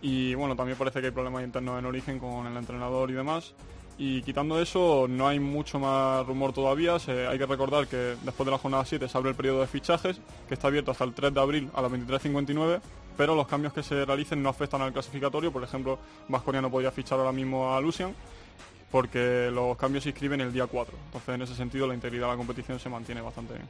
Y 0.00 0.34
bueno, 0.34 0.56
también 0.56 0.78
parece 0.78 1.00
que 1.00 1.08
hay 1.08 1.12
problemas 1.12 1.44
internos 1.44 1.78
en 1.78 1.84
origen 1.84 2.18
con 2.18 2.46
el 2.46 2.56
entrenador 2.56 3.10
y 3.10 3.14
demás. 3.14 3.54
Y 3.98 4.20
quitando 4.22 4.60
eso, 4.60 5.06
no 5.08 5.26
hay 5.26 5.40
mucho 5.40 5.78
más 5.78 6.26
rumor 6.26 6.52
todavía. 6.52 6.96
hay 6.96 7.38
que 7.38 7.46
recordar 7.46 7.86
que 7.86 8.16
después 8.22 8.44
de 8.44 8.50
la 8.50 8.58
jornada 8.58 8.84
7 8.84 9.08
se 9.08 9.16
abre 9.16 9.30
el 9.30 9.36
periodo 9.36 9.60
de 9.60 9.66
fichajes, 9.66 10.20
que 10.46 10.54
está 10.54 10.68
abierto 10.68 10.90
hasta 10.90 11.04
el 11.04 11.14
3 11.14 11.32
de 11.32 11.40
abril 11.40 11.70
a 11.74 11.80
las 11.80 11.90
23.59, 11.90 12.80
pero 13.16 13.34
los 13.34 13.46
cambios 13.46 13.72
que 13.72 13.82
se 13.82 14.04
realicen 14.04 14.42
no 14.42 14.50
afectan 14.50 14.82
al 14.82 14.92
clasificatorio. 14.92 15.50
Por 15.50 15.64
ejemplo, 15.64 15.98
Vasconia 16.28 16.60
no 16.60 16.70
podía 16.70 16.90
fichar 16.90 17.18
ahora 17.18 17.32
mismo 17.32 17.74
a 17.74 17.80
Lucian, 17.80 18.14
porque 18.90 19.50
los 19.50 19.78
cambios 19.78 20.04
se 20.04 20.10
inscriben 20.10 20.42
el 20.42 20.52
día 20.52 20.66
4. 20.66 20.94
Entonces, 21.06 21.34
en 21.34 21.42
ese 21.42 21.54
sentido, 21.54 21.86
la 21.86 21.94
integridad 21.94 22.26
de 22.26 22.32
la 22.32 22.36
competición 22.36 22.78
se 22.78 22.90
mantiene 22.90 23.22
bastante 23.22 23.54
bien. 23.54 23.66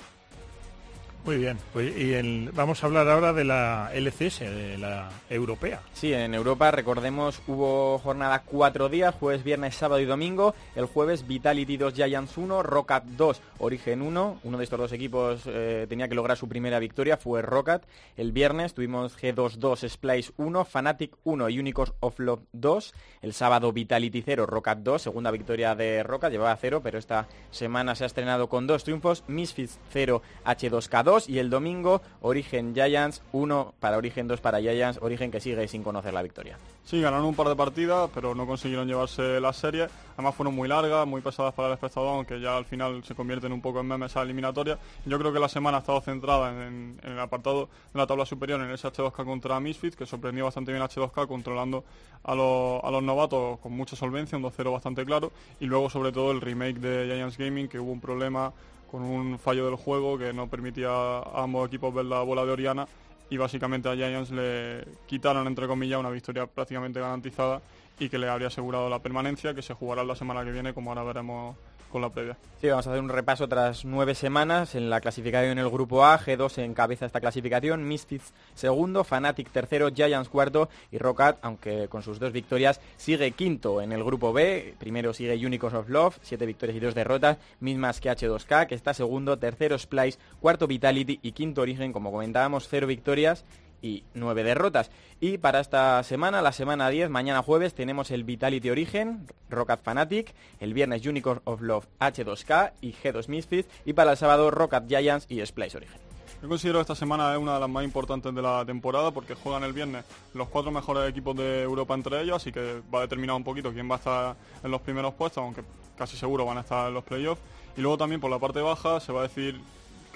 Muy 1.26 1.38
bien, 1.38 1.58
pues, 1.72 1.92
y 1.96 2.48
vamos 2.54 2.84
a 2.84 2.86
hablar 2.86 3.08
ahora 3.08 3.32
de 3.32 3.42
la 3.42 3.90
LCS, 3.92 4.38
de 4.42 4.78
la 4.78 5.10
europea. 5.28 5.80
Sí, 5.92 6.12
en 6.12 6.34
Europa, 6.34 6.70
recordemos, 6.70 7.42
hubo 7.48 7.98
jornada 7.98 8.44
cuatro 8.46 8.88
días, 8.88 9.12
jueves, 9.12 9.42
viernes, 9.42 9.74
sábado 9.74 10.00
y 10.00 10.04
domingo. 10.04 10.54
El 10.76 10.86
jueves 10.86 11.26
Vitality 11.26 11.78
2, 11.78 11.94
Giants 11.94 12.38
1, 12.38 12.62
Rockat 12.62 13.02
2, 13.06 13.42
Origen 13.58 14.02
1. 14.02 14.38
Uno 14.44 14.56
de 14.56 14.62
estos 14.62 14.78
dos 14.78 14.92
equipos 14.92 15.42
eh, 15.46 15.86
tenía 15.88 16.06
que 16.06 16.14
lograr 16.14 16.36
su 16.36 16.48
primera 16.48 16.78
victoria, 16.78 17.16
fue 17.16 17.42
Rockat. 17.42 17.82
El 18.16 18.30
viernes 18.30 18.72
tuvimos 18.72 19.18
G2-2, 19.18 19.88
Splice 19.88 20.32
1, 20.36 20.64
Fanatic 20.64 21.16
1 21.24 21.48
y 21.48 21.58
Unicorns 21.58 21.94
of 21.98 22.20
Love 22.20 22.44
2. 22.52 22.94
El 23.22 23.32
sábado 23.32 23.72
Vitality 23.72 24.22
0, 24.24 24.46
Rockat 24.46 24.78
2, 24.78 25.02
segunda 25.02 25.32
victoria 25.32 25.74
de 25.74 26.04
Rockat, 26.04 26.30
llevaba 26.30 26.56
0, 26.56 26.82
pero 26.84 26.98
esta 27.00 27.26
semana 27.50 27.96
se 27.96 28.04
ha 28.04 28.06
estrenado 28.06 28.48
con 28.48 28.68
dos 28.68 28.84
triunfos, 28.84 29.24
Misfits 29.26 29.80
0, 29.90 30.22
H2K2 30.44 31.15
y 31.26 31.38
el 31.38 31.50
domingo 31.50 32.02
Origen 32.20 32.74
Giants 32.74 33.22
1 33.32 33.74
para 33.80 33.96
Origen 33.96 34.28
2 34.28 34.40
para 34.40 34.60
Giants, 34.60 34.98
Origen 35.00 35.30
que 35.30 35.40
sigue 35.40 35.66
sin 35.68 35.82
conocer 35.82 36.12
la 36.12 36.22
victoria. 36.22 36.58
Sí, 36.84 37.00
ganaron 37.00 37.26
un 37.26 37.34
par 37.34 37.48
de 37.48 37.56
partidas, 37.56 38.10
pero 38.14 38.34
no 38.34 38.46
consiguieron 38.46 38.86
llevarse 38.86 39.40
la 39.40 39.52
serie. 39.52 39.88
Además 40.16 40.34
fueron 40.34 40.54
muy 40.54 40.66
largas, 40.66 41.06
muy 41.06 41.20
pesadas 41.20 41.52
para 41.52 41.68
el 41.68 41.74
espectador, 41.74 42.08
aunque 42.16 42.40
ya 42.40 42.56
al 42.56 42.64
final 42.64 43.04
se 43.04 43.14
convierten 43.14 43.52
un 43.52 43.60
poco 43.60 43.80
en 43.80 43.86
memes 43.86 44.10
esa 44.10 44.22
eliminatoria. 44.22 44.78
Yo 45.04 45.18
creo 45.18 45.30
que 45.30 45.38
la 45.38 45.48
semana 45.48 45.76
ha 45.76 45.80
estado 45.80 46.00
centrada 46.00 46.66
en, 46.66 46.98
el 47.02 47.18
apartado 47.20 47.68
de 47.92 47.98
la 47.98 48.06
tabla 48.06 48.24
superior, 48.24 48.60
en 48.60 48.70
ese 48.70 48.88
H2K 48.88 49.24
contra 49.24 49.60
Misfits, 49.60 49.94
que 49.94 50.06
sorprendió 50.06 50.44
bastante 50.44 50.72
bien 50.72 50.82
H2K 50.82 51.26
controlando 51.26 51.84
a, 52.24 52.32
a 52.32 52.90
los 52.90 53.02
novatos 53.02 53.58
con 53.60 53.72
mucha 53.72 53.94
solvencia, 53.94 54.38
un 54.38 54.44
2-0 54.44 54.72
bastante 54.72 55.04
claro. 55.04 55.32
Y 55.60 55.66
luego 55.66 55.90
sobre 55.90 56.12
todo 56.12 56.32
el 56.32 56.40
remake 56.40 56.78
de 56.78 57.06
Giants 57.14 57.36
Gaming, 57.36 57.68
que 57.68 57.78
hubo 57.78 57.92
un 57.92 58.00
problema 58.00 58.52
con 58.90 59.02
un 59.02 59.38
fallo 59.38 59.66
del 59.66 59.76
juego 59.76 60.16
que 60.16 60.32
no 60.32 60.48
permitía 60.48 60.88
a 60.88 61.42
ambos 61.42 61.68
equipos 61.68 61.92
ver 61.92 62.06
la 62.06 62.22
bola 62.22 62.44
de 62.44 62.52
Oriana 62.52 62.86
y 63.28 63.36
básicamente 63.36 63.88
a 63.88 63.94
Giants 63.94 64.30
le 64.30 64.84
quitaron 65.06 65.46
entre 65.46 65.66
comillas 65.66 65.98
una 65.98 66.10
victoria 66.10 66.46
prácticamente 66.46 67.00
garantizada 67.00 67.60
y 67.98 68.08
que 68.08 68.18
le 68.18 68.28
habría 68.28 68.48
asegurado 68.48 68.88
la 68.88 69.00
permanencia 69.00 69.54
que 69.54 69.62
se 69.62 69.74
jugará 69.74 70.04
la 70.04 70.16
semana 70.16 70.44
que 70.44 70.52
viene 70.52 70.74
como 70.74 70.90
ahora 70.90 71.02
veremos 71.02 71.56
con 71.90 72.02
la 72.02 72.10
previa. 72.10 72.36
Sí, 72.60 72.68
vamos 72.68 72.86
a 72.86 72.90
hacer 72.90 73.02
un 73.02 73.08
repaso 73.08 73.48
tras 73.48 73.84
nueve 73.84 74.14
semanas 74.14 74.74
en 74.74 74.90
la 74.90 75.00
clasificación 75.00 75.52
en 75.52 75.58
el 75.58 75.70
grupo 75.70 76.04
A. 76.04 76.18
G2 76.18 76.58
encabeza 76.62 77.06
esta 77.06 77.20
clasificación, 77.20 77.86
Misfits 77.86 78.34
segundo, 78.54 79.04
Fnatic 79.04 79.50
tercero, 79.50 79.90
Giants 79.94 80.28
cuarto 80.28 80.68
y 80.90 80.98
Rockat, 80.98 81.38
aunque 81.42 81.88
con 81.88 82.02
sus 82.02 82.18
dos 82.18 82.32
victorias, 82.32 82.80
sigue 82.96 83.30
quinto 83.32 83.80
en 83.80 83.92
el 83.92 84.02
grupo 84.02 84.32
B. 84.32 84.74
Primero 84.78 85.12
sigue 85.12 85.34
Unicorns 85.46 85.76
of 85.76 85.88
Love, 85.88 86.18
siete 86.22 86.46
victorias 86.46 86.76
y 86.76 86.80
dos 86.80 86.94
derrotas, 86.94 87.38
mismas 87.60 88.00
que 88.00 88.10
H2K, 88.10 88.66
que 88.66 88.74
está 88.74 88.92
segundo, 88.92 89.38
tercero 89.38 89.78
Splice, 89.78 90.18
cuarto 90.40 90.66
Vitality 90.66 91.20
y 91.22 91.32
quinto 91.32 91.62
Origen, 91.62 91.92
como 91.92 92.10
comentábamos, 92.10 92.68
cero 92.68 92.86
victorias 92.86 93.44
y 93.82 94.04
nueve 94.14 94.44
derrotas. 94.44 94.90
Y 95.20 95.38
para 95.38 95.60
esta 95.60 96.02
semana, 96.02 96.42
la 96.42 96.52
semana 96.52 96.88
10, 96.88 97.08
mañana 97.08 97.42
jueves, 97.42 97.74
tenemos 97.74 98.10
el 98.10 98.24
Vitality 98.24 98.70
Origen, 98.70 99.26
Rocket 99.48 99.82
Fanatic, 99.82 100.34
el 100.60 100.74
viernes 100.74 101.06
Unicorn 101.06 101.40
of 101.44 101.62
Love 101.62 101.86
H2K 102.00 102.72
y 102.80 102.92
G2 102.92 103.28
Misfits, 103.28 103.68
y 103.84 103.94
para 103.94 104.12
el 104.12 104.16
sábado 104.16 104.50
Rocket 104.50 104.86
Giants 104.88 105.26
y 105.28 105.44
Splice 105.44 105.78
Origen. 105.78 106.06
Yo 106.42 106.48
considero 106.48 106.80
esta 106.80 106.94
semana 106.94 107.32
es 107.32 107.38
una 107.38 107.54
de 107.54 107.60
las 107.60 107.68
más 107.68 107.82
importantes 107.82 108.34
de 108.34 108.42
la 108.42 108.62
temporada 108.66 109.10
porque 109.10 109.34
juegan 109.34 109.64
el 109.64 109.72
viernes 109.72 110.04
los 110.34 110.48
cuatro 110.48 110.70
mejores 110.70 111.08
equipos 111.08 111.34
de 111.34 111.62
Europa 111.62 111.94
entre 111.94 112.20
ellos, 112.20 112.36
así 112.36 112.52
que 112.52 112.82
va 112.94 112.98
a 112.98 113.02
determinar 113.02 113.36
un 113.36 113.44
poquito 113.44 113.72
quién 113.72 113.90
va 113.90 113.94
a 113.94 113.98
estar 113.98 114.36
en 114.62 114.70
los 114.70 114.82
primeros 114.82 115.14
puestos, 115.14 115.42
aunque 115.42 115.62
casi 115.96 116.16
seguro 116.16 116.44
van 116.44 116.58
a 116.58 116.60
estar 116.60 116.88
en 116.88 116.94
los 116.94 117.04
playoffs. 117.04 117.40
Y 117.76 117.80
luego 117.80 117.96
también 117.96 118.20
por 118.20 118.30
la 118.30 118.38
parte 118.38 118.60
baja 118.60 119.00
se 119.00 119.12
va 119.12 119.20
a 119.20 119.22
decir 119.22 119.58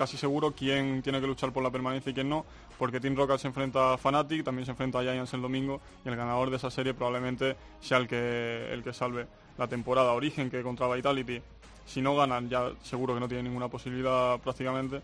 casi 0.01 0.17
seguro 0.17 0.53
quién 0.53 1.03
tiene 1.03 1.21
que 1.21 1.27
luchar 1.27 1.53
por 1.53 1.63
la 1.63 1.71
permanencia 1.71 2.09
y 2.09 2.15
quién 2.15 2.27
no, 2.27 2.47
porque 2.79 3.01
Team 3.01 3.15
Rocket 3.15 3.37
se 3.37 3.49
enfrenta 3.49 3.93
a 3.93 3.99
Fnatic, 3.99 4.43
también 4.43 4.65
se 4.65 4.71
enfrenta 4.71 4.99
a 4.99 5.03
Giants 5.03 5.35
el 5.35 5.43
domingo 5.43 5.79
y 6.03 6.09
el 6.09 6.17
ganador 6.17 6.49
de 6.49 6.57
esa 6.57 6.71
serie 6.71 6.95
probablemente 6.95 7.55
sea 7.83 7.99
el 7.99 8.09
que, 8.09 8.73
el 8.73 8.83
que 8.83 8.95
salve 8.95 9.27
la 9.59 9.69
temporada. 9.69 10.13
Origen 10.13 10.49
que 10.49 10.63
contra 10.63 10.91
Vitality, 10.91 11.43
si 11.85 12.01
no 12.01 12.17
ganan 12.17 12.49
ya 12.49 12.71
seguro 12.83 13.13
que 13.13 13.21
no 13.21 13.29
tiene 13.29 13.43
ninguna 13.43 13.69
posibilidad 13.69 14.39
prácticamente. 14.39 15.03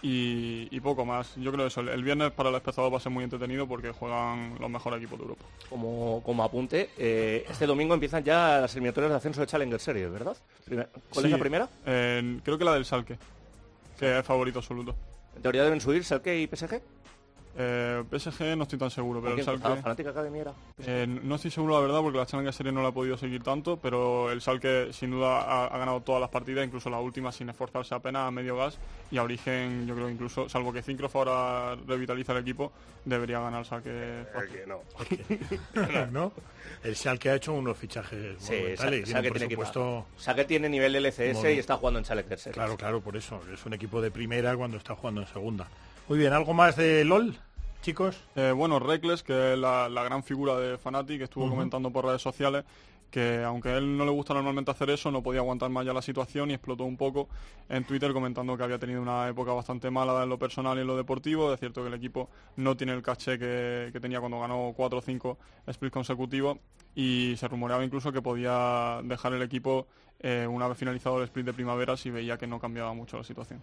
Y, 0.00 0.80
poco 0.80 1.04
más. 1.04 1.34
Yo 1.34 1.52
creo 1.52 1.66
eso. 1.66 1.80
El, 1.80 2.04
viernes 2.04 2.30
para 2.30 2.50
el 2.50 2.54
espectador 2.54 2.90
va 2.90 2.98
a 2.98 3.00
ser 3.00 3.10
muy 3.10 3.24
entretenido 3.24 3.66
porque 3.66 3.90
juegan 3.90 4.54
los 4.60 4.70
mejores 4.70 4.98
equipos 4.98 5.18
de 5.18 5.24
Europa. 5.24 5.44
Como, 5.68 6.22
como 6.24 6.44
apunte, 6.44 6.90
eh, 6.96 7.44
este 7.50 7.66
domingo 7.66 7.94
empiezan 7.94 8.22
ya 8.22 8.60
las 8.60 8.72
eliminatorias 8.74 9.10
de 9.10 9.16
ascenso 9.16 9.40
de 9.40 9.48
Challenger 9.48 9.80
Series, 9.80 10.10
¿verdad? 10.10 10.36
¿Cuál 11.12 11.24
es 11.26 11.30
la 11.32 11.38
primera? 11.38 11.68
creo 11.84 12.56
que 12.56 12.64
la 12.64 12.74
del 12.74 12.84
Salque 12.86 13.18
que 13.98 14.18
es 14.18 14.24
favorito 14.24 14.60
absoluto. 14.60 14.94
¿En 15.36 15.42
teoría 15.42 15.64
deben 15.64 15.80
subir 15.80 16.04
Selke 16.04 16.40
y 16.40 16.46
PSG? 16.46 16.80
Eh, 17.60 18.04
PSG 18.08 18.56
no 18.56 18.62
estoy 18.62 18.78
tan 18.78 18.88
seguro, 18.90 19.20
pero 19.20 19.32
¿Con 19.32 19.38
el? 19.40 19.44
Schalke... 19.44 19.66
Ah, 19.66 19.76
Fnatic 19.82 20.06
Academy 20.06 20.38
era. 20.38 20.52
Eh, 20.78 21.06
no 21.08 21.34
estoy 21.34 21.50
seguro 21.50 21.74
la 21.74 21.80
verdad 21.80 22.00
porque 22.02 22.18
la 22.18 22.24
Challenger 22.26 22.52
Series 22.54 22.72
no 22.72 22.82
la 22.84 22.90
he 22.90 22.92
podido 22.92 23.16
seguir 23.16 23.42
tanto, 23.42 23.76
pero 23.78 24.30
el 24.30 24.40
Schalke 24.40 24.92
sin 24.92 25.10
duda 25.10 25.40
ha, 25.40 25.64
ha 25.66 25.76
ganado 25.78 26.00
todas 26.02 26.20
las 26.20 26.30
partidas, 26.30 26.64
incluso 26.64 26.88
la 26.88 27.00
última 27.00 27.32
sin 27.32 27.48
esforzarse 27.48 27.96
apenas 27.96 28.28
a 28.28 28.30
medio 28.30 28.56
gas 28.56 28.78
y 29.10 29.18
a 29.18 29.24
origen 29.24 29.88
yo 29.88 29.94
creo 29.96 30.06
que 30.06 30.12
incluso, 30.12 30.48
salvo 30.48 30.72
que 30.72 30.82
Zincrof 30.82 31.16
ahora 31.16 31.74
revitaliza 31.84 32.30
el 32.32 32.38
equipo, 32.38 32.70
debería 33.04 33.40
ganar 33.40 33.58
el 33.60 33.66
Schalke. 33.66 34.26
fácil. 34.32 36.08
¿No? 36.12 36.32
El 36.84 36.94
Schalke 36.94 37.30
ha 37.30 37.34
hecho 37.34 37.54
unos 37.54 37.76
fichajes 37.76 38.36
Sí, 38.38 38.52
monumentales. 38.52 39.04
tiene 39.04 39.06
Schalke 39.06 39.28
un 39.30 39.32
tiene 39.34 39.56
presupuesto- 39.56 40.06
nivel 40.70 40.94
LCS 40.94 41.34
Mono. 41.34 41.50
y 41.50 41.58
está 41.58 41.76
jugando 41.76 41.98
en 41.98 42.04
Challenger 42.04 42.38
Series. 42.38 42.54
Claro, 42.54 42.76
claro, 42.76 43.00
por 43.00 43.16
eso. 43.16 43.40
Es 43.52 43.66
un 43.66 43.72
equipo 43.72 44.00
de 44.00 44.12
primera 44.12 44.56
cuando 44.56 44.76
está 44.76 44.94
jugando 44.94 45.22
en 45.22 45.26
segunda. 45.26 45.66
Muy 46.08 46.18
bien, 46.18 46.32
¿algo 46.32 46.54
más 46.54 46.76
de 46.76 47.04
LOL, 47.04 47.36
chicos? 47.82 48.22
Eh, 48.36 48.52
bueno, 48.52 48.78
Reckless, 48.78 49.22
que 49.22 49.54
es 49.54 49.58
la, 49.58 49.88
la 49.88 50.02
gran 50.02 50.22
figura 50.22 50.56
de 50.56 50.78
Fnatic, 50.78 51.22
estuvo 51.22 51.44
Ujú. 51.44 51.54
comentando 51.54 51.90
por 51.90 52.04
redes 52.04 52.22
sociales 52.22 52.64
que 53.10 53.42
aunque 53.42 53.70
a 53.70 53.78
él 53.78 53.96
no 53.96 54.04
le 54.04 54.10
gusta 54.10 54.34
normalmente 54.34 54.70
hacer 54.70 54.90
eso, 54.90 55.10
no 55.10 55.22
podía 55.22 55.40
aguantar 55.40 55.70
más 55.70 55.86
ya 55.86 55.92
la 55.92 56.02
situación 56.02 56.50
y 56.50 56.54
explotó 56.54 56.84
un 56.84 56.96
poco 56.96 57.28
en 57.68 57.84
Twitter 57.84 58.12
comentando 58.12 58.56
que 58.56 58.64
había 58.64 58.78
tenido 58.78 59.00
una 59.00 59.28
época 59.28 59.52
bastante 59.52 59.90
mala 59.90 60.22
en 60.22 60.28
lo 60.28 60.38
personal 60.38 60.76
y 60.76 60.82
en 60.82 60.86
lo 60.86 60.96
deportivo. 60.96 61.52
Es 61.52 61.60
cierto 61.60 61.82
que 61.82 61.88
el 61.88 61.94
equipo 61.94 62.28
no 62.56 62.76
tiene 62.76 62.92
el 62.92 63.02
caché 63.02 63.38
que, 63.38 63.90
que 63.92 64.00
tenía 64.00 64.20
cuando 64.20 64.40
ganó 64.40 64.72
4 64.76 64.98
o 64.98 65.02
5 65.02 65.38
splits 65.72 65.92
consecutivos 65.92 66.58
y 66.94 67.34
se 67.38 67.48
rumoreaba 67.48 67.84
incluso 67.84 68.12
que 68.12 68.20
podía 68.20 69.00
dejar 69.04 69.32
el 69.32 69.42
equipo 69.42 69.86
eh, 70.20 70.46
una 70.48 70.68
vez 70.68 70.76
finalizado 70.76 71.18
el 71.18 71.24
split 71.24 71.46
de 71.46 71.52
primavera 71.52 71.96
si 71.96 72.10
veía 72.10 72.36
que 72.36 72.46
no 72.46 72.60
cambiaba 72.60 72.92
mucho 72.92 73.16
la 73.16 73.24
situación. 73.24 73.62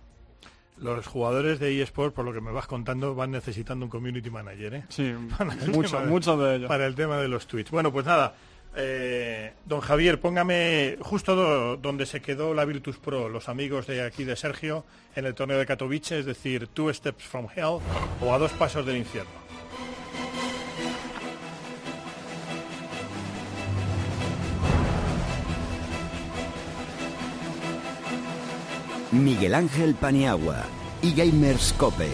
Los 0.78 1.07
jugadores 1.07 1.59
de 1.59 1.82
eSport, 1.82 2.13
por 2.13 2.26
lo 2.26 2.34
que 2.34 2.41
me 2.41 2.51
vas 2.51 2.67
contando, 2.67 3.15
van 3.15 3.32
necesitando 3.32 3.86
un 3.86 3.89
community 3.89 4.30
manager, 4.30 4.73
¿eh? 4.73 4.84
Sí, 4.89 5.13
mucho- 5.71 5.99
muchos 6.01 6.39
de 6.39 6.55
ellos. 6.57 6.67
Para 6.67 6.86
el 6.86 6.95
tema 6.95 7.17
de 7.17 7.28
los 7.30 7.47
tweets. 7.47 7.71
Bueno, 7.71 7.91
pues 7.93 8.05
nada. 8.05 8.36
eh, 8.78 9.53
don 9.65 9.80
Javier, 9.80 10.19
póngame 10.19 10.97
justo 10.99 11.34
do- 11.34 11.78
donde 11.78 12.05
se 12.05 12.21
quedó 12.21 12.53
la 12.53 12.65
Virtus 12.65 12.97
Pro, 12.97 13.30
los 13.30 13.47
amigos 13.47 13.88
de 13.88 14.01
aquí 14.03 14.26
de 14.26 14.36
Sergio, 14.36 14.84
en 15.15 15.26
el 15.26 15.34
torneo 15.34 15.57
de 15.57 15.65
Katowice, 15.65 16.19
es 16.19 16.26
decir, 16.26 16.67
Two 16.67 16.93
Steps 16.93 17.23
from 17.23 17.47
Hell 17.55 17.80
o 18.21 18.34
a 18.34 18.38
dos 18.38 18.51
pasos 18.51 18.86
del 18.86 18.97
infierno. 18.97 19.32
Miguel 29.24 29.55
Ángel 29.55 29.95
Paniagua 29.95 30.63
y 31.01 31.13
Gamers 31.16 31.74
Cope. 31.78 32.09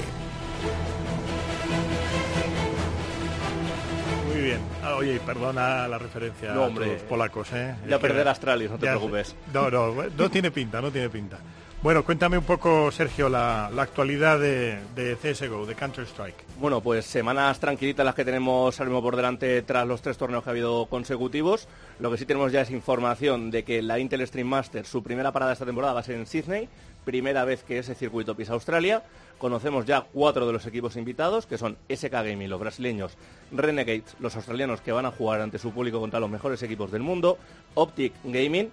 Muy 4.31 4.41
bien. 4.41 4.59
Ah, 4.83 4.95
oye, 4.95 5.19
perdona 5.25 5.87
la 5.87 5.97
referencia 5.97 6.53
No, 6.53 6.63
a 6.63 6.67
hombre. 6.67 6.93
los 6.93 7.01
polacos, 7.03 7.47
¿eh? 7.53 7.75
Ya 7.87 7.99
perder 7.99 8.27
Astralis, 8.27 8.69
no 8.69 8.77
te 8.77 8.85
ya- 8.85 8.91
preocupes. 8.93 9.35
No, 9.53 9.69
no, 9.69 9.93
no 10.15 10.29
tiene 10.29 10.51
pinta, 10.51 10.79
no 10.81 10.91
tiene 10.91 11.09
pinta. 11.09 11.39
Bueno, 11.83 12.03
cuéntame 12.05 12.37
un 12.37 12.43
poco, 12.43 12.91
Sergio, 12.91 13.27
la, 13.27 13.71
la 13.73 13.81
actualidad 13.81 14.39
de, 14.39 14.77
de 14.93 15.15
CSGO, 15.15 15.65
de 15.65 15.73
Counter-Strike. 15.73 16.35
Bueno, 16.59 16.79
pues 16.79 17.05
semanas 17.07 17.59
tranquilitas 17.59 18.05
las 18.05 18.13
que 18.13 18.23
tenemos 18.23 18.79
ahora 18.79 18.91
mismo 18.91 19.01
por 19.01 19.15
delante 19.15 19.63
tras 19.63 19.87
los 19.87 19.99
tres 19.99 20.15
torneos 20.15 20.43
que 20.43 20.49
ha 20.49 20.51
habido 20.51 20.85
consecutivos. 20.85 21.67
Lo 21.99 22.11
que 22.11 22.19
sí 22.19 22.27
tenemos 22.27 22.51
ya 22.51 22.61
es 22.61 22.69
información 22.69 23.49
de 23.49 23.63
que 23.63 23.81
la 23.81 23.97
Intel 23.97 24.25
Stream 24.27 24.45
Master, 24.47 24.85
su 24.85 25.01
primera 25.01 25.31
parada 25.31 25.53
esta 25.53 25.65
temporada 25.65 25.93
va 25.93 26.01
a 26.01 26.03
ser 26.03 26.17
en 26.17 26.27
Sydney, 26.27 26.69
primera 27.03 27.45
vez 27.45 27.63
que 27.63 27.79
ese 27.79 27.95
circuito 27.95 28.35
pisa 28.35 28.53
Australia. 28.53 29.03
Conocemos 29.37 29.85
ya 29.85 30.01
cuatro 30.01 30.45
de 30.45 30.53
los 30.53 30.65
equipos 30.67 30.95
invitados, 30.97 31.47
que 31.47 31.57
son 31.57 31.77
SK 31.89 32.11
Gaming, 32.11 32.49
los 32.49 32.59
brasileños, 32.59 33.17
Renegades, 33.51 34.15
los 34.19 34.35
australianos 34.35 34.81
que 34.81 34.91
van 34.91 35.05
a 35.05 35.11
jugar 35.11 35.41
ante 35.41 35.57
su 35.57 35.71
público 35.71 35.99
contra 35.99 36.19
los 36.19 36.29
mejores 36.29 36.61
equipos 36.61 36.91
del 36.91 37.01
mundo, 37.01 37.39
Optic 37.73 38.13
Gaming 38.23 38.69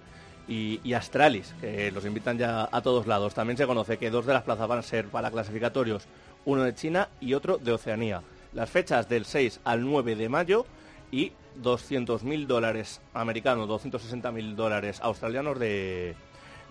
y, 0.47 0.93
Astralis, 0.93 1.53
que 1.61 1.91
los 1.91 2.05
invitan 2.05 2.37
ya 2.37 2.69
a 2.71 2.81
todos 2.81 3.07
lados. 3.07 3.33
También 3.33 3.57
se 3.57 3.67
conoce 3.67 3.97
que 3.97 4.09
dos 4.09 4.25
de 4.25 4.33
las 4.33 4.43
plazas 4.43 4.67
van 4.67 4.79
a 4.79 4.83
ser 4.83 5.07
para 5.07 5.31
clasificatorios, 5.31 6.05
uno 6.45 6.63
de 6.63 6.73
China 6.73 7.09
y 7.19 7.33
otro 7.33 7.57
de 7.57 7.71
Oceanía. 7.71 8.21
Las 8.53 8.69
fechas 8.69 9.07
del 9.07 9.25
6 9.25 9.61
al 9.63 9.83
9 9.83 10.15
de 10.15 10.29
mayo 10.29 10.65
y 11.11 11.33
200.000 11.61 12.47
dólares 12.47 13.01
americanos, 13.13 13.69
260.000 13.69 14.55
dólares 14.55 14.99
australianos 15.01 15.59
de, 15.59 16.15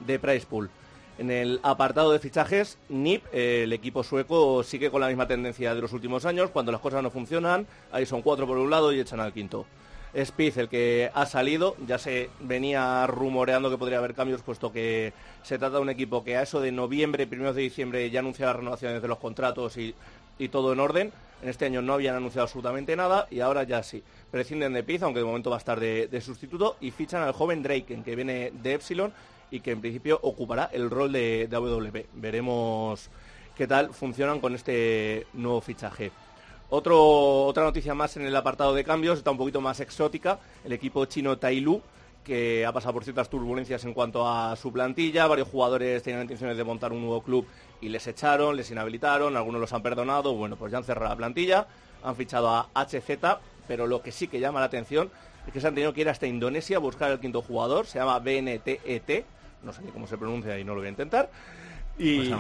de 0.07 0.19
price 0.19 0.47
pool. 0.47 0.71
En 1.19 1.33
el 1.33 1.59
apartado 1.65 2.13
de 2.13 2.21
fichajes, 2.21 2.79
NIP, 2.89 3.25
el 3.33 3.73
equipo 3.73 4.05
sueco, 4.05 4.63
sigue 4.63 4.89
con 4.89 5.01
la 5.01 5.09
misma 5.09 5.27
tendencia 5.27 5.75
de 5.75 5.81
los 5.81 5.93
últimos 5.93 6.25
años. 6.25 6.51
Cuando 6.51 6.71
las 6.71 6.81
cosas 6.81 7.03
no 7.03 7.11
funcionan, 7.11 7.67
ahí 7.91 8.07
son 8.07 8.23
cuatro 8.23 8.47
por 8.47 8.57
un 8.57 8.71
lado 8.71 8.93
y 8.93 9.01
echan 9.01 9.19
al 9.19 9.33
quinto. 9.33 9.67
Spiz, 10.17 10.57
el 10.57 10.69
que 10.69 11.11
ha 11.13 11.27
salido, 11.27 11.77
ya 11.89 11.99
se 11.99 12.31
venía 12.39 13.05
rumoreando 13.09 13.69
que 13.69 13.77
podría 13.77 13.99
haber 13.99 14.15
cambios, 14.15 14.43
puesto 14.43 14.73
que 14.73 15.13
se 15.43 15.59
trata 15.59 15.77
de 15.77 15.83
un 15.83 15.91
equipo 15.91 16.23
que 16.23 16.37
a 16.37 16.43
eso 16.43 16.61
de 16.61 16.71
noviembre, 16.71 17.27
primeros 17.27 17.57
de 17.57 17.63
diciembre, 17.63 18.09
ya 18.11 18.21
anuncia 18.21 18.47
las 18.47 18.57
renovaciones 18.57 19.03
de 19.03 19.09
los 19.09 19.19
contratos 19.19 19.77
y, 19.77 19.97
y 20.39 20.49
todo 20.49 20.73
en 20.73 20.79
orden. 20.79 21.13
En 21.43 21.49
este 21.49 21.67
año 21.67 21.83
no 21.83 21.95
habían 21.95 22.15
anunciado 22.15 22.45
absolutamente 22.45 22.95
nada 22.95 23.27
y 23.29 23.41
ahora 23.41 23.65
ya 23.65 23.83
sí. 23.83 24.05
Prescinden 24.31 24.73
de 24.73 24.85
Piz, 24.85 25.03
aunque 25.03 25.19
de 25.19 25.27
momento 25.27 25.51
va 25.51 25.57
a 25.57 25.59
estar 25.59 25.81
de, 25.81 26.07
de 26.07 26.21
sustituto, 26.21 26.77
y 26.81 26.93
fichan 26.93 27.23
al 27.23 27.33
joven 27.33 27.63
Draken, 27.63 28.05
que 28.05 28.15
viene 28.15 28.53
de 28.53 28.75
Epsilon 28.75 29.13
y 29.51 29.61
que 29.61 29.73
en 29.73 29.81
principio 29.81 30.19
ocupará 30.23 30.71
el 30.73 30.91
rol 30.91 31.13
de, 31.13 31.49
de. 31.49 32.07
Veremos 32.15 33.11
qué 33.57 33.67
tal 33.67 33.93
funcionan 33.93 34.41
con 34.41 34.55
este 34.55 35.27
nuevo 35.33 35.61
fichaje. 35.61 36.13
Otro, 36.71 37.47
otra 37.47 37.65
noticia 37.65 37.95
más 37.95 38.17
en 38.17 38.27
el 38.27 38.37
apartado 38.37 38.75
de 38.75 38.85
cambios, 38.85 39.19
está 39.19 39.31
un 39.31 39.39
poquito 39.39 39.61
más 39.61 39.81
exótica, 39.81 40.39
el 40.65 40.73
equipo 40.73 41.07
chino 41.07 41.39
Tailu, 41.39 41.81
que 42.23 42.67
ha 42.67 42.73
pasado 42.73 42.93
por 42.93 43.05
ciertas 43.05 43.31
turbulencias 43.31 43.85
en 43.85 43.95
cuanto 43.95 44.29
a 44.29 44.55
su 44.55 44.71
plantilla, 44.71 45.27
varios 45.27 45.49
jugadores 45.49 46.03
tenían 46.03 46.23
intenciones 46.23 46.59
de 46.59 46.65
montar 46.65 46.93
un 46.93 47.01
nuevo 47.01 47.23
club 47.23 47.47
y 47.81 47.89
les 47.89 48.07
echaron, 48.07 48.55
les 48.55 48.71
inhabilitaron, 48.71 49.35
algunos 49.35 49.63
los 49.63 49.73
han 49.73 49.83
perdonado, 49.83 50.35
bueno, 50.35 50.57
pues 50.57 50.71
ya 50.71 50.77
han 50.77 50.85
cerrado 50.85 51.09
la 51.09 51.17
plantilla, 51.17 51.67
han 52.05 52.15
fichado 52.17 52.51
a 52.51 52.69
HZ, 52.75 53.09
pero 53.67 53.87
lo 53.87 54.03
que 54.03 54.13
sí 54.13 54.29
que 54.29 54.41
llama 54.41 54.61
la 54.61 54.67
atención 54.67 55.11
es 55.47 55.53
que 55.55 55.61
se 55.63 55.69
han 55.69 55.75
tenido 55.75 55.95
que 55.95 56.03
ir 56.03 56.11
hasta 56.11 56.27
Indonesia 56.27 56.77
a 56.77 56.81
buscar 56.81 57.11
el 57.11 57.19
quinto 57.19 57.41
jugador, 57.41 57.87
se 57.87 57.99
llama 57.99 58.19
BNTET, 58.19 58.83
E 58.85 59.25
no 59.63 59.73
sé 59.73 59.83
ni 59.83 59.91
cómo 59.91 60.07
se 60.07 60.19
pronuncia 60.19 60.59
y 60.59 60.65
no 60.65 60.75
lo 60.75 60.81
voy 60.81 60.87
a 60.87 60.91
intentar. 60.91 61.31
Y, 61.99 62.31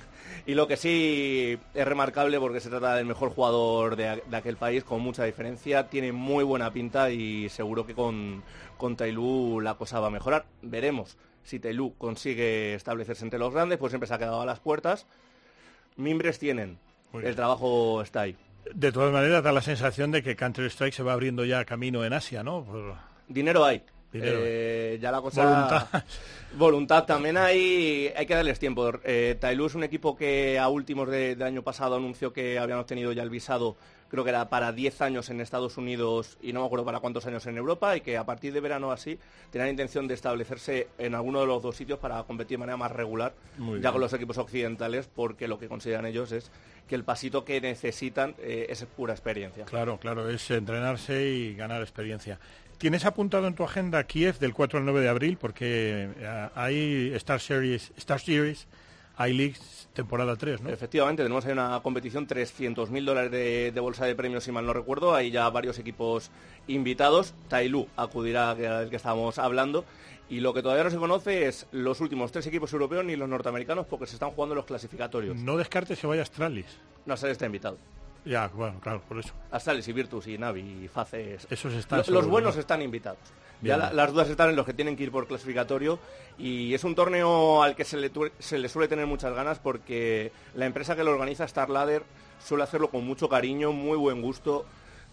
y 0.46 0.54
lo 0.54 0.68
que 0.68 0.76
sí 0.76 1.58
es 1.74 1.86
remarcable 1.88 2.38
porque 2.38 2.60
se 2.60 2.68
trata 2.70 2.94
del 2.94 3.06
mejor 3.06 3.30
jugador 3.30 3.96
de, 3.96 4.22
de 4.26 4.36
aquel 4.36 4.56
país 4.56 4.84
con 4.84 5.00
mucha 5.00 5.24
diferencia, 5.24 5.88
tiene 5.88 6.12
muy 6.12 6.44
buena 6.44 6.72
pinta 6.72 7.10
y 7.10 7.48
seguro 7.48 7.84
que 7.86 7.94
con, 7.94 8.42
con 8.76 8.96
Tailú 8.96 9.60
la 9.60 9.74
cosa 9.74 9.98
va 10.00 10.06
a 10.06 10.10
mejorar. 10.10 10.44
Veremos 10.62 11.16
si 11.42 11.58
Tailú 11.58 11.94
consigue 11.98 12.74
establecerse 12.74 13.24
entre 13.24 13.38
los 13.38 13.52
grandes, 13.52 13.78
pues 13.78 13.90
siempre 13.90 14.06
se 14.06 14.14
ha 14.14 14.18
quedado 14.18 14.40
a 14.42 14.46
las 14.46 14.60
puertas. 14.60 15.06
Mimbres 15.96 16.38
tienen, 16.38 16.78
el 17.14 17.34
trabajo 17.34 18.02
está 18.02 18.20
ahí. 18.22 18.36
De 18.74 18.92
todas 18.92 19.12
maneras, 19.12 19.42
da 19.42 19.50
la 19.50 19.62
sensación 19.62 20.10
de 20.12 20.22
que 20.22 20.36
Counter-Strike 20.36 20.92
se 20.94 21.02
va 21.02 21.14
abriendo 21.14 21.44
ya 21.44 21.64
camino 21.64 22.04
en 22.04 22.12
Asia, 22.12 22.42
¿no? 22.44 22.62
Por- 22.64 22.94
Dinero 23.26 23.64
hay. 23.64 23.82
Dinero 24.12 24.38
Eh, 24.42 24.98
ya 25.00 25.10
la 25.12 25.20
cosa 25.20 25.44
Voluntad. 25.44 26.04
Voluntad 26.56 27.04
también 27.04 27.36
hay, 27.36 28.10
hay 28.16 28.24
que 28.26 28.34
darles 28.34 28.58
tiempo. 28.58 28.90
Eh, 29.04 29.36
Tailú 29.38 29.66
es 29.66 29.74
un 29.74 29.84
equipo 29.84 30.16
que 30.16 30.58
a 30.58 30.68
últimos 30.68 31.08
de- 31.10 31.34
del 31.36 31.42
año 31.46 31.62
pasado 31.62 31.96
anunció 31.96 32.32
que 32.32 32.58
habían 32.58 32.78
obtenido 32.78 33.12
ya 33.12 33.22
el 33.22 33.28
visado, 33.28 33.76
creo 34.08 34.24
que 34.24 34.30
era 34.30 34.48
para 34.48 34.72
10 34.72 35.02
años 35.02 35.28
en 35.28 35.42
Estados 35.42 35.76
Unidos 35.76 36.38
y 36.40 36.54
no 36.54 36.60
me 36.60 36.66
acuerdo 36.66 36.86
para 36.86 37.00
cuántos 37.00 37.26
años 37.26 37.44
en 37.46 37.58
Europa 37.58 37.94
y 37.98 38.00
que 38.00 38.16
a 38.16 38.24
partir 38.24 38.54
de 38.54 38.60
verano 38.60 38.90
así 38.90 39.18
tenían 39.50 39.68
intención 39.68 40.08
de 40.08 40.14
establecerse 40.14 40.88
en 40.96 41.14
alguno 41.14 41.40
de 41.40 41.46
los 41.46 41.62
dos 41.62 41.76
sitios 41.76 41.98
para 41.98 42.22
competir 42.22 42.56
de 42.56 42.60
manera 42.60 42.78
más 42.78 42.90
regular 42.92 43.34
Muy 43.58 43.74
ya 43.74 43.80
bien. 43.80 43.92
con 43.92 44.00
los 44.00 44.12
equipos 44.14 44.38
occidentales 44.38 45.06
porque 45.14 45.46
lo 45.48 45.58
que 45.58 45.68
consideran 45.68 46.06
ellos 46.06 46.32
es 46.32 46.50
que 46.88 46.94
el 46.94 47.04
pasito 47.04 47.44
que 47.44 47.60
necesitan 47.60 48.34
eh, 48.38 48.64
es 48.70 48.82
pura 48.86 49.12
experiencia. 49.12 49.66
Claro, 49.66 49.98
claro, 49.98 50.30
es 50.30 50.50
entrenarse 50.50 51.26
y 51.26 51.54
ganar 51.54 51.82
experiencia. 51.82 52.38
¿Tienes 52.78 53.04
apuntado 53.04 53.48
en 53.48 53.56
tu 53.56 53.64
agenda 53.64 54.04
Kiev 54.04 54.38
del 54.38 54.54
4 54.54 54.78
al 54.78 54.84
9 54.84 55.00
de 55.00 55.08
abril? 55.08 55.36
Porque 55.36 56.10
eh, 56.16 56.48
hay 56.54 57.12
Star 57.16 57.40
Series, 57.40 57.92
Star 57.96 58.20
Series, 58.20 58.68
I-League 59.18 59.56
temporada 59.92 60.36
3, 60.36 60.60
¿no? 60.60 60.70
Efectivamente, 60.70 61.24
tenemos 61.24 61.44
ahí 61.44 61.50
una 61.50 61.80
competición, 61.82 62.28
300.000 62.28 63.04
dólares 63.04 63.32
de, 63.32 63.72
de 63.72 63.80
bolsa 63.80 64.06
de 64.06 64.14
premios, 64.14 64.44
si 64.44 64.52
mal 64.52 64.64
no 64.64 64.72
recuerdo. 64.72 65.12
Hay 65.12 65.32
ya 65.32 65.50
varios 65.50 65.80
equipos 65.80 66.30
invitados. 66.68 67.34
Tailú 67.48 67.88
acudirá, 67.96 68.54
del 68.54 68.90
que 68.90 68.96
estábamos 68.96 69.40
hablando. 69.40 69.84
Y 70.30 70.38
lo 70.38 70.54
que 70.54 70.62
todavía 70.62 70.84
no 70.84 70.90
se 70.90 70.98
conoce 70.98 71.48
es 71.48 71.66
los 71.72 72.00
últimos 72.00 72.30
tres 72.30 72.46
equipos 72.46 72.72
europeos 72.72 73.04
ni 73.04 73.16
los 73.16 73.28
norteamericanos 73.28 73.86
porque 73.86 74.06
se 74.06 74.14
están 74.14 74.30
jugando 74.30 74.54
los 74.54 74.66
clasificatorios. 74.66 75.36
No 75.36 75.56
descartes 75.56 75.98
que 75.98 76.06
vaya 76.06 76.22
Astralis. 76.22 76.78
No, 77.06 77.14
Astralis 77.14 77.32
está 77.32 77.46
invitado. 77.46 77.76
Ya, 78.24 78.48
bueno, 78.48 78.78
claro, 78.80 79.00
por 79.08 79.18
eso. 79.18 79.32
Astralis 79.50 79.88
y 79.88 79.92
Virtus 79.92 80.26
y 80.26 80.36
Navi 80.38 80.84
y 80.84 80.88
Faces. 80.88 81.46
Esos 81.50 81.72
están 81.74 82.02
Los 82.08 82.26
buenos 82.26 82.54
¿no? 82.54 82.60
están 82.60 82.82
invitados. 82.82 83.18
Bien. 83.60 83.76
Ya 83.76 83.86
la- 83.86 83.92
las 83.92 84.12
dudas 84.12 84.28
están 84.28 84.50
en 84.50 84.56
los 84.56 84.66
que 84.66 84.72
tienen 84.74 84.96
que 84.96 85.02
ir 85.04 85.10
por 85.10 85.26
clasificatorio 85.26 85.98
y 86.38 86.74
es 86.74 86.84
un 86.84 86.94
torneo 86.94 87.62
al 87.62 87.74
que 87.74 87.84
se 87.84 87.96
le, 87.96 88.10
se 88.38 88.58
le 88.58 88.68
suele 88.68 88.86
tener 88.88 89.06
muchas 89.06 89.34
ganas 89.34 89.58
porque 89.58 90.30
la 90.54 90.66
empresa 90.66 90.94
que 90.94 91.02
lo 91.04 91.10
organiza, 91.12 91.44
Star 91.44 91.68
Ladder, 91.70 92.02
suele 92.44 92.62
hacerlo 92.64 92.88
con 92.90 93.04
mucho 93.04 93.28
cariño, 93.28 93.72
muy 93.72 93.96
buen 93.96 94.20
gusto. 94.22 94.64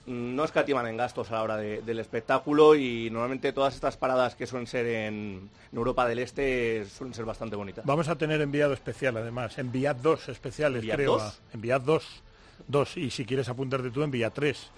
Mm, 0.07 0.35
No 0.35 0.43
escatiman 0.43 0.85
en 0.85 0.97
gastos 0.97 1.31
a 1.31 1.35
la 1.35 1.41
hora 1.43 1.57
de- 1.57 1.81
del 1.81 1.97
espectáculo 1.99 2.75
y 2.75 3.09
normalmente 3.09 3.51
todas 3.53 3.73
estas 3.73 3.97
paradas 3.97 4.35
que 4.35 4.45
suelen 4.45 4.67
ser 4.67 4.85
en, 4.85 5.49
en 5.71 5.77
Europa 5.77 6.07
del 6.07 6.19
Este 6.19 6.85
suelen 6.85 7.15
ser 7.15 7.25
bastante 7.25 7.55
bonitas. 7.55 7.83
Vamos 7.85 8.07
a 8.09 8.15
tener 8.15 8.39
enviado 8.41 8.73
especial, 8.73 9.17
además. 9.17 9.57
Enviad 9.57 9.95
dos 9.95 10.29
especiales, 10.29 10.81
¿Enviad 10.81 10.95
creo. 10.97 11.11
dos? 11.13 11.23
a- 11.23 11.53
Enviad 11.55 11.81
dos. 11.81 12.21
Dos. 12.67 12.97
Y 12.97 13.09
si 13.09 13.25
quieres 13.25 13.49
apuntarte 13.49 13.91
tú, 13.91 14.03
envía 14.03 14.29
tres. 14.29 14.71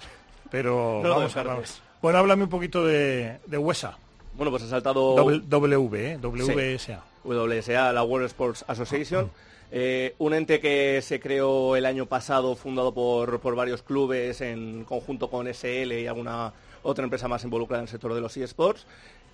Pero 0.50 1.02
No 1.04 1.10
vamos 1.10 1.36
a 1.36 1.44
vamos. 1.44 1.82
Bueno, 2.02 2.20
háblame 2.20 2.44
un 2.44 2.50
poquito 2.50 2.86
de, 2.86 3.40
de 3.46 3.58
WESA. 3.58 3.98
Bueno, 4.36 4.52
pues 4.52 4.64
ha 4.64 4.70
saltado... 4.70 5.16
W, 5.16 5.42
W, 5.48 6.12
¿eh? 6.12 6.18
WSA. 6.22 7.04
WSA, 7.24 7.92
la 7.92 8.04
World 8.04 8.28
Sports 8.28 8.64
Association, 8.68 9.32
eh, 9.72 10.16
un 10.20 10.34
ente 10.34 10.60
que 10.60 11.02
se 11.02 11.20
creó 11.20 11.76
el 11.76 11.86
año 11.86 12.06
pasado, 12.06 12.56
fundado 12.56 12.94
por, 12.94 13.40
por 13.40 13.56
varios 13.56 13.82
clubes 13.82 14.40
en 14.42 14.86
conjunto 14.86 15.30
con 15.30 15.52
SL 15.52 15.92
y 15.94 16.08
alguna 16.08 16.54
otra 16.84 17.04
empresa 17.04 17.28
más 17.28 17.44
involucrada 17.44 17.82
en 17.82 17.88
el 17.88 17.90
sector 17.90 18.14
de 18.14 18.22
los 18.22 18.38
eSports, 18.38 18.86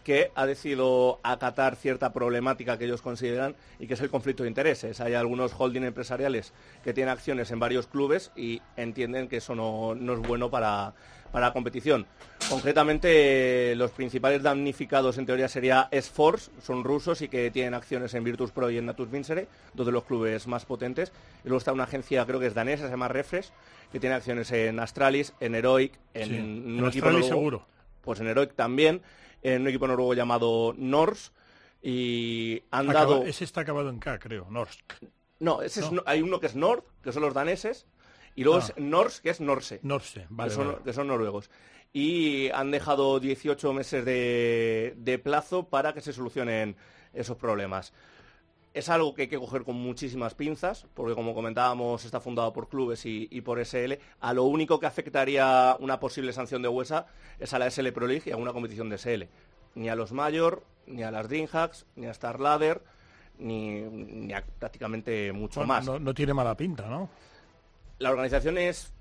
que 0.04 0.32
ha 0.36 0.46
decidido 0.46 1.20
acatar 1.24 1.76
cierta 1.76 2.14
problemática 2.14 2.78
que 2.78 2.86
ellos 2.86 3.02
consideran 3.02 3.56
y 3.80 3.88
que 3.88 3.94
es 3.96 4.02
el 4.02 4.10
conflicto 4.10 4.44
de 4.44 4.50
intereses. 4.50 5.00
Hay 5.02 5.14
algunos 5.14 5.54
holding 5.58 5.84
empresariales 5.84 6.54
que 6.84 6.94
tienen 6.94 7.12
acciones 7.12 7.52
en 7.52 7.60
varios 7.60 7.88
clubes 7.88 8.32
y 8.36 8.62
entienden 8.76 9.28
que 9.28 9.38
eso 9.38 9.56
no, 9.56 9.96
no 9.96 10.14
es 10.14 10.20
bueno 10.20 10.50
para, 10.50 10.94
para 11.34 11.48
la 11.48 11.54
competición. 11.54 12.06
Concretamente, 12.48 13.76
los 13.76 13.92
principales 13.92 14.44
damnificados 14.44 15.18
en 15.18 15.26
teoría 15.26 15.48
sería 15.48 15.88
S-Force, 15.90 16.52
son 16.62 16.84
rusos 16.84 17.24
y 17.24 17.28
que 17.28 17.50
tienen 17.50 17.74
acciones 17.74 18.14
en 18.14 18.24
Virtus 18.24 18.52
Pro 18.52 18.70
y 18.70 18.78
en 18.78 18.86
Natus 18.86 19.10
Vincere, 19.10 19.48
dos 19.74 19.88
de 19.88 19.92
los 19.92 20.04
clubes 20.04 20.46
más 20.46 20.66
potentes. 20.66 21.12
Y 21.44 21.48
luego 21.48 21.58
está 21.58 21.74
una 21.74 21.86
agencia, 21.86 22.24
creo 22.26 22.40
que 22.40 22.46
es 22.46 22.54
danesa, 22.54 22.86
se 22.86 22.92
llama 22.92 23.08
Refresh, 23.08 23.50
que 23.92 24.00
tiene 24.00 24.16
acciones 24.16 24.52
en 24.52 24.80
Astralis, 24.80 25.34
en 25.40 25.56
Heroic, 25.56 25.94
en, 26.14 26.28
Sí, 26.28 26.34
un 26.38 26.80
en 26.80 26.86
equipo 26.86 27.08
Astralis 27.08 27.28
seguro. 27.28 27.66
Pues 28.02 28.20
en 28.20 28.28
Heroic 28.28 28.54
también, 28.54 29.02
en 29.44 29.62
un 29.62 29.68
equipo 29.68 29.88
noruego 29.88 30.14
llamado 30.14 30.74
Norse, 30.78 31.32
y 31.82 32.64
han 32.72 32.90
Acaba- 32.90 33.06
dado... 33.06 33.24
Ese 33.26 33.44
está 33.44 33.62
acabado 33.62 33.90
en 33.90 34.00
K, 34.00 34.18
creo. 34.20 34.48
Norsk. 34.50 34.80
No, 35.40 35.62
ese 35.62 35.82
es 35.82 35.88
No. 35.92 35.98
no- 35.98 36.04
hay 36.06 36.22
uno 36.22 36.40
que 36.40 36.48
es 36.48 36.56
Nord, 36.56 36.84
que 37.04 37.12
son 37.12 37.24
los 37.24 37.34
daneses, 37.34 37.86
y 38.36 38.44
luego 38.44 38.60
Ah. 38.60 38.64
es 38.66 38.74
Norse, 38.82 39.22
que 39.22 39.30
es 39.30 39.42
Norse. 39.42 39.80
Norse, 39.84 40.26
vale, 40.30 40.50
que, 40.50 40.56
son, 40.56 40.68
vale. 40.68 40.80
que 40.86 40.94
son 40.94 41.08
noruegos. 41.08 41.50
Y 41.92 42.50
han 42.52 42.72
dejado 42.72 43.20
18 43.20 43.74
meses 43.74 44.04
de, 44.06 44.94
de 44.98 45.20
plazo 45.20 45.68
para 45.70 45.94
que 45.94 46.02
se 46.02 46.14
solucionen 46.14 46.76
esos 47.14 47.38
problemas. 47.38 47.94
Es 48.74 48.90
algo 48.90 49.14
que 49.14 49.24
hay 49.24 49.28
que 49.28 49.38
coger 49.38 49.64
con 49.64 49.76
muchísimas 49.76 50.34
pinzas, 50.34 50.88
porque 50.94 51.14
como 51.14 51.36
comentábamos, 51.36 52.06
está 52.06 52.20
fundado 52.20 52.52
por 52.54 52.70
clubes 52.70 53.06
y, 53.06 53.28
y 53.30 53.42
por 53.42 53.64
SL. 53.64 53.94
A 54.20 54.34
lo 54.34 54.44
único 54.46 54.80
que 54.80 54.88
afectaría 54.88 55.78
una 55.80 56.00
posible 56.00 56.34
sanción 56.34 56.62
de 56.62 56.70
USA 56.70 57.06
es 57.40 57.54
a 57.54 57.60
la 57.60 57.70
SL 57.70 57.92
Pro 57.92 58.08
League 58.08 58.24
y 58.26 58.32
a 58.32 58.38
una 58.38 58.52
competición 58.52 58.90
de 58.90 58.98
SL. 58.98 59.24
Ni 59.76 59.90
a 59.90 59.96
los 59.96 60.12
Mayor, 60.12 60.64
ni 60.88 61.04
a 61.04 61.12
las 61.12 61.30
Dreamhacks, 61.30 61.86
ni 61.96 62.08
a 62.08 62.12
Star 62.12 62.40
Ladder, 62.40 62.82
ni, 63.38 63.82
ni 63.82 64.34
a 64.34 64.44
prácticamente 64.60 65.32
mucho 65.34 65.60
Bueno, 65.60 65.74
más 65.74 65.86
No, 65.86 66.00
no 66.00 66.14
tiene 66.14 66.34
mala 66.34 66.58
pinta, 66.58 66.88
¿no? 66.88 67.10
la 68.00 68.10
organización 68.10 68.58
es 68.58 68.94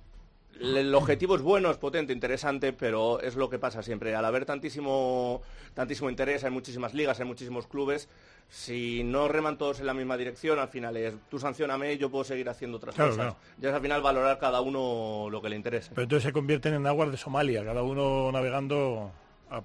el 0.61 0.95
objetivo 0.95 1.35
es 1.37 1.43
bueno, 1.43 1.71
es 1.71 1.77
potente, 1.77 2.13
interesante, 2.13 2.73
pero 2.73 3.21
es 3.21 3.37
lo 3.37 3.49
que 3.51 3.59
pasa 3.59 3.83
siempre. 3.83 4.15
Al 4.15 4.25
haber 4.25 4.45
tantísimo, 4.45 5.43
tantísimo 5.75 6.11
interés, 6.11 6.45
hay 6.45 6.51
muchísimas 6.51 6.95
ligas, 6.95 7.19
hay 7.21 7.27
muchísimos 7.27 7.67
clubes. 7.67 8.09
Si 8.49 9.03
no 9.03 9.29
reman 9.29 9.57
todos 9.57 9.81
en 9.81 9.87
la 9.87 9.95
misma 9.95 10.17
dirección, 10.17 10.59
al 10.59 10.69
final 10.69 10.97
es 10.97 11.15
tú 11.31 11.39
sancioname, 11.39 11.97
yo 11.97 12.11
puedo 12.11 12.25
seguir 12.25 12.49
haciendo 12.49 12.77
otras 12.77 12.95
Claro, 12.95 13.11
cosas. 13.13 13.25
claro. 13.35 13.41
Ya 13.59 13.71
es 13.71 13.75
al 13.75 13.81
final 13.81 14.03
valorar 14.03 14.39
cada 14.39 14.61
uno 14.61 15.29
lo 15.31 15.41
que 15.41 15.49
le 15.49 15.57
interese. 15.57 15.91
Pero 15.95 16.03
entonces 16.03 16.25
se 16.25 16.33
convierten 16.33 16.75
en 16.75 16.87
aguas 16.87 17.11
de 17.11 17.17
Somalia, 17.17 17.65
cada 17.65 17.83
uno 17.83 18.31
navegando 18.31 19.11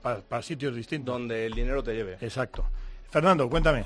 para 0.01 0.41
sitios 0.41 0.73
distintos. 0.75 1.13
Donde 1.13 1.45
el 1.45 1.53
dinero 1.53 1.83
te 1.83 1.93
lleve. 1.95 2.17
Exacto. 2.21 2.65
Fernando, 3.09 3.49
cuéntame. 3.49 3.85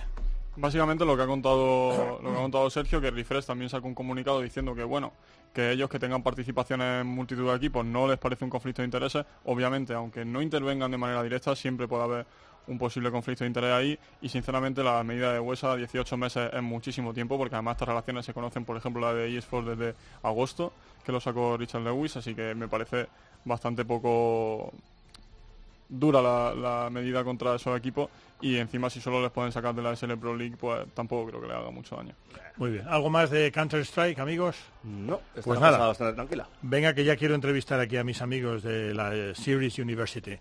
Básicamente 0.57 1.05
lo 1.05 1.15
que 1.15 1.23
ha 1.23 1.27
contado 1.27 2.19
lo 2.21 2.29
que 2.29 2.37
ha 2.37 2.41
contado 2.41 2.69
Sergio, 2.69 2.99
que 2.99 3.09
Refresh 3.09 3.45
también 3.45 3.69
sacó 3.69 3.87
un 3.87 3.95
comunicado 3.95 4.41
diciendo 4.41 4.75
que 4.75 4.83
bueno, 4.83 5.13
que 5.53 5.71
ellos 5.71 5.89
que 5.89 5.97
tengan 5.97 6.23
participación 6.23 6.81
en 6.81 7.07
multitud 7.07 7.49
de 7.49 7.55
equipos 7.55 7.85
no 7.85 8.07
les 8.07 8.17
parece 8.17 8.43
un 8.43 8.49
conflicto 8.49 8.81
de 8.81 8.87
intereses. 8.87 9.25
Obviamente, 9.45 9.93
aunque 9.93 10.25
no 10.25 10.41
intervengan 10.41 10.91
de 10.91 10.97
manera 10.97 11.23
directa, 11.23 11.55
siempre 11.55 11.87
puede 11.87 12.03
haber 12.03 12.25
un 12.67 12.77
posible 12.77 13.11
conflicto 13.11 13.43
de 13.43 13.47
interés 13.47 13.71
ahí. 13.71 13.99
Y 14.21 14.29
sinceramente 14.29 14.83
la 14.83 15.03
medida 15.03 15.33
de 15.33 15.39
Huesa 15.39 15.75
18 15.75 16.17
meses 16.17 16.49
es 16.53 16.61
muchísimo 16.61 17.13
tiempo 17.13 17.37
porque 17.37 17.55
además 17.55 17.75
estas 17.75 17.87
relaciones 17.87 18.25
se 18.25 18.33
conocen 18.33 18.65
por 18.65 18.77
ejemplo 18.77 19.01
la 19.01 19.13
de 19.13 19.37
eSports 19.37 19.77
desde 19.77 19.95
agosto 20.23 20.73
que 21.05 21.11
lo 21.11 21.19
sacó 21.19 21.57
Richard 21.57 21.81
Lewis. 21.81 22.17
Así 22.17 22.35
que 22.35 22.53
me 22.55 22.67
parece 22.67 23.07
bastante 23.45 23.85
poco 23.85 24.71
dura 25.87 26.21
la, 26.21 26.53
la 26.55 26.89
medida 26.89 27.23
contra 27.23 27.55
esos 27.55 27.77
equipos 27.77 28.09
y 28.41 28.57
encima 28.57 28.89
si 28.89 28.99
solo 28.99 29.21
les 29.21 29.31
pueden 29.31 29.51
sacar 29.51 29.73
de 29.75 29.81
la 29.81 29.95
SL 29.95 30.13
Pro 30.17 30.35
League 30.35 30.55
pues 30.59 30.85
tampoco 30.93 31.27
creo 31.29 31.41
que 31.41 31.47
le 31.47 31.53
haga 31.53 31.71
mucho 31.71 31.95
daño. 31.95 32.15
Muy 32.57 32.71
bien. 32.71 32.87
¿Algo 32.87 33.09
más 33.09 33.29
de 33.29 33.51
Counter-Strike, 33.51 34.19
amigos? 34.19 34.55
No, 34.83 35.21
está 35.35 35.41
pues 35.41 35.59
nada. 35.59 35.77
bastante 35.87 36.13
tranquila. 36.13 36.47
Venga, 36.61 36.93
que 36.93 37.03
ya 37.03 37.15
quiero 37.15 37.35
entrevistar 37.35 37.79
aquí 37.79 37.97
a 37.97 38.03
mis 38.03 38.21
amigos 38.21 38.63
de 38.63 38.93
la 38.93 39.15
eh, 39.15 39.33
Series 39.35 39.79
University. 39.79 40.37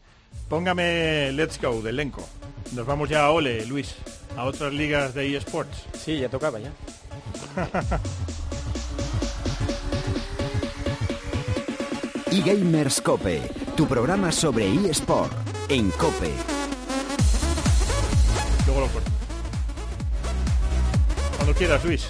Póngame 0.48 1.32
Let's 1.32 1.61
Go 1.61 1.80
del 1.82 1.94
elenco. 2.01 2.28
Nos 2.74 2.86
vamos 2.86 3.09
ya 3.09 3.24
a 3.24 3.30
Ole, 3.30 3.64
Luis, 3.66 3.96
a 4.36 4.44
otras 4.44 4.72
ligas 4.72 5.14
de 5.14 5.36
eSports. 5.36 5.86
Sí, 5.94 6.18
ya 6.18 6.28
tocaba 6.28 6.59
ya. 6.59 6.72
eGamers 12.32 13.01
Cope, 13.01 13.42
tu 13.76 13.86
programa 13.86 14.30
sobre 14.30 14.72
eSport 14.88 15.32
en 15.68 15.90
Cope. 15.90 16.60
Luego 18.71 18.87
lo 18.87 18.93
corto. 18.93 19.11
Cuando 21.39 21.55
quieras, 21.55 21.85
Luis. 21.85 22.09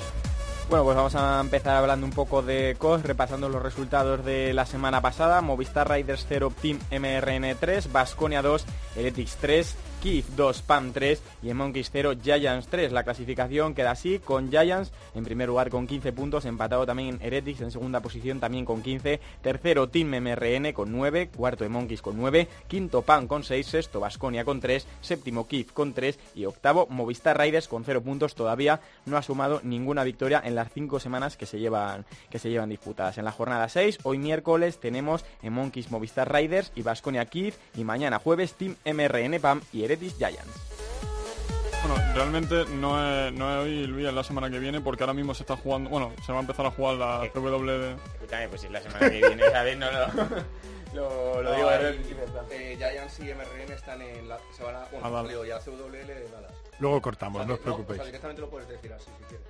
Bueno, 0.68 0.84
pues 0.84 0.94
vamos 0.94 1.14
a 1.14 1.40
empezar 1.40 1.74
hablando 1.74 2.04
un 2.04 2.12
poco 2.12 2.42
de 2.42 2.76
COS, 2.78 3.02
repasando 3.02 3.48
los 3.48 3.62
resultados 3.62 4.22
de 4.26 4.52
la 4.52 4.66
semana 4.66 5.00
pasada. 5.00 5.40
Movistar 5.40 5.90
Riders 5.90 6.26
0, 6.28 6.52
Team 6.60 6.78
MRN 6.90 7.56
3, 7.58 7.90
Vasconia 7.90 8.42
2, 8.42 8.66
Heretics 8.94 9.36
3, 9.40 9.74
Kiev 10.00 10.24
2, 10.34 10.62
PAM 10.62 10.92
3 10.92 11.22
y 11.42 11.50
en 11.50 11.56
Monkeys 11.56 11.90
0, 11.92 12.14
Giants 12.22 12.68
3. 12.68 12.92
La 12.92 13.04
clasificación 13.04 13.74
queda 13.74 13.90
así, 13.90 14.18
con 14.18 14.50
Giants 14.50 14.92
en 15.14 15.24
primer 15.24 15.48
lugar 15.48 15.70
con 15.70 15.86
15 15.86 16.12
puntos, 16.12 16.44
empatado 16.44 16.86
también 16.86 17.18
Heretics 17.20 17.60
en 17.60 17.70
segunda 17.70 18.00
posición 18.00 18.40
también 18.40 18.64
con 18.64 18.82
15, 18.82 19.20
tercero 19.42 19.88
Team 19.88 20.08
MRN 20.08 20.72
con 20.72 20.90
9, 20.92 21.30
cuarto 21.36 21.64
de 21.64 21.70
Monkeys 21.70 22.02
con 22.02 22.16
9, 22.16 22.48
quinto 22.68 23.02
PAM 23.02 23.26
con 23.26 23.44
6, 23.44 23.66
sexto 23.66 24.00
Vasconia 24.00 24.44
con 24.44 24.60
3, 24.60 24.86
séptimo 25.00 25.46
Kiev 25.46 25.72
con 25.72 25.92
3 25.92 26.18
y 26.34 26.44
octavo 26.46 26.86
Movistar 26.88 27.38
Riders 27.38 27.68
con 27.68 27.84
0 27.84 28.02
puntos. 28.02 28.34
Todavía 28.34 28.80
no 29.06 29.16
ha 29.16 29.22
sumado 29.22 29.60
ninguna 29.62 30.04
victoria 30.04 30.40
en 30.44 30.54
las 30.54 30.72
5 30.72 31.00
semanas 31.00 31.36
que 31.36 31.46
se 31.46 31.58
llevan 31.58 32.06
que 32.30 32.38
se 32.38 32.50
llevan 32.50 32.70
disputadas. 32.70 33.18
En 33.18 33.24
la 33.24 33.32
jornada 33.32 33.68
6, 33.68 33.98
hoy 34.04 34.18
miércoles 34.18 34.78
tenemos 34.78 35.24
en 35.42 35.52
Monkeys 35.52 35.90
Movistar 35.90 36.32
Riders 36.32 36.72
y 36.74 36.82
Vasconia 36.82 37.26
Kiev 37.26 37.54
y 37.76 37.84
mañana 37.84 38.18
jueves 38.18 38.54
Team 38.54 38.76
MRN 38.84 39.40
PAM 39.40 39.60
y 39.72 39.84
Heretics 39.84 39.89
Giants. 39.98 40.50
Bueno, 41.86 42.14
realmente 42.14 42.64
no 42.74 43.02
es, 43.26 43.32
no 43.32 43.50
es 43.50 43.64
hoy, 43.64 43.86
Luis, 43.86 44.06
es 44.06 44.12
la 44.14 44.22
semana 44.22 44.50
que 44.50 44.58
viene, 44.58 44.80
porque 44.82 45.02
ahora 45.02 45.14
mismo 45.14 45.34
se 45.34 45.44
está 45.44 45.56
jugando, 45.56 45.88
bueno, 45.88 46.12
se 46.26 46.30
va 46.32 46.38
a 46.38 46.40
empezar 46.42 46.66
a 46.66 46.70
jugar 46.70 46.96
la 46.96 47.20
PW. 47.32 47.96
Escúchame, 48.14 48.48
pues 48.48 48.60
si 48.60 48.68
la 48.68 48.82
semana 48.82 49.08
que 49.10 49.16
viene, 49.26 49.50
¿sabes? 49.50 49.78
No, 49.78 49.90
no. 49.90 49.98
Lo, 50.92 51.42
lo 51.42 51.50
No, 51.50 51.56
digo 51.56 51.70
de 51.70 51.90
eh, 52.50 52.76
Giants 52.76 53.18
y 53.20 53.32
MRN 53.32 53.72
están 53.72 54.02
en 54.02 54.28
la, 54.28 54.38
se 54.54 54.62
van 54.62 54.76
a, 54.76 54.84
bueno, 54.92 55.06
A 55.06 55.10
Dallas. 55.10 55.22
salió 55.26 55.44
ya 55.46 55.58
CWL 55.58 55.92
de 56.06 56.28
Dallas. 56.30 56.52
Luego 56.80 57.00
cortamos, 57.00 57.36
O 57.36 57.38
sea, 57.44 57.48
no 57.48 57.54
os 57.54 57.60
preocupéis. 57.60 58.00
o 58.00 58.02
sea, 58.02 58.06
directamente 58.06 58.42
lo 58.42 58.50
puedes 58.50 58.68
decir 58.68 58.92
así 58.92 59.06
si 59.18 59.24
quieres. 59.24 59.46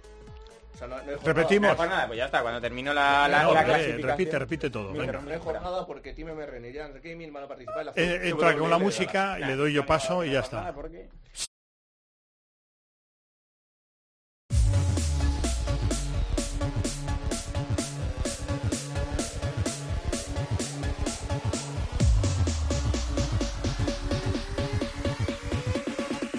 O 0.81 0.83
sea, 0.83 0.89
no, 0.89 0.95
no 0.97 1.01
hay 1.03 1.07
jornada- 1.17 1.33
Repetimos. 1.35 1.71
No, 1.71 1.77
pues 1.77 1.91
nada, 1.91 2.07
pues 2.07 2.17
ya 2.17 2.25
está, 2.25 2.41
cuando 2.43 2.61
termino 2.61 2.95
la, 2.95 3.29
la, 3.29 3.43
No, 3.43 3.53
la 3.55 3.65
clasificación. 3.65 4.09
repite, 4.09 4.39
repite 4.39 4.71
todo. 4.71 4.93
Pero 4.93 5.07
venga. 5.07 5.21
no 5.21 5.31
hay 5.31 5.39
jornada 5.39 5.87
porque 5.87 6.15
Team 6.15 6.29
MRN 6.31 6.69
y 6.69 6.73
Gaming 6.73 7.33
van 7.33 7.45
a 7.45 7.49
participar 7.49 7.81
en 7.81 7.87
la 7.87 7.93
Eh, 7.97 8.29
entra 8.31 8.57
con 8.57 8.71
la 8.71 8.79
música 8.79 9.39
y 9.39 9.45
le 9.45 9.57
doy 9.57 9.73
yo 9.75 9.85
paso 9.85 10.25
y 10.25 10.33
ya 10.33 10.41
está. 10.41 10.73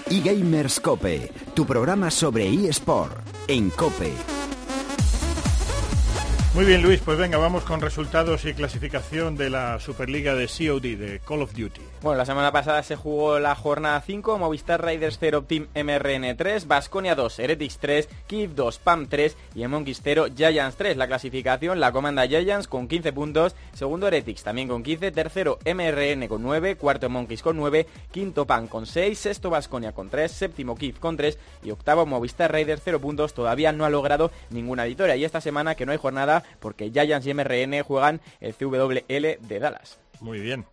eGamers 0.10 0.80
Cope, 0.80 1.32
tu 1.54 1.66
programa 1.66 2.12
sobre 2.12 2.48
eSport 2.48 3.31
en 3.52 3.70
Cope. 3.70 4.41
Muy 6.54 6.66
bien, 6.66 6.82
Luis, 6.82 7.00
pues 7.00 7.18
venga, 7.18 7.38
vamos 7.38 7.64
con 7.64 7.80
resultados 7.80 8.44
y 8.44 8.54
clasificación 8.54 9.38
de 9.38 9.50
la 9.50 9.80
Superliga 9.80 10.36
de 10.36 10.48
COD, 10.48 10.82
de 10.98 11.22
Call 11.26 11.44
of 11.44 11.54
Duty. 11.54 11.80
Bueno, 12.02 12.18
la 12.18 12.26
semana 12.26 12.52
pasada 12.52 12.84
se 12.84 12.98
jugó 12.98 13.40
la 13.40 13.56
jornada 13.56 14.02
5, 14.02 14.38
Movistar 14.38 14.82
Raiders 14.82 15.18
0, 15.18 15.46
Team 15.48 15.68
MRN 15.74 16.36
3, 16.36 16.68
Basconia 16.68 17.16
2, 17.16 17.40
Heretics 17.40 17.78
3, 17.78 18.10
Kiev 18.28 18.54
2, 18.54 18.80
PAM 18.80 19.08
3 19.08 19.38
y 19.56 19.64
en 19.64 19.72
Monkeys 19.72 20.02
0, 20.04 20.26
Giants 20.36 20.76
3. 20.76 20.98
La 20.98 21.08
clasificación, 21.08 21.80
la 21.80 21.94
comanda 21.94 22.28
Giants 22.28 22.68
con 22.68 22.90
15 22.90 23.14
puntos, 23.14 23.56
segundo 23.74 24.08
Heretics 24.08 24.44
también 24.44 24.68
con 24.68 24.84
15, 24.84 25.10
tercero 25.12 25.58
MRN 25.64 26.28
con 26.28 26.44
9, 26.44 26.76
cuarto 26.76 27.08
Monkeys 27.08 27.44
con 27.44 27.56
9, 27.56 27.88
quinto 28.12 28.46
PAM 28.46 28.68
con 28.68 28.86
6, 28.86 29.18
sexto 29.18 29.50
Basconia 29.50 29.94
con 29.94 30.10
3, 30.10 30.30
séptimo 30.30 30.76
Kiev 30.76 31.00
con 31.00 31.16
3 31.16 31.38
y 31.64 31.72
octavo 31.72 32.06
Movistar 32.06 32.52
Raiders 32.52 32.82
0 32.84 33.00
puntos, 33.00 33.34
todavía 33.34 33.72
no 33.72 33.86
ha 33.86 33.90
logrado 33.90 34.32
ninguna 34.50 34.84
victoria. 34.84 35.16
Y 35.16 35.24
esta 35.24 35.40
semana 35.40 35.76
que 35.76 35.86
no 35.86 35.94
hay 35.94 35.98
jornada 35.98 36.41
porque 36.60 36.92
Giants 36.92 37.26
y 37.28 37.34
MRN 37.34 37.82
juegan 37.84 38.22
el 38.40 38.54
CWL 38.54 39.38
de 39.40 39.60
Dallas. 39.60 40.00
Muy 40.20 40.40
bien. 40.40 40.66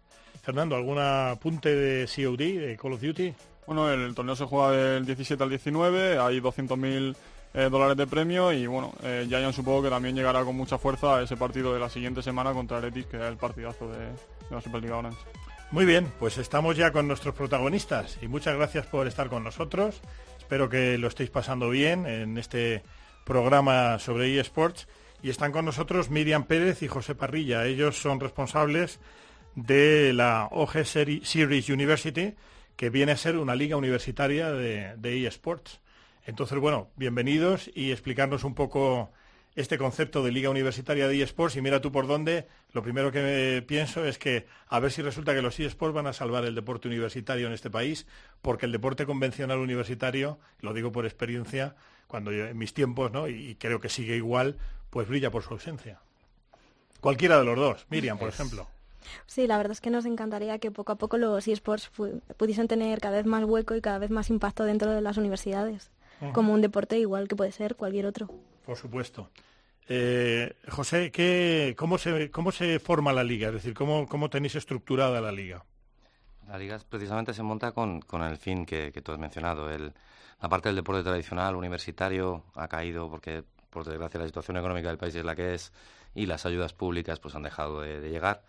Fernando, 0.43 0.77
¿algún 0.77 0.99
apunte 0.99 1.75
de 1.75 2.07
COD, 2.07 2.39
de 2.39 2.79
Call 2.81 2.93
of 2.95 3.03
Duty? 3.03 3.35
Bueno, 3.67 3.91
el 3.91 4.15
torneo 4.15 4.35
se 4.35 4.45
juega 4.45 4.71
del 4.71 5.05
17 5.05 5.43
al 5.43 5.51
19, 5.51 6.19
hay 6.19 6.41
200.000 6.41 7.15
eh, 7.55 7.69
dólares 7.71 7.97
de 7.97 8.07
premio 8.07 8.53
y 8.53 8.67
bueno, 8.67 8.95
eh, 9.03 9.27
Giants 9.29 9.57
supongo 9.57 9.83
que 9.83 9.91
también 9.91 10.15
llegará 10.15 10.45
con 10.45 10.57
mucha 10.57 10.79
fuerza 10.79 11.17
a 11.17 11.23
ese 11.23 11.37
partido 11.37 11.75
de 11.75 11.81
la 11.81 11.91
siguiente 11.91 12.23
semana 12.23 12.53
contra 12.53 12.79
Athletic, 12.79 13.09
que 13.09 13.17
es 13.19 13.23
el 13.25 13.37
partidazo 13.37 13.91
de, 13.91 13.99
de 14.07 14.51
la 14.51 14.61
Superliga 14.61 14.97
Orange. 14.97 15.19
Muy 15.71 15.85
bien, 15.85 16.11
pues 16.19 16.39
estamos 16.39 16.79
ya 16.79 16.93
con 16.93 17.07
nuestros 17.07 17.35
protagonistas 17.35 18.19
y 18.23 18.29
muchas 18.29 18.57
gracias 18.57 18.87
por 18.87 19.07
estar 19.07 19.29
con 19.29 19.45
nosotros. 19.45 20.01
Espero 20.39 20.71
que 20.71 20.97
lo 20.97 21.09
estéis 21.09 21.29
pasando 21.29 21.69
bien 21.69 22.07
en 22.07 22.39
este 22.39 22.83
programa 23.27 23.99
sobre 23.99 24.41
eSports. 24.41 24.89
Y 25.23 25.31
están 25.31 25.51
con 25.53 25.65
nosotros 25.65 26.11
Miriam 26.11 26.45
Pérez 26.45 26.83
y 26.83 26.89
José 26.89 27.15
Parrilla. 27.15 27.65
Ellos 27.67 28.01
son 28.01 28.21
responsables 28.21 29.01
de 29.57 30.13
la 30.13 30.47
OG 30.53 30.85
Seri- 30.85 31.25
Series 31.25 31.69
University, 31.69 32.35
que 32.77 32.91
viene 32.91 33.13
a 33.13 33.17
ser 33.17 33.37
una 33.37 33.57
liga 33.57 33.77
universitaria 33.77 34.53
de, 34.53 35.27
eSports. 35.27 35.81
Entonces, 36.25 36.59
bueno, 36.59 36.91
bienvenidos 36.97 37.69
y 37.75 37.91
explicarnos 37.91 38.45
un 38.45 38.55
poco 38.55 39.11
este 39.57 39.77
concepto 39.77 40.23
de 40.23 40.31
liga 40.31 40.51
universitaria 40.51 41.09
de 41.09 41.21
eSports. 41.21 41.57
Y 41.57 41.63
mira 41.63 41.81
tú 41.81 41.91
por 41.91 42.07
dónde, 42.07 42.47
lo 42.73 42.85
primero 42.85 43.11
que 43.11 43.65
pienso 43.67 44.05
es 44.05 44.19
que 44.19 44.47
a 44.69 44.79
ver 44.79 44.93
si 44.93 45.03
resulta 45.03 45.35
que 45.35 45.43
los 45.43 45.59
eSports 45.59 45.95
van 45.97 46.07
a 46.07 46.13
salvar 46.13 46.45
el 46.45 46.55
deporte 46.55 46.87
universitario 46.87 47.49
en 47.49 47.55
este 47.55 47.71
país, 47.71 48.07
porque 48.41 48.67
el 48.67 48.73
deporte 48.73 49.05
convencional 49.05 49.59
universitario, 49.59 50.39
lo 50.61 50.73
digo 50.75 50.93
por 50.93 51.07
experiencia, 51.07 51.75
cuando 52.07 52.31
yo, 52.31 52.47
en 52.47 52.57
mis 52.57 52.73
tiempos, 52.73 53.11
¿no? 53.11 53.27
y 53.27 53.57
creo 53.57 53.81
que 53.81 53.89
sigue 53.89 54.15
igual, 54.17 54.57
pues 54.91 55.09
brilla 55.09 55.31
por 55.31 55.43
su 55.43 55.55
ausencia. 55.55 55.99
Cualquiera 57.01 57.39
de 57.39 57.45
los 57.45 57.57
dos, 57.57 57.87
Miriam, 57.91 58.19
por 58.19 58.29
Es- 58.29 58.35
ejemplo. 58.35 58.67
Sí, 59.27 59.47
la 59.47 59.57
verdad 59.57 59.73
es 59.73 59.81
que 59.81 59.91
nos 59.91 60.05
encantaría 60.05 60.59
que 60.59 60.71
poco 60.71 60.93
a 60.93 60.97
poco 60.97 61.17
los 61.17 61.47
eSports 61.47 61.91
pu- 61.97 62.21
pudiesen 62.37 62.69
tener 62.69 63.01
cada 63.01 63.17
vez 63.17 63.27
más 63.27 63.45
hueco 63.45 63.75
y 63.75 63.81
cada 63.81 63.99
vez 63.99 64.11
más 64.11 64.29
impacto 64.29 64.65
dentro 64.65 64.91
de 64.91 65.01
las 65.01 65.17
universidades, 65.17 65.91
como 66.35 66.53
un 66.53 66.61
deporte 66.61 66.99
igual 66.99 67.29
que 67.29 67.37
puede 67.37 67.53
ser 67.53 67.77
cualquier 67.77 68.07
otro. 68.07 68.29
Por 68.67 68.77
supuesto. 68.77 69.31
Eh, 69.89 70.53
José, 70.69 71.11
¿qué, 71.11 71.75
cómo, 71.79 71.97
se, 71.97 72.31
¿cómo 72.31 72.53
se 72.53 72.79
forma 72.81 73.13
la 73.13 73.25
liga? 73.25 73.49
Es 73.49 73.55
decir, 73.55 73.73
¿cómo, 73.73 74.07
cómo 74.07 74.29
tenéis 74.29 74.57
estructurada 74.57 75.21
la 75.23 75.33
liga? 75.33 75.65
La 76.47 76.59
liga 76.59 76.79
precisamente 76.89 77.33
se 77.33 77.43
monta 77.43 77.73
con, 77.73 78.01
con 78.01 78.23
el 78.23 78.37
fin 78.37 78.67
que, 78.67 78.91
que 78.93 79.01
tú 79.01 79.13
has 79.13 79.19
mencionado. 79.19 79.71
El, 79.71 79.93
la 80.43 80.49
parte 80.51 80.69
del 80.69 80.77
deporte 80.77 81.03
tradicional, 81.03 81.57
universitario, 81.57 82.45
ha 82.55 82.69
caído 82.69 83.09
porque, 83.09 83.45
por 83.79 83.91
desgracia, 83.93 84.21
la 84.21 84.27
situación 84.27 84.57
económica 84.57 84.89
del 84.89 84.99
país 84.99 85.15
es 85.15 85.25
la 85.25 85.37
que 85.37 85.55
es 85.55 85.73
y 86.15 86.27
las 86.27 86.47
ayudas 86.47 86.73
públicas 86.73 87.21
pues 87.21 87.35
han 87.35 87.43
dejado 87.43 87.81
de, 87.81 88.01
llegar. 88.11 88.43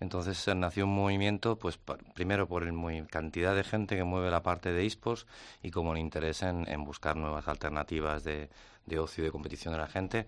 Entonces 0.00 0.48
eh, 0.48 0.54
nació 0.54 0.84
un 0.84 0.94
movimiento, 0.94 1.56
pues 1.56 1.78
primero 2.14 2.48
por 2.48 2.64
el 2.64 3.06
cantidad 3.08 3.54
de 3.54 3.62
gente 3.62 3.96
que 3.96 4.04
mueve 4.04 4.30
la 4.30 4.42
parte 4.42 4.72
de 4.72 4.84
esports 4.86 5.26
y 5.62 5.70
como 5.70 5.92
el 5.92 5.98
interés 5.98 6.42
en, 6.42 6.68
en 6.68 6.84
buscar 6.84 7.16
nuevas 7.16 7.46
alternativas 7.46 8.24
de, 8.24 8.50
de 8.86 8.98
ocio 8.98 9.22
y 9.22 9.26
de 9.26 9.30
competición 9.30 9.72
de 9.72 9.78
la 9.78 9.86
gente 9.86 10.26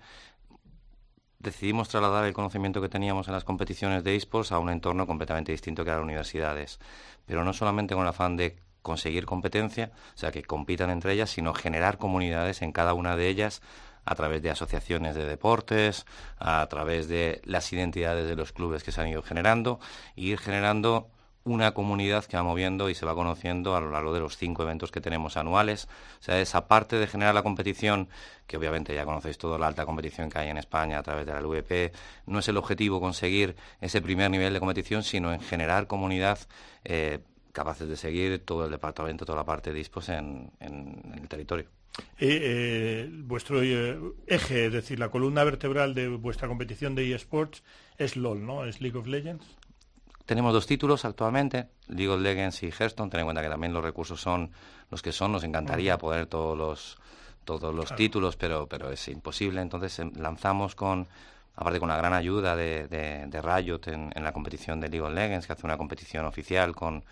decidimos 1.41 1.89
trasladar 1.89 2.25
el 2.25 2.33
conocimiento 2.33 2.81
que 2.81 2.89
teníamos 2.89 3.29
en 3.29 3.35
las 3.35 3.45
competiciones 3.45 4.03
de 4.03 4.17
esports 4.17 4.51
a 4.51 4.59
un 4.59 4.71
entorno 4.71 5.07
completamente 5.07 5.53
distinto 5.53 5.85
que 5.85 5.91
a 5.91 5.95
las 5.95 6.03
universidades. 6.03 6.81
Pero 7.27 7.45
no 7.45 7.53
solamente 7.53 7.95
con 7.95 8.05
el 8.05 8.09
afán 8.09 8.37
de 8.37 8.57
conseguir 8.85 9.25
competencia, 9.25 9.93
o 10.15 10.19
sea, 10.19 10.31
que 10.31 10.43
compitan 10.43 10.91
entre 10.91 11.13
ellas, 11.13 11.31
sino 11.31 11.55
generar 11.55 11.99
comunidades 11.99 12.63
en 12.63 12.73
cada 12.73 12.95
una 12.95 13.17
de 13.17 13.29
ellas 13.29 13.63
a 14.05 14.15
través 14.15 14.43
de 14.43 14.51
asociaciones 14.51 15.15
de 15.15 15.27
deportes, 15.27 16.07
a 16.39 16.67
través 16.69 17.09
de 17.09 17.41
las 17.45 17.73
identidades 17.73 18.27
de 18.29 18.37
los 18.37 18.53
clubes 18.53 18.83
que 18.83 18.93
se 18.93 19.01
han 19.01 19.09
ido 19.09 19.23
generando, 19.23 19.81
e 20.17 20.23
ir 20.23 20.39
generando 20.39 21.09
una 21.45 21.73
comunidad 21.75 22.25
que 22.25 22.37
va 22.37 22.43
moviendo 22.43 22.89
y 22.89 22.95
se 22.95 23.05
va 23.05 23.15
conociendo 23.15 23.77
a 23.77 23.81
lo 23.81 23.91
largo 23.91 24.15
de 24.15 24.21
los 24.21 24.37
cinco 24.37 24.63
eventos 24.63 24.91
que 24.91 25.01
tenemos 25.01 25.37
anuales. 25.37 25.89
O 26.21 26.23
sea, 26.23 26.41
esa 26.41 26.67
parte 26.69 26.97
de 26.97 27.07
generar 27.07 27.35
la 27.35 27.43
competición, 27.43 28.09
que 28.47 28.57
obviamente 28.57 28.95
ya 28.95 29.05
conocéis 29.05 29.37
toda 29.37 29.59
la 29.59 29.67
alta 29.67 29.85
competición 29.85 30.31
que 30.31 30.39
hay 30.39 30.49
en 30.49 30.57
España 30.57 30.99
a 30.99 31.03
través 31.03 31.27
de 31.27 31.33
la 31.33 31.41
LVP, 31.41 31.93
no 32.27 32.39
es 32.39 32.49
el 32.49 32.57
objetivo 32.57 33.01
conseguir 33.01 33.57
ese 33.81 34.01
primer 34.01 34.31
nivel 34.31 34.55
de 34.55 34.61
competición, 34.61 35.03
sino 35.03 35.33
en 35.33 35.41
generar 35.41 35.87
comunidad 35.87 36.39
eh, 36.85 37.21
capaces 37.53 37.89
de 37.89 37.97
seguir 37.97 38.45
todo 38.45 38.65
el 38.65 38.71
departamento, 38.71 39.27
toda 39.27 39.39
la 39.39 39.45
parte 39.45 39.73
de 39.73 39.87
en 40.61 41.13
el 41.15 41.29
territorio. 41.29 41.84
Eh, 42.19 42.39
eh, 42.43 43.11
vuestro 43.13 43.63
eh, 43.63 43.99
eje, 44.27 44.67
es 44.67 44.73
decir, 44.73 44.99
la 44.99 45.11
columna 45.11 45.45
vertebral 45.45 45.95
de 45.95 46.09
vuestra 46.09 46.49
competición 46.49 46.95
de 46.95 47.15
eSports 47.15 47.63
es 47.99 48.17
LOL, 48.17 48.45
¿no? 48.45 48.65
Es 48.65 48.81
League 48.81 48.99
of 48.99 49.07
Legends. 49.07 49.45
Tenemos 50.27 50.53
dos 50.53 50.67
títulos 50.67 51.05
actualmente, 51.05 51.69
League 51.89 52.09
of 52.09 52.21
Legends 52.21 52.63
y 52.63 52.71
Hearthstone. 52.71 53.11
Ten 53.11 53.21
en 53.21 53.27
cuenta 53.27 53.43
que 53.43 53.49
también 53.49 53.73
los 53.73 53.85
recursos 53.85 54.21
son 54.21 54.51
los 54.91 55.03
que 55.03 55.13
son. 55.13 55.33
Nos 55.33 55.45
encantaría 55.45 55.99
poner 55.99 56.27
todos 56.27 56.57
los 56.57 56.99
todos 57.45 57.75
los 57.75 57.85
Claro. 57.87 57.97
títulos, 57.97 58.37
pero 58.37 58.67
pero 58.67 58.91
es 58.91 59.07
imposible. 59.09 59.61
Entonces 59.61 59.99
em, 59.99 60.11
lanzamos 60.17 60.75
con 60.75 61.07
aparte 61.57 61.79
con 61.79 61.89
la 61.91 61.97
gran 61.99 62.15
ayuda 62.15 62.57
de, 62.57 62.89
de, 62.89 63.27
de 63.27 63.43
Riot 63.43 63.81
en, 63.87 64.11
en 64.15 64.25
la 64.25 64.33
competición 64.33 64.81
de 64.81 64.89
League 64.89 65.07
of 65.07 65.13
Legends, 65.13 65.47
que 65.47 65.53
hace 65.53 65.67
una 65.67 65.77
competición 65.77 66.25
oficial 66.25 66.75
con 66.75 67.05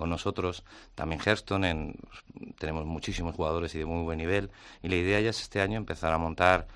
con 0.00 0.10
nosotros, 0.10 0.64
también 0.96 1.20
Hearthstone, 1.24 1.70
en- 1.70 1.94
tenemos 2.58 2.84
muchísimos 2.86 3.36
jugadores 3.36 3.72
y 3.76 3.78
de 3.78 3.84
muy 3.84 4.02
buen 4.02 4.18
nivel, 4.18 4.50
y 4.82 4.88
la 4.88 4.96
idea 4.96 5.20
ya 5.20 5.30
es 5.30 5.40
este 5.40 5.60
año 5.60 5.76
empezar 5.76 6.12
a 6.12 6.18
montar 6.18 6.66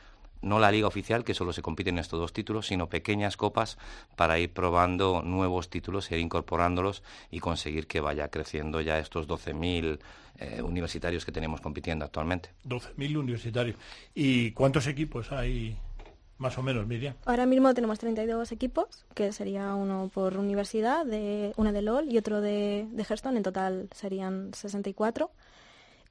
no 0.43 0.59
la 0.59 0.71
liga 0.71 0.87
oficial, 0.87 1.25
que 1.25 1.33
solo 1.33 1.55
se 1.55 1.63
compite 1.63 1.89
en 1.89 1.99
estos 1.99 2.21
dos 2.21 2.35
títulos, 2.35 2.67
sino 2.67 2.87
pequeñas 2.91 3.39
copas 3.39 3.79
para 4.15 4.39
ir 4.39 4.53
probando 4.53 5.23
nuevos 5.23 5.71
títulos, 5.71 6.11
ir 6.13 6.19
incorporándolos 6.19 7.03
y 7.31 7.41
conseguir 7.41 7.87
que 7.87 8.01
vaya 8.03 8.29
creciendo 8.29 8.83
ya 8.83 8.99
estos 8.99 9.27
12.000 9.27 9.99
eh, 10.39 10.61
universitarios 10.61 11.25
que 11.25 11.33
tenemos 11.33 11.63
compitiendo 11.63 12.05
actualmente. 12.05 12.51
12.000 12.65 13.17
universitarios. 13.17 13.77
¿Y 14.15 14.51
cuántos 14.51 14.87
equipos 14.87 15.33
hay, 15.33 15.79
más 16.39 16.59
o 16.59 16.63
menos, 16.63 16.87
Miriam? 16.87 17.15
Ahora 17.25 17.47
mismo 17.47 17.73
tenemos 17.75 17.99
32 17.99 18.53
equipos, 18.53 19.05
que 19.15 19.33
sería 19.33 19.75
uno 19.75 20.11
por 20.13 20.37
universidad, 20.37 21.05
de, 21.07 21.53
uno 21.57 21.73
de 21.73 21.83
LOL 21.83 22.11
y 22.11 22.19
otro 22.19 22.41
de, 22.41 22.87
de 22.91 23.03
Hearthstone, 23.03 23.37
en 23.37 23.43
total 23.43 23.89
serían 23.93 24.51
64. 24.55 25.31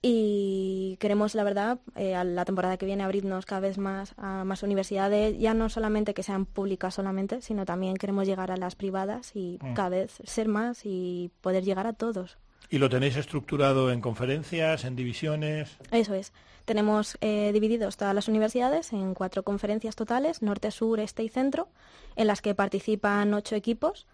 Y 0.05 0.97
queremos, 0.99 1.33
la 1.33 1.45
verdad, 1.45 1.79
eh, 1.95 2.13
a 2.13 2.25
la 2.25 2.43
temporada 2.43 2.75
que 2.75 2.85
viene 2.85 3.03
abrirnos 3.03 3.45
cada 3.45 3.61
vez 3.61 3.77
más 3.77 4.13
a 4.17 4.43
más 4.43 4.61
universidades, 4.61 5.39
ya 5.39 5.53
no 5.53 5.69
solamente 5.69 6.13
que 6.13 6.23
sean 6.23 6.45
públicas 6.45 6.95
solamente, 6.95 7.41
sino 7.41 7.65
también 7.65 7.95
queremos 7.95 8.27
llegar 8.27 8.51
a 8.51 8.57
las 8.57 8.75
privadas 8.75 9.31
y 9.33 9.59
Mm. 9.61 9.73
cada 9.75 9.89
vez 9.89 10.19
ser 10.25 10.49
más 10.49 10.81
y 10.83 11.31
poder 11.39 11.63
llegar 11.63 11.87
a 11.87 11.93
todos. 11.93 12.37
¿Y 12.69 12.79
lo 12.79 12.89
tenéis 12.89 13.15
estructurado 13.15 13.91
en 13.91 14.01
conferencias, 14.01 14.83
en 14.83 14.97
divisiones? 14.97 15.77
Eso 15.91 16.15
es. 16.15 16.33
Tenemos 16.65 17.17
eh, 17.21 17.51
divididos 17.53 17.97
todas 17.97 18.15
las 18.15 18.27
universidades 18.27 18.93
en 18.93 19.13
cuatro 19.13 19.43
conferencias 19.43 19.95
totales, 19.95 20.41
norte, 20.41 20.71
sur, 20.71 20.99
este 20.99 21.23
y 21.23 21.29
centro, 21.29 21.67
en 22.15 22.27
las 22.27 22.41
que 22.41 22.55
participan 22.55 23.33
ocho 23.33 23.55
equipos 23.55 24.05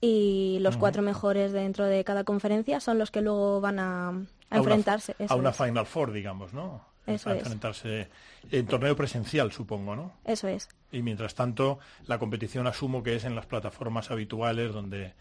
y 0.00 0.58
los 0.60 0.76
cuatro 0.76 1.02
mejores 1.02 1.52
dentro 1.52 1.84
de 1.84 2.04
cada 2.04 2.24
conferencia 2.24 2.80
son 2.80 2.98
los 2.98 3.10
que 3.10 3.20
luego 3.20 3.60
van 3.60 3.78
a, 3.78 4.12
enfrentarse. 4.50 5.14
a 5.28 5.34
una 5.34 5.50
es. 5.50 5.56
Final 5.56 5.84
Four, 5.84 6.12
digamos, 6.12 6.54
¿no? 6.54 6.88
Eso 7.06 7.28
a 7.28 7.34
es. 7.34 7.40
enfrentarse 7.40 8.08
en 8.50 8.66
torneo 8.66 8.96
presencial, 8.96 9.52
supongo, 9.52 9.96
¿no? 9.96 10.12
Eso 10.24 10.48
es. 10.48 10.68
Y 10.90 11.02
mientras 11.02 11.34
tanto, 11.34 11.80
la 12.06 12.18
competición 12.18 12.66
asumo 12.66 13.02
que 13.02 13.16
es 13.16 13.24
en 13.24 13.34
las 13.34 13.46
plataformas 13.46 14.10
habituales 14.10 14.72
donde, 14.72 15.12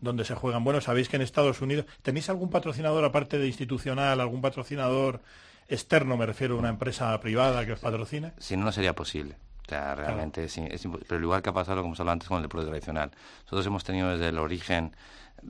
donde 0.00 0.24
se 0.24 0.34
juegan. 0.34 0.64
Bueno, 0.64 0.80
sabéis 0.80 1.08
que 1.08 1.16
en 1.16 1.22
Estados 1.22 1.60
Unidos, 1.60 1.86
¿tenéis 2.00 2.30
algún 2.30 2.48
patrocinador 2.48 3.04
aparte 3.04 3.38
de 3.38 3.46
institucional, 3.46 4.20
algún 4.20 4.40
patrocinador 4.40 5.20
externo, 5.68 6.16
me 6.16 6.26
refiero 6.26 6.56
a 6.56 6.58
una 6.58 6.68
empresa 6.68 7.18
privada 7.20 7.64
que 7.64 7.72
os 7.72 7.80
patrocine? 7.80 8.32
Si 8.38 8.56
no, 8.56 8.64
no 8.64 8.72
sería 8.72 8.94
posible. 8.94 9.36
O 9.66 9.68
sea, 9.68 9.94
realmente 9.94 10.44
es, 10.44 10.58
es 10.58 10.88
Pero 11.08 11.20
igual 11.20 11.40
que 11.40 11.50
ha 11.50 11.52
pasado, 11.52 11.78
como 11.78 11.88
hemos 11.88 12.00
hablado 12.00 12.14
antes, 12.14 12.28
con 12.28 12.38
el 12.38 12.42
deporte 12.42 12.66
tradicional. 12.66 13.10
Nosotros 13.44 13.66
hemos 13.66 13.84
tenido 13.84 14.10
desde 14.10 14.28
el 14.28 14.38
origen 14.38 14.94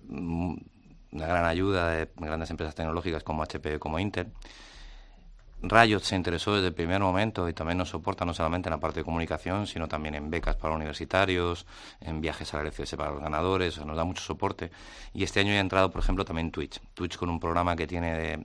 mm, 0.08 0.54
una 1.12 1.26
gran 1.26 1.44
ayuda 1.44 1.90
de 1.90 2.08
grandes 2.16 2.50
empresas 2.50 2.74
tecnológicas 2.74 3.22
como 3.22 3.42
HP 3.42 3.78
como 3.78 3.98
Intel. 3.98 4.32
Riot 5.62 6.00
se 6.00 6.16
interesó 6.16 6.54
desde 6.54 6.68
el 6.68 6.74
primer 6.74 7.00
momento 7.00 7.48
y 7.48 7.52
también 7.52 7.78
nos 7.78 7.90
soporta 7.90 8.24
no 8.24 8.34
solamente 8.34 8.68
en 8.68 8.72
la 8.72 8.80
parte 8.80 9.00
de 9.00 9.04
comunicación, 9.04 9.68
sino 9.68 9.86
también 9.86 10.16
en 10.16 10.28
becas 10.28 10.56
para 10.56 10.74
universitarios, 10.74 11.66
en 12.00 12.20
viajes 12.20 12.52
a 12.52 12.56
la 12.56 12.64
LCS 12.68 12.96
para 12.96 13.12
los 13.12 13.20
ganadores, 13.20 13.78
nos 13.84 13.96
da 13.96 14.02
mucho 14.02 14.22
soporte. 14.22 14.72
Y 15.14 15.22
este 15.22 15.38
año 15.38 15.52
ha 15.52 15.60
entrado, 15.60 15.92
por 15.92 16.02
ejemplo, 16.02 16.24
también 16.24 16.50
Twitch. 16.50 16.80
Twitch 16.94 17.16
con 17.16 17.30
un 17.30 17.38
programa 17.38 17.76
que 17.76 17.86
tiene 17.86 18.40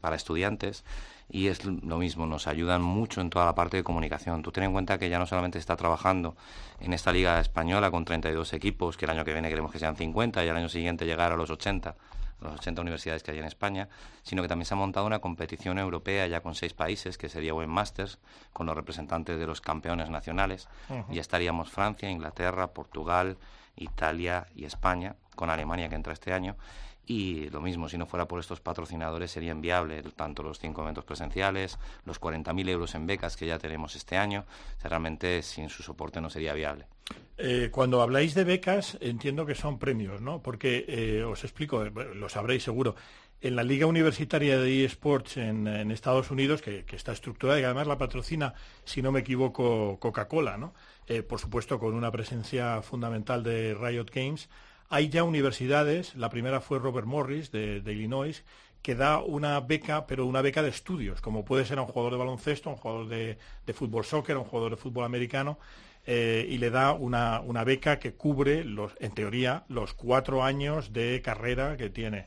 para 0.00 0.14
estudiantes 0.14 0.84
y 1.28 1.48
es 1.48 1.64
lo 1.64 1.98
mismo, 1.98 2.26
nos 2.26 2.46
ayudan 2.46 2.80
mucho 2.82 3.20
en 3.20 3.30
toda 3.30 3.44
la 3.46 3.54
parte 3.56 3.78
de 3.78 3.82
comunicación. 3.82 4.42
Tú 4.42 4.52
ten 4.52 4.62
en 4.62 4.72
cuenta 4.72 4.98
que 4.98 5.08
ya 5.08 5.18
no 5.18 5.26
solamente 5.26 5.58
está 5.58 5.76
trabajando 5.76 6.36
en 6.78 6.92
esta 6.92 7.10
liga 7.10 7.40
española 7.40 7.90
con 7.90 8.04
32 8.04 8.52
equipos, 8.52 8.96
que 8.96 9.06
el 9.06 9.10
año 9.10 9.24
que 9.24 9.32
viene 9.32 9.48
queremos 9.48 9.72
que 9.72 9.80
sean 9.80 9.96
50 9.96 10.44
y 10.44 10.48
el 10.48 10.56
año 10.56 10.68
siguiente 10.68 11.06
llegar 11.06 11.32
a 11.32 11.36
los 11.36 11.50
80 11.50 11.96
las 12.40 12.54
80 12.54 12.82
universidades 12.82 13.22
que 13.22 13.30
hay 13.30 13.38
en 13.38 13.44
España, 13.44 13.88
sino 14.22 14.42
que 14.42 14.48
también 14.48 14.66
se 14.66 14.74
ha 14.74 14.76
montado 14.76 15.06
una 15.06 15.20
competición 15.20 15.78
europea 15.78 16.26
ya 16.26 16.40
con 16.40 16.54
seis 16.54 16.74
países, 16.74 17.18
que 17.18 17.28
sería 17.28 17.54
Web 17.54 17.68
Masters, 17.68 18.18
con 18.52 18.66
los 18.66 18.76
representantes 18.76 19.38
de 19.38 19.46
los 19.46 19.60
campeones 19.60 20.10
nacionales. 20.10 20.68
Y 21.10 21.18
estaríamos 21.18 21.70
Francia, 21.70 22.10
Inglaterra, 22.10 22.68
Portugal, 22.68 23.38
Italia 23.76 24.46
y 24.54 24.64
España, 24.64 25.16
con 25.34 25.50
Alemania 25.50 25.88
que 25.88 25.94
entra 25.94 26.12
este 26.12 26.32
año. 26.32 26.56
Y 27.06 27.48
lo 27.50 27.60
mismo, 27.60 27.88
si 27.88 27.96
no 27.96 28.06
fuera 28.06 28.26
por 28.26 28.40
estos 28.40 28.60
patrocinadores 28.60 29.30
sería 29.30 29.52
inviable, 29.52 30.02
tanto 30.16 30.42
los 30.42 30.58
cinco 30.58 30.82
eventos 30.82 31.04
presenciales, 31.04 31.78
los 32.04 32.20
40.000 32.20 32.68
euros 32.68 32.94
en 32.96 33.06
becas 33.06 33.36
que 33.36 33.46
ya 33.46 33.58
tenemos 33.60 33.94
este 33.94 34.16
año, 34.16 34.44
realmente 34.82 35.42
sin 35.42 35.68
su 35.68 35.84
soporte 35.84 36.20
no 36.20 36.30
sería 36.30 36.52
viable. 36.52 36.86
Eh, 37.38 37.68
cuando 37.70 38.02
habláis 38.02 38.34
de 38.34 38.44
becas, 38.44 38.98
entiendo 39.00 39.46
que 39.46 39.54
son 39.54 39.78
premios, 39.78 40.20
¿no? 40.20 40.42
Porque 40.42 40.84
eh, 40.88 41.22
os 41.22 41.44
explico, 41.44 41.84
eh, 41.84 41.92
lo 42.14 42.28
sabréis 42.28 42.64
seguro. 42.64 42.96
En 43.40 43.54
la 43.54 43.62
Liga 43.62 43.86
Universitaria 43.86 44.58
de 44.58 44.84
eSports 44.84 45.36
en, 45.36 45.68
Estados 45.92 46.30
Unidos, 46.30 46.62
que, 46.62 46.84
está 46.90 47.12
estructurada 47.12 47.60
y 47.60 47.64
además 47.64 47.86
la 47.86 47.98
patrocina, 47.98 48.54
si 48.84 49.02
no 49.02 49.12
me 49.12 49.20
equivoco, 49.20 49.98
Coca-Cola, 50.00 50.56
¿no? 50.56 50.72
por 51.28 51.38
supuesto, 51.38 51.78
con 51.78 51.94
una 51.94 52.10
presencia 52.10 52.80
fundamental 52.80 53.44
de 53.44 53.74
Riot 53.74 54.06
Games, 54.12 54.48
hay 54.88 55.08
ya 55.08 55.24
universidades, 55.24 56.14
la 56.14 56.30
primera 56.30 56.60
fue 56.60 56.78
Robert 56.78 57.06
Morris 57.06 57.50
de, 57.50 57.82
Illinois, 57.86 58.44
que 58.82 58.94
da 58.94 59.20
una 59.20 59.58
beca, 59.60 60.06
pero 60.06 60.26
una 60.26 60.42
beca 60.42 60.62
de 60.62 60.68
estudios, 60.68 61.20
como 61.20 61.44
puede 61.44 61.64
ser 61.64 61.78
a 61.78 61.82
un 61.82 61.88
jugador 61.88 62.12
de 62.12 62.18
baloncesto, 62.18 62.70
a 62.70 62.74
un 62.74 62.78
jugador 62.78 63.08
de, 63.08 63.38
fútbol 63.74 64.04
soccer, 64.04 64.36
a 64.36 64.38
un 64.38 64.44
jugador 64.44 64.70
de 64.72 64.76
fútbol 64.76 65.04
americano, 65.04 65.58
eh, 66.06 66.46
y 66.48 66.58
le 66.58 66.70
da 66.70 66.92
una, 66.92 67.64
beca 67.64 67.98
que 67.98 68.14
cubre, 68.14 68.64
los, 68.64 68.92
en 69.00 69.12
teoría, 69.12 69.64
los 69.68 69.92
cuatro 69.92 70.44
años 70.44 70.92
de 70.92 71.20
carrera 71.22 71.76
que 71.76 71.90
tiene. 71.90 72.26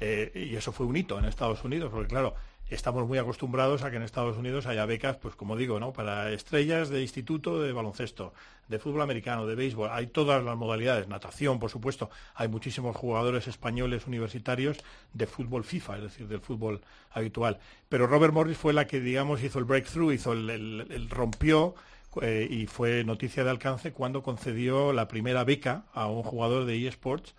Eh, 0.00 0.50
y 0.50 0.54
eso 0.54 0.70
fue 0.70 0.86
un 0.86 0.96
hito 0.96 1.18
en 1.18 1.24
Estados 1.24 1.64
Unidos, 1.64 1.90
porque 1.92 2.08
claro, 2.08 2.36
estamos 2.70 3.06
muy 3.06 3.18
acostumbrados 3.18 3.82
a 3.82 3.90
que 3.90 3.96
en 3.96 4.02
Estados 4.02 4.36
Unidos 4.36 4.66
haya 4.66 4.84
becas, 4.84 5.16
pues 5.16 5.34
como 5.34 5.56
digo, 5.56 5.80
¿no? 5.80 5.92
Para 5.92 6.30
estrellas 6.32 6.90
de 6.90 7.00
instituto 7.00 7.62
de 7.62 7.72
baloncesto, 7.72 8.34
de 8.68 8.78
fútbol 8.78 9.02
americano, 9.02 9.46
de 9.46 9.54
béisbol, 9.54 9.88
hay 9.90 10.08
todas 10.08 10.44
las 10.44 10.56
modalidades, 10.56 11.08
natación, 11.08 11.58
por 11.58 11.70
supuesto, 11.70 12.10
hay 12.34 12.48
muchísimos 12.48 12.94
jugadores 12.94 13.48
españoles 13.48 14.06
universitarios 14.06 14.78
de 15.14 15.26
fútbol 15.26 15.64
FIFA, 15.64 15.96
es 15.96 16.02
decir, 16.02 16.28
del 16.28 16.40
fútbol 16.40 16.82
habitual. 17.10 17.58
Pero 17.88 18.06
Robert 18.06 18.34
Morris 18.34 18.58
fue 18.58 18.72
la 18.72 18.86
que, 18.86 19.00
digamos, 19.00 19.42
hizo 19.42 19.58
el 19.58 19.64
breakthrough, 19.64 20.12
hizo 20.12 20.32
el, 20.32 21.08
rompió 21.10 21.74
eh, 22.20 22.46
y 22.50 22.66
fue 22.66 23.04
noticia 23.04 23.44
de 23.44 23.50
alcance 23.50 23.92
cuando 23.92 24.22
concedió 24.22 24.92
la 24.92 25.08
primera 25.08 25.44
beca 25.44 25.84
a 25.94 26.08
un 26.08 26.22
jugador 26.22 26.66
de 26.66 26.86
eSports 26.86 27.34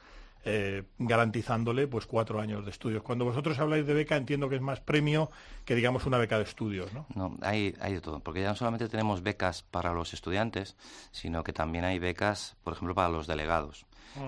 eh, 0.46 0.84
garantizándole 0.98 1.88
pues 1.88 2.06
cuatro 2.06 2.40
años 2.40 2.64
de 2.66 2.72
estudios. 2.72 3.04
Cuando 3.04 3.26
vosotros 3.26 3.60
habláis 3.60 3.86
de 3.86 3.94
beca 3.94 4.16
entiendo 4.16 4.50
que 4.50 4.56
es 4.56 4.62
más 4.62 4.80
premio 4.80 5.30
que 5.66 5.76
digamos 5.76 6.06
una 6.06 6.18
beca 6.18 6.38
de 6.38 6.44
estudios, 6.44 6.94
¿no? 6.94 7.06
No, 7.16 7.36
hay, 7.42 7.76
hay 7.82 7.94
de 7.94 8.02
todo, 8.02 8.20
porque 8.20 8.42
ya 8.42 8.50
no 8.50 8.56
solamente 8.56 8.88
tenemos 8.88 9.22
becas 9.22 9.64
para 9.64 9.94
los 9.94 10.14
estudiantes, 10.14 10.76
sino 11.12 11.44
que 11.44 11.54
también 11.54 11.84
hay 11.86 12.00
becas, 12.00 12.56
por 12.64 12.74
ejemplo, 12.74 12.96
para 12.96 13.10
los 13.10 13.28
delegados, 13.28 13.86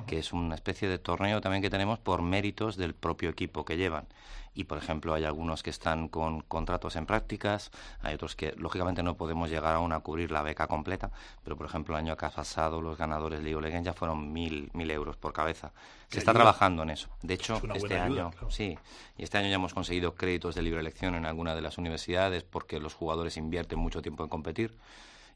que 0.07 0.19
es 0.19 0.33
una 0.33 0.55
especie 0.55 0.87
de 0.87 0.99
torneo 0.99 1.41
también 1.41 1.61
que 1.61 1.69
tenemos 1.69 1.99
por 1.99 2.21
méritos 2.21 2.77
del 2.77 2.93
propio 2.93 3.29
equipo 3.29 3.65
que 3.65 3.77
llevan 3.77 4.05
y 4.53 4.65
por 4.65 4.77
ejemplo 4.77 5.13
hay 5.13 5.23
algunos 5.23 5.63
que 5.63 5.69
están 5.69 6.07
con 6.07 6.41
contratos 6.41 6.95
en 6.95 7.05
prácticas, 7.05 7.71
hay 8.01 8.15
otros 8.15 8.35
que 8.35 8.53
lógicamente 8.57 9.03
no 9.03 9.15
podemos 9.15 9.49
llegar 9.49 9.75
aún 9.75 9.93
a 9.93 9.99
cubrir 9.99 10.31
la 10.31 10.41
beca 10.41 10.67
completa, 10.67 11.11
pero 11.43 11.55
por 11.55 11.65
ejemplo 11.65 11.95
el 11.95 12.05
año 12.05 12.17
que 12.17 12.25
ha 12.25 12.29
pasado 12.29 12.81
los 12.81 12.97
ganadores 12.97 13.43
de 13.43 13.51
League 13.51 13.81
ya 13.83 13.93
fueron 13.93 14.33
mil, 14.33 14.69
mil 14.73 14.91
euros 14.91 15.15
por 15.15 15.33
cabeza. 15.33 15.71
Se 16.09 16.19
está 16.19 16.33
trabajando 16.33 16.83
en 16.83 16.89
eso. 16.89 17.07
De 17.21 17.35
hecho, 17.35 17.61
este 17.73 17.97
año, 17.97 18.31
sí, 18.49 18.77
y 19.17 19.23
este 19.23 19.37
año 19.37 19.47
ya 19.47 19.55
hemos 19.55 19.73
conseguido 19.73 20.15
créditos 20.15 20.55
de 20.55 20.61
libre 20.61 20.81
elección 20.81 21.15
en 21.15 21.25
alguna 21.25 21.55
de 21.55 21.61
las 21.61 21.77
universidades 21.77 22.43
porque 22.43 22.79
los 22.79 22.93
jugadores 22.93 23.37
invierten 23.37 23.79
mucho 23.79 24.01
tiempo 24.01 24.23
en 24.23 24.29
competir 24.29 24.77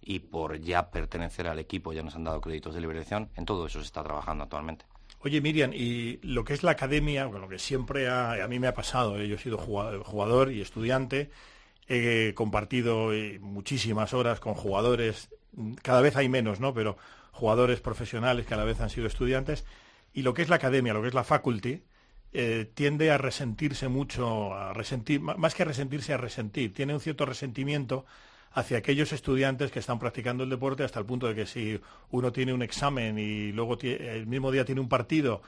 y 0.01 0.19
por 0.19 0.59
ya 0.59 0.91
pertenecer 0.91 1.47
al 1.47 1.59
equipo 1.59 1.93
ya 1.93 2.03
nos 2.03 2.15
han 2.15 2.23
dado 2.23 2.41
créditos 2.41 2.73
de 2.73 2.81
libre 2.81 2.97
elección. 2.97 3.29
En 3.35 3.45
todo 3.45 3.65
eso 3.67 3.79
se 3.79 3.85
está 3.85 4.03
trabajando 4.03 4.43
actualmente. 4.43 4.85
Oye, 5.21 5.41
Miriam, 5.41 5.71
y 5.73 6.19
lo 6.21 6.43
que 6.43 6.53
es 6.53 6.61
la 6.61 6.71
academia, 6.71 7.25
lo 7.25 7.47
que 7.49 7.57
siempre 7.57 8.07
a 8.09 8.47
mí 8.47 8.59
me 8.59 8.67
ha 8.67 8.73
pasado, 8.75 9.19
¿eh? 9.19 9.27
yo 9.27 9.35
he 9.35 9.39
sido 9.39 9.57
jugador 9.57 10.51
y 10.51 10.61
estudiante, 10.61 11.31
he 11.87 12.33
compartido 12.35 13.13
eh, 13.13 13.39
muchísimas 13.39 14.13
horas 14.13 14.39
con 14.39 14.53
jugadores, 14.53 15.29
cada 15.81 16.01
vez 16.01 16.15
hay 16.15 16.29
menos, 16.29 16.59
¿no? 16.59 16.73
Pero 16.73 16.97
jugadores 17.31 17.81
profesionales 17.81 18.45
que 18.45 18.53
a 18.53 18.57
la 18.57 18.65
vez 18.65 18.79
han 18.81 18.89
sido 18.89 19.07
estudiantes, 19.07 19.65
y 20.13 20.21
lo 20.21 20.33
que 20.33 20.41
es 20.41 20.49
la 20.49 20.55
academia, 20.57 20.93
lo 20.93 21.01
que 21.01 21.09
es 21.09 21.13
la 21.13 21.23
faculty, 21.23 21.81
eh, 22.33 22.69
tiende 22.73 23.11
a 23.11 23.17
resentirse 23.17 23.87
mucho, 23.87 24.53
a 24.53 24.73
resentir, 24.73 25.21
más 25.21 25.55
que 25.55 25.63
a 25.63 25.65
resentirse, 25.65 26.13
a 26.13 26.17
resentir, 26.17 26.73
tiene 26.73 26.93
un 26.93 26.99
cierto 26.99 27.25
resentimiento 27.25 28.05
hacia 28.55 28.77
aquellos 28.77 29.11
estudiantes 29.11 29.69
que 29.69 29.79
están 29.79 29.99
practicando 29.99 30.45
el 30.45 30.49
deporte 30.49 30.83
hasta 30.83 30.97
el 30.97 31.05
punto 31.05 31.27
de 31.27 31.35
que 31.35 31.45
si 31.45 31.79
uno 32.09 32.31
tiene 32.31 32.53
un 32.53 32.61
examen 32.61 33.19
y 33.19 33.51
luego 33.51 33.77
el 33.81 34.27
mismo 34.27 34.49
día 34.49 34.63
tiene 34.63 34.79
un 34.79 34.87
partido 34.87 35.41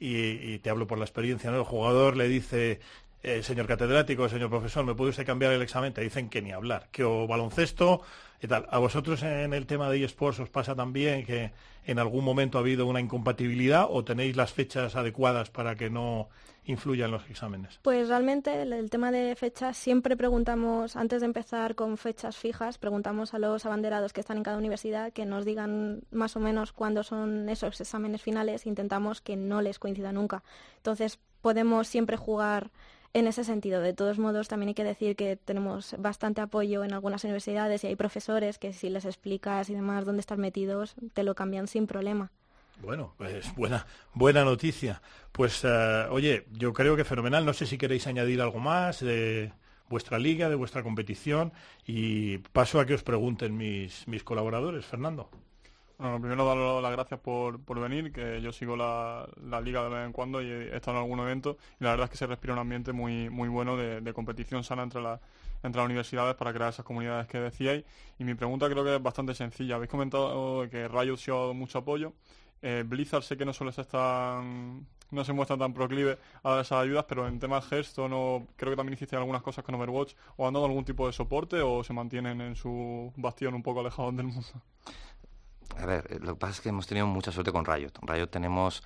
y, 0.00 0.58
te 0.58 0.70
hablo 0.70 0.86
por 0.86 0.98
la 0.98 1.04
experiencia, 1.04 1.50
¿no? 1.50 1.58
el 1.58 1.64
jugador 1.64 2.16
le 2.16 2.26
dice, 2.26 2.80
eh, 3.22 3.42
señor 3.42 3.66
catedrático, 3.66 4.28
señor 4.30 4.48
profesor, 4.48 4.84
¿me 4.84 4.94
puede 4.94 5.10
usted 5.10 5.26
cambiar 5.26 5.52
el 5.52 5.60
examen? 5.60 5.92
Te 5.92 6.00
dicen 6.00 6.30
que 6.30 6.40
ni 6.40 6.52
hablar, 6.52 6.88
que 6.90 7.04
o 7.04 7.26
baloncesto 7.26 8.00
y 8.44 8.48
tal. 8.48 8.66
¿A 8.70 8.78
vosotros 8.78 9.22
en 9.22 9.54
el 9.54 9.66
tema 9.66 9.88
de 9.88 10.04
eSports 10.04 10.38
os 10.40 10.50
pasa 10.50 10.74
también 10.74 11.24
que 11.24 11.52
en 11.86 11.98
algún 11.98 12.24
momento 12.24 12.58
ha 12.58 12.60
habido 12.60 12.86
una 12.86 13.00
incompatibilidad 13.00 13.86
o 13.88 14.04
tenéis 14.04 14.36
las 14.36 14.52
fechas 14.52 14.96
adecuadas 14.96 15.48
para 15.48 15.76
que 15.76 15.88
no 15.88 16.28
influya 16.66 17.06
en 17.06 17.10
los 17.10 17.28
exámenes? 17.30 17.78
Pues 17.82 18.08
realmente 18.08 18.62
el, 18.62 18.90
tema 18.90 19.10
de 19.10 19.34
fechas 19.34 19.76
siempre 19.78 20.16
preguntamos, 20.16 20.94
antes 20.94 21.20
de 21.20 21.26
empezar 21.26 21.74
con 21.74 21.96
fechas 21.96 22.36
fijas, 22.36 22.76
preguntamos 22.76 23.32
a 23.32 23.38
los 23.38 23.64
abanderados 23.64 24.12
que 24.12 24.20
están 24.20 24.36
en 24.36 24.42
cada 24.42 24.58
universidad 24.58 25.12
que 25.12 25.24
nos 25.24 25.46
digan 25.46 26.02
más 26.10 26.36
o 26.36 26.40
menos 26.40 26.72
cuándo 26.72 27.02
son 27.02 27.48
esos 27.48 27.80
exámenes 27.80 28.20
finales. 28.22 28.66
Intentamos 28.66 29.22
que 29.22 29.36
no 29.36 29.62
les 29.62 29.78
coincida 29.78 30.12
nunca. 30.12 30.42
Entonces 30.76 31.18
podemos 31.40 31.88
siempre 31.88 32.18
jugar 32.18 32.70
en 33.14 33.26
ese 33.26 33.44
sentido. 33.44 33.80
De 33.80 33.94
todos 33.94 34.18
modos, 34.18 34.48
también 34.48 34.68
hay 34.68 34.74
que 34.74 34.84
decir 34.84 35.16
que 35.16 35.36
tenemos 35.36 35.94
bastante 35.98 36.40
apoyo 36.40 36.84
en 36.84 36.92
algunas 36.92 37.24
universidades 37.24 37.82
y 37.84 37.86
hay 37.86 37.96
profesores 37.96 38.58
que 38.58 38.72
si 38.72 38.90
les 38.90 39.06
explicas 39.06 39.70
y 39.70 39.74
demás 39.74 40.04
dónde 40.04 40.20
están 40.20 40.40
metidos, 40.40 40.94
te 41.14 41.22
lo 41.22 41.34
cambian 41.34 41.66
sin 41.68 41.86
problema. 41.86 42.30
Bueno, 42.82 43.14
pues 43.16 43.54
buena, 43.54 43.86
buena 44.12 44.44
noticia. 44.44 45.00
Pues 45.30 45.62
eh, 45.64 46.06
oye, 46.10 46.46
yo 46.52 46.72
creo 46.72 46.96
que 46.96 47.04
fenomenal. 47.04 47.46
No 47.46 47.52
sé 47.52 47.66
si 47.66 47.78
queréis 47.78 48.06
añadir 48.08 48.42
algo 48.42 48.58
más 48.58 49.00
de 49.00 49.52
vuestra 49.88 50.18
liga, 50.18 50.48
de 50.48 50.56
vuestra 50.56 50.82
competición 50.82 51.52
y 51.86 52.38
paso 52.38 52.80
a 52.80 52.86
que 52.86 52.94
os 52.94 53.04
pregunten 53.04 53.56
mis, 53.56 54.06
mis 54.08 54.24
colaboradores. 54.24 54.84
Fernando. 54.84 55.30
Bueno, 55.98 56.20
primero 56.20 56.44
dar 56.44 56.56
las 56.82 56.92
gracias 56.92 57.20
por, 57.20 57.60
por 57.62 57.80
venir, 57.80 58.12
que 58.12 58.42
yo 58.42 58.52
sigo 58.52 58.76
la, 58.76 59.28
la, 59.42 59.60
liga 59.60 59.84
de 59.84 59.90
vez 59.90 60.06
en 60.06 60.12
cuando 60.12 60.42
y 60.42 60.46
he 60.46 60.76
estado 60.76 60.96
en 60.96 61.04
algún 61.04 61.20
evento 61.20 61.56
y 61.80 61.84
la 61.84 61.90
verdad 61.90 62.04
es 62.04 62.10
que 62.10 62.16
se 62.16 62.26
respira 62.26 62.52
un 62.52 62.58
ambiente 62.58 62.92
muy, 62.92 63.30
muy 63.30 63.48
bueno 63.48 63.76
de, 63.76 64.00
de 64.00 64.12
competición 64.12 64.64
sana 64.64 64.82
entre, 64.82 65.00
la, 65.00 65.20
entre 65.62 65.80
las 65.80 65.86
universidades 65.86 66.34
para 66.34 66.52
crear 66.52 66.70
esas 66.70 66.84
comunidades 66.84 67.28
que 67.28 67.38
decíais. 67.38 67.84
Y 68.18 68.24
mi 68.24 68.34
pregunta 68.34 68.68
creo 68.68 68.82
que 68.84 68.96
es 68.96 69.02
bastante 69.02 69.34
sencilla. 69.34 69.76
Habéis 69.76 69.90
comentado 69.90 70.68
que 70.68 70.88
Riot 70.88 71.16
se 71.16 71.30
ha 71.30 71.34
dado 71.34 71.54
mucho 71.54 71.78
apoyo 71.78 72.12
eh, 72.64 72.82
Blizzard 72.86 73.22
sé 73.22 73.36
que 73.36 73.44
no 73.44 73.52
suele 73.52 73.72
ser 73.72 73.84
tan 73.84 74.86
no 75.10 75.22
se 75.22 75.34
muestra 75.34 75.58
tan 75.58 75.74
proclive 75.74 76.18
a 76.42 76.50
dar 76.50 76.60
esas 76.62 76.82
ayudas, 76.82 77.04
pero 77.06 77.28
en 77.28 77.38
temas 77.38 77.70
Hearthstone 77.70 78.14
o 78.16 78.46
creo 78.56 78.72
que 78.72 78.76
también 78.76 78.94
hiciste 78.94 79.14
algunas 79.16 79.42
cosas 79.42 79.62
con 79.64 79.74
Overwatch, 79.74 80.14
o 80.36 80.48
han 80.48 80.54
dado 80.54 80.64
algún 80.64 80.84
tipo 80.84 81.06
de 81.06 81.12
soporte 81.12 81.60
o 81.60 81.84
se 81.84 81.92
mantienen 81.92 82.40
en 82.40 82.56
su 82.56 83.12
bastión 83.16 83.54
un 83.54 83.62
poco 83.62 83.80
alejados 83.80 84.16
del 84.16 84.26
mundo. 84.26 84.62
A 85.78 85.86
ver, 85.86 86.06
eh, 86.10 86.18
lo 86.20 86.34
que 86.34 86.40
pasa 86.40 86.52
es 86.52 86.60
que 86.60 86.68
hemos 86.68 86.86
tenido 86.86 87.06
mucha 87.06 87.32
suerte 87.32 87.52
con 87.52 87.64
Riot. 87.64 87.92
Riot 88.02 88.28
tenemos 88.28 88.82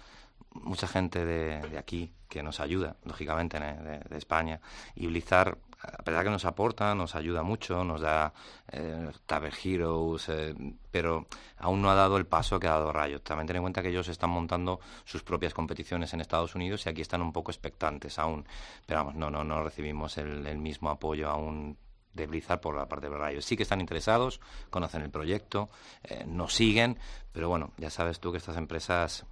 mucha 0.52 0.86
gente 0.88 1.24
de, 1.24 1.78
aquí 1.78 2.12
que 2.28 2.42
nos 2.42 2.60
ayuda, 2.60 2.96
lógicamente, 3.04 3.58
de, 3.58 4.16
España. 4.16 4.60
Y 4.94 5.06
Blizzard 5.06 5.58
a 5.80 6.02
pesar 6.02 6.24
que 6.24 6.30
nos 6.30 6.44
aporta, 6.44 6.94
nos 6.94 7.14
ayuda 7.14 7.44
mucho, 7.44 7.84
nos 7.84 8.00
da 8.00 8.32
eh, 8.72 9.10
Taber 9.26 9.54
Heroes, 9.62 10.28
eh, 10.28 10.54
pero 10.90 11.28
aún 11.58 11.80
no 11.80 11.90
ha 11.90 11.94
dado 11.94 12.16
el 12.16 12.26
paso 12.26 12.58
que 12.58 12.66
ha 12.66 12.72
dado 12.72 12.92
Rayo. 12.92 13.20
También 13.20 13.46
ten 13.46 13.56
en 13.56 13.62
cuenta 13.62 13.80
que 13.80 13.90
ellos 13.90 14.08
están 14.08 14.30
montando 14.30 14.80
sus 15.04 15.22
propias 15.22 15.54
competiciones 15.54 16.12
en 16.14 16.20
Estados 16.20 16.54
Unidos 16.56 16.84
y 16.84 16.88
aquí 16.88 17.02
están 17.02 17.22
un 17.22 17.32
poco 17.32 17.52
expectantes 17.52 18.18
aún. 18.18 18.44
Pero 18.86 19.00
vamos, 19.00 19.14
no, 19.14 19.30
no, 19.30 19.44
no 19.44 19.62
recibimos 19.62 20.18
el, 20.18 20.44
el 20.46 20.58
mismo 20.58 20.90
apoyo 20.90 21.28
aún 21.28 21.76
de 22.14 22.26
Blizzard 22.26 22.60
por 22.60 22.76
la 22.76 22.88
parte 22.88 23.08
de 23.08 23.16
Rayo. 23.16 23.40
Sí 23.42 23.56
que 23.56 23.62
están 23.62 23.80
interesados, 23.80 24.40
conocen 24.70 25.02
el 25.02 25.10
proyecto, 25.10 25.68
eh, 26.04 26.24
nos 26.26 26.54
siguen, 26.54 26.98
pero 27.32 27.48
bueno, 27.48 27.72
ya 27.76 27.90
sabes 27.90 28.20
tú 28.20 28.32
que 28.32 28.38
estas 28.38 28.56
empresas 28.56 29.26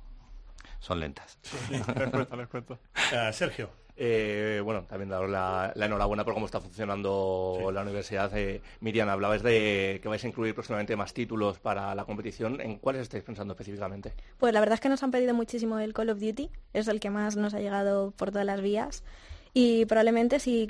son 0.80 1.00
lentas. 1.00 1.38
les 1.70 1.82
cuento, 1.82 2.36
les 2.36 2.48
cuento. 2.48 2.78
Ah, 3.12 3.32
Sergio. 3.32 3.70
Eh, 3.98 4.60
bueno, 4.62 4.82
también 4.82 5.08
daros 5.08 5.30
la, 5.30 5.72
la 5.74 5.86
enhorabuena 5.86 6.22
por 6.22 6.34
cómo 6.34 6.44
está 6.44 6.60
funcionando 6.60 7.70
la 7.72 7.80
universidad. 7.80 8.30
Eh, 8.36 8.60
Miriam, 8.80 9.08
hablabais 9.08 9.42
de 9.42 10.00
que 10.02 10.08
vais 10.08 10.22
a 10.22 10.28
incluir 10.28 10.54
próximamente 10.54 10.94
más 10.96 11.14
títulos 11.14 11.58
para 11.58 11.94
la 11.94 12.04
competición. 12.04 12.60
¿En 12.60 12.76
cuáles 12.76 13.02
estáis 13.02 13.24
pensando 13.24 13.54
específicamente? 13.54 14.12
Pues 14.38 14.52
la 14.52 14.60
verdad 14.60 14.74
es 14.74 14.80
que 14.80 14.90
nos 14.90 15.02
han 15.02 15.10
pedido 15.10 15.32
muchísimo 15.32 15.78
el 15.78 15.94
Call 15.94 16.10
of 16.10 16.20
Duty, 16.20 16.50
es 16.74 16.88
el 16.88 17.00
que 17.00 17.08
más 17.08 17.36
nos 17.36 17.54
ha 17.54 17.60
llegado 17.60 18.10
por 18.10 18.30
todas 18.30 18.44
las 18.44 18.60
vías. 18.60 19.02
Y 19.58 19.86
probablemente 19.86 20.38
si, 20.38 20.68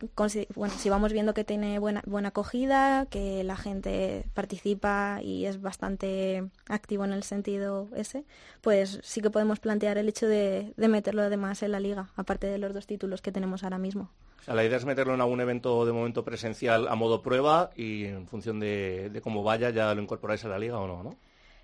bueno, 0.55 0.73
si 0.79 0.89
vamos 0.89 1.13
viendo 1.13 1.35
que 1.35 1.43
tiene 1.43 1.81
buena, 1.81 2.05
buena 2.07 2.29
acogida, 2.29 3.07
que 3.07 3.43
la 3.43 3.57
gente 3.57 4.27
participa 4.33 5.19
y 5.25 5.47
es 5.47 5.61
bastante 5.61 6.45
activo 6.69 7.05
en 7.05 7.13
el 7.13 7.25
sentido 7.25 7.89
ese, 7.97 8.23
pues 8.61 9.01
sí 9.03 9.23
que 9.23 9.31
podemos 9.31 9.59
plantear 9.59 9.99
el 9.99 10.09
hecho 10.09 10.29
de, 10.29 10.73
meterlo 10.77 11.23
además 11.23 11.65
en 11.65 11.73
la 11.73 11.81
liga, 11.81 12.11
aparte 12.15 12.47
de 12.47 12.59
los 12.59 12.73
dos 12.73 12.87
títulos 12.87 13.23
que 13.23 13.33
tenemos 13.33 13.65
ahora 13.65 13.79
mismo. 13.79 14.09
La 14.47 14.65
idea 14.65 14.77
es 14.77 14.85
meterlo 14.85 15.15
en 15.15 15.21
algún 15.21 15.41
evento 15.41 15.85
de 15.85 15.91
momento 15.91 16.25
presencial 16.25 16.87
a 16.87 16.95
modo 16.95 17.23
prueba 17.23 17.71
y 17.75 18.05
en 18.05 18.29
función 18.29 18.61
de, 18.61 19.11
de 19.11 19.21
cómo 19.21 19.43
vaya 19.43 19.71
ya 19.71 19.93
lo 19.97 20.01
incorporáis 20.01 20.45
a 20.45 20.49
la 20.49 20.61
liga 20.61 20.79
o 20.79 20.87
no, 20.87 21.03
¿no? 21.03 21.17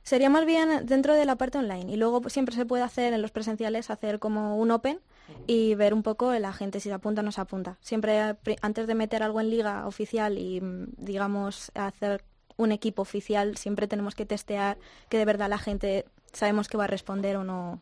Sería 0.02 0.30
más 0.30 0.44
bien 0.44 0.84
dentro 0.84 1.14
de 1.14 1.24
la 1.24 1.36
parte 1.36 1.58
online 1.58 1.92
y 1.92 1.96
luego 1.96 2.28
siempre 2.28 2.54
se 2.54 2.66
puede 2.66 2.82
hacer 2.82 3.12
en 3.12 3.22
los 3.22 3.30
presenciales 3.30 3.90
hacer 3.90 4.18
como 4.18 4.56
un 4.56 4.70
open 4.72 5.00
y 5.46 5.74
ver 5.76 5.94
un 5.94 6.02
poco 6.02 6.32
la 6.32 6.52
gente 6.52 6.80
si 6.80 6.88
se 6.88 6.94
apunta 6.94 7.20
o 7.20 7.24
no 7.24 7.30
se 7.30 7.40
apunta. 7.40 7.78
Siempre 7.80 8.36
antes 8.62 8.86
de 8.86 8.94
meter 8.94 9.22
algo 9.22 9.40
en 9.40 9.50
liga 9.50 9.86
oficial 9.86 10.38
y 10.38 10.60
mm, 10.60 10.94
digamos 10.96 11.70
hacer 11.74 12.24
un 12.56 12.72
equipo 12.72 13.02
oficial 13.02 13.56
siempre 13.56 13.86
tenemos 13.86 14.14
que 14.14 14.26
testear 14.26 14.76
que 15.08 15.18
de 15.18 15.24
verdad 15.24 15.48
la 15.48 15.58
gente 15.58 16.04
sabemos 16.32 16.68
que 16.68 16.76
va 16.76 16.84
a 16.84 16.88
responder 16.88 17.36
o 17.36 17.44
no 17.44 17.80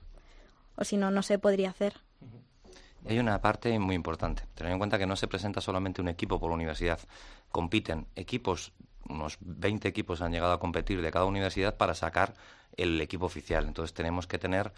o 0.77 0.85
si 0.85 0.97
no 0.99 1.11
no 1.11 1.23
se 1.23 1.39
podría 1.39 1.71
hacer. 1.71 1.95
Hay 3.09 3.19
una 3.19 3.41
parte 3.41 3.79
muy 3.79 3.95
importante. 3.95 4.43
Tener 4.55 4.73
en 4.73 4.79
cuenta 4.79 4.99
que 4.99 5.07
no 5.07 5.17
se 5.17 5.27
presenta 5.27 5.61
solamente 5.61 6.03
un 6.03 6.09
equipo 6.09 6.39
por 6.39 6.51
universidad. 6.51 7.01
Compiten 7.51 8.07
equipos, 8.15 8.73
unos 9.11 9.37
20 9.41 9.89
equipos 9.89 10.23
han 10.23 10.33
llegado 10.33 10.53
a 10.53 10.61
competir 10.61 11.03
de 11.03 11.11
cada 11.11 11.25
universidad 11.25 11.77
para 11.77 11.95
sacar 11.95 12.35
el 12.77 13.01
equipo 13.01 13.27
oficial. 13.27 13.67
Entonces 13.67 13.95
tenemos 13.95 14.27
que 14.27 14.39
tener 14.39 14.73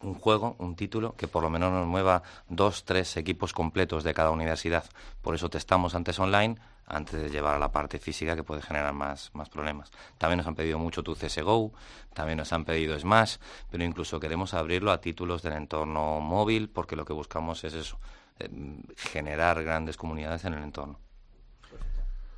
un 0.00 0.14
juego, 0.14 0.54
un 0.58 0.76
título, 0.76 1.16
que 1.16 1.26
por 1.26 1.42
lo 1.42 1.50
menos 1.50 1.72
nos 1.72 1.86
mueva 1.86 2.22
dos, 2.48 2.84
tres 2.84 3.16
equipos 3.16 3.52
completos 3.52 4.04
de 4.04 4.14
cada 4.14 4.30
universidad. 4.30 4.84
Por 5.22 5.34
eso 5.34 5.50
testamos 5.50 5.94
antes 5.94 6.18
online, 6.20 6.56
antes 6.86 7.20
de 7.20 7.30
llevar 7.30 7.56
a 7.56 7.58
la 7.58 7.72
parte 7.72 7.98
física 7.98 8.36
que 8.36 8.44
puede 8.44 8.62
generar 8.62 8.92
más, 8.92 9.30
más 9.34 9.48
problemas. 9.48 9.90
También 10.16 10.38
nos 10.38 10.46
han 10.46 10.54
pedido 10.54 10.78
mucho 10.78 11.02
tu 11.02 11.14
CSGO, 11.14 11.72
también 12.14 12.38
nos 12.38 12.52
han 12.52 12.64
pedido 12.64 12.98
Smash, 12.98 13.36
pero 13.70 13.84
incluso 13.84 14.20
queremos 14.20 14.54
abrirlo 14.54 14.92
a 14.92 15.00
títulos 15.00 15.42
del 15.42 15.54
entorno 15.54 16.20
móvil 16.20 16.68
porque 16.68 16.96
lo 16.96 17.04
que 17.04 17.12
buscamos 17.12 17.64
es 17.64 17.74
eso, 17.74 17.98
eh, 18.38 18.48
generar 18.96 19.62
grandes 19.64 19.96
comunidades 19.96 20.44
en 20.44 20.54
el 20.54 20.62
entorno. 20.62 20.98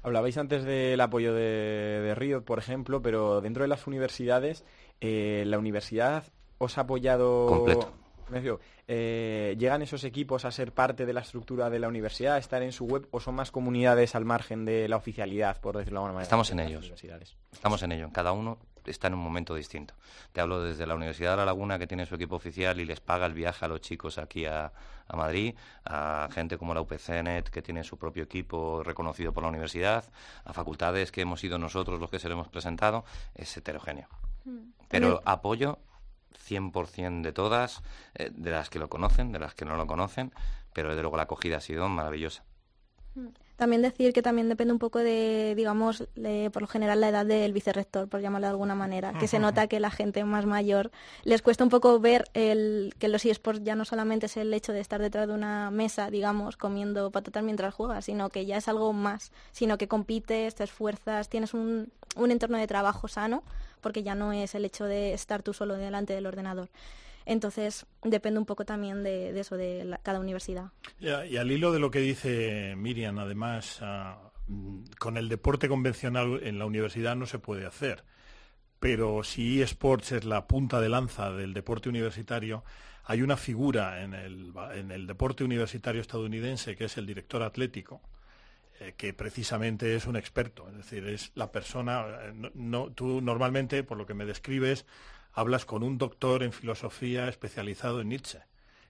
Hablabais 0.03 0.37
antes 0.39 0.65
del 0.65 1.01
apoyo 1.01 1.35
de, 1.35 2.01
de 2.03 2.15
Riot, 2.15 2.43
por 2.43 2.59
ejemplo, 2.59 3.03
pero 3.03 3.41
dentro 3.41 3.63
de 3.63 3.69
las 3.69 3.87
universidades, 3.87 4.65
eh, 5.01 5.45
¿la 5.47 5.59
universidad 5.59 6.25
os 6.59 6.79
ha 6.79 6.83
apoyado... 6.83 7.47
Completo. 7.47 7.93
Eh, 8.87 9.57
¿Llegan 9.59 9.83
esos 9.83 10.05
equipos 10.05 10.45
a 10.45 10.51
ser 10.51 10.73
parte 10.73 11.07
de 11.07 11.13
la 11.13 11.21
estructura 11.21 11.71
de 11.71 11.79
la 11.79 11.89
universidad, 11.89 12.35
a 12.35 12.39
estar 12.39 12.63
en 12.63 12.73
su 12.73 12.87
web, 12.87 13.09
o 13.11 13.21
son 13.21 13.35
más 13.35 13.51
comunidades 13.51 14.15
al 14.15 14.25
margen 14.25 14.65
de 14.65 14.89
la 14.89 14.97
oficialidad, 14.97 15.61
por 15.61 15.77
decirlo 15.77 16.01
de 16.01 16.05
alguna 16.05 16.15
manera? 16.15 16.25
Estamos 16.25 16.51
en 16.51 16.61
ellos. 16.61 16.81
universidades? 16.81 17.37
Estamos 17.53 17.83
en 17.83 17.93
ello. 17.93 18.09
Cada 18.13 18.33
uno 18.33 18.59
está 18.87 19.09
en 19.09 19.15
un 19.15 19.21
momento 19.21 19.55
distinto. 19.55 19.95
Te 20.33 20.41
hablo 20.41 20.63
desde 20.63 20.87
la 20.87 20.95
Universidad 20.95 21.33
de 21.33 21.37
La 21.39 21.45
Laguna, 21.45 21.79
que 21.79 21.87
tiene 21.87 22.07
su 22.07 22.15
equipo 22.15 22.37
oficial 22.37 22.81
y 22.81 22.85
les 22.85 23.01
paga 23.01 23.27
el 23.27 23.35
viaje 23.35 23.65
a 23.65 23.69
los 23.69 23.81
chicos 23.81 24.19
aquí 24.19 24.47
a, 24.47 24.73
a 25.11 25.17
Madrid, 25.17 25.55
a 25.85 26.29
gente 26.33 26.57
como 26.57 26.75
la 26.75 26.81
UPCNet, 26.81 27.51
que 27.51 27.63
tiene 27.63 27.85
su 27.85 27.99
propio 27.99 28.23
equipo 28.23 28.83
reconocido 28.83 29.33
por 29.33 29.43
la 29.43 29.49
universidad, 29.49 30.05
a 30.45 30.53
facultades 30.53 31.11
que 31.13 31.23
hemos 31.23 31.41
sido 31.41 31.59
nosotros 31.59 32.01
los 32.01 32.11
que 32.11 32.19
se 32.19 32.29
lo 32.29 32.35
hemos 32.35 32.49
presentado. 32.49 33.05
Es 33.35 33.57
heterogéneo. 33.57 34.09
Pero 34.89 35.23
apoyo 35.25 35.79
100% 36.49 37.23
de 37.23 37.33
todas, 37.33 37.83
eh, 38.15 38.31
de 38.33 38.51
las 38.51 38.71
que 38.71 38.79
lo 38.79 38.89
conocen, 38.89 39.33
de 39.33 39.39
las 39.39 39.55
que 39.55 39.65
no 39.65 39.77
lo 39.77 39.87
conocen, 39.87 40.33
pero 40.73 40.91
desde 40.91 41.03
luego 41.03 41.17
la 41.17 41.25
acogida 41.25 41.59
ha 41.59 41.61
sido 41.61 41.89
maravillosa. 41.89 42.45
También 43.61 43.83
decir 43.83 44.15
que 44.15 44.23
también 44.23 44.49
depende 44.49 44.73
un 44.73 44.79
poco 44.79 45.01
de, 45.01 45.53
digamos, 45.55 46.05
de- 46.15 46.49
por 46.51 46.63
lo 46.63 46.67
general 46.67 46.99
la 46.99 47.11
edad 47.11 47.27
del 47.27 47.53
vicerrector, 47.53 48.09
por 48.09 48.23
llamarlo 48.23 48.47
de 48.47 48.53
alguna 48.53 48.75
manera, 48.75 49.13
que 49.19 49.29
se 49.29 49.37
nota 49.39 49.67
que 49.67 49.81
la 49.81 49.91
gente 49.91 50.25
más 50.25 50.47
mayor 50.47 50.91
les 51.25 51.43
cuesta 51.43 51.63
un 51.63 51.69
poco 51.69 52.01
ver 52.01 52.25
el, 52.33 52.95
que 52.99 53.09
los 53.09 53.23
eSports 53.27 53.63
ya 53.63 53.75
no 53.75 53.85
solamente 53.85 54.25
es 54.27 54.39
el 54.39 54.55
hecho 54.55 54.73
de 54.73 54.81
estar 54.81 54.99
detrás 55.03 55.29
de 55.29 55.35
una 55.35 55.71
mesa, 55.71 56.09
digamos, 56.11 56.57
comiendo 56.57 57.11
patatas 57.11 57.43
mientras 57.45 57.75
juegas, 57.75 58.07
sino 58.07 58.31
que 58.31 58.47
ya 58.47 58.57
es 58.57 58.67
algo 58.67 58.95
más, 58.95 59.31
sino 59.53 59.77
que 59.77 59.89
compites, 59.89 60.55
te 60.55 60.65
esfuerzas, 60.65 61.29
tienes 61.29 61.53
un, 61.53 61.93
un 62.17 62.31
entorno 62.31 62.57
de 62.57 62.67
trabajo 62.67 63.09
sano, 63.09 63.43
porque 63.83 64.03
ya 64.03 64.15
no 64.15 64.33
es 64.33 64.55
el 64.55 64.65
hecho 64.65 64.87
de 64.87 65.13
estar 65.13 65.43
tú 65.43 65.53
solo 65.53 65.75
delante 65.75 66.15
del 66.15 66.25
ordenador. 66.25 66.71
Entonces, 67.31 67.87
depende 68.03 68.41
un 68.41 68.45
poco 68.45 68.65
también 68.65 69.05
de, 69.05 69.39
eso, 69.39 69.57
de 69.57 69.85
la- 69.85 69.99
cada 69.99 70.19
universidad. 70.19 70.73
Y, 70.99 71.07
y 71.07 71.37
al 71.37 71.49
hilo 71.53 71.71
de 71.71 71.79
lo 71.79 71.93
que 71.93 72.01
dice 72.01 72.75
Miriam, 72.77 73.21
además, 73.21 73.79
ah, 73.83 74.33
con 74.99 75.17
el 75.17 75.29
deporte 75.29 75.69
convencional 75.69 76.41
en 76.43 76.59
la 76.59 76.65
universidad 76.67 77.15
no 77.15 77.27
se 77.27 77.39
puede 77.39 77.67
hacer. 77.67 78.03
Pero 78.81 79.23
si 79.23 79.63
eSports 79.63 80.11
es 80.11 80.25
la 80.25 80.49
punta 80.49 80.81
de 80.81 80.89
lanza 80.89 81.31
del 81.31 81.55
deporte 81.55 81.89
universitario, 81.89 82.65
hay 83.05 83.23
una 83.23 83.37
figura 83.37 84.03
en 84.03 84.13
el, 84.15 84.53
en 84.75 84.91
el 84.91 85.07
deporte 85.07 85.45
universitario 85.45 86.01
estadounidense 86.01 86.75
que 86.75 86.87
es 86.87 86.97
el 86.97 87.07
director 87.07 87.45
atlético, 87.45 88.01
eh, 88.81 88.95
que 88.97 89.15
precisamente 89.15 89.95
es 89.95 90.05
un 90.07 90.17
experto. 90.17 90.69
Es 90.69 90.77
decir, 90.79 91.07
es 91.07 91.31
la 91.37 91.53
persona. 91.53 92.07
eh, 92.23 92.33
no, 92.35 92.51
no- 92.55 92.91
tú 92.91 93.21
normalmente, 93.21 93.85
por 93.85 93.99
lo 93.99 94.05
que 94.07 94.15
me 94.15 94.25
describes, 94.25 94.85
hablas 95.41 95.65
con 95.65 95.83
un 95.83 95.97
doctor 95.97 96.43
en 96.43 96.53
filosofía 96.53 97.29
especializado 97.29 98.01
en 98.01 98.11
Nietzsche. 98.11 98.41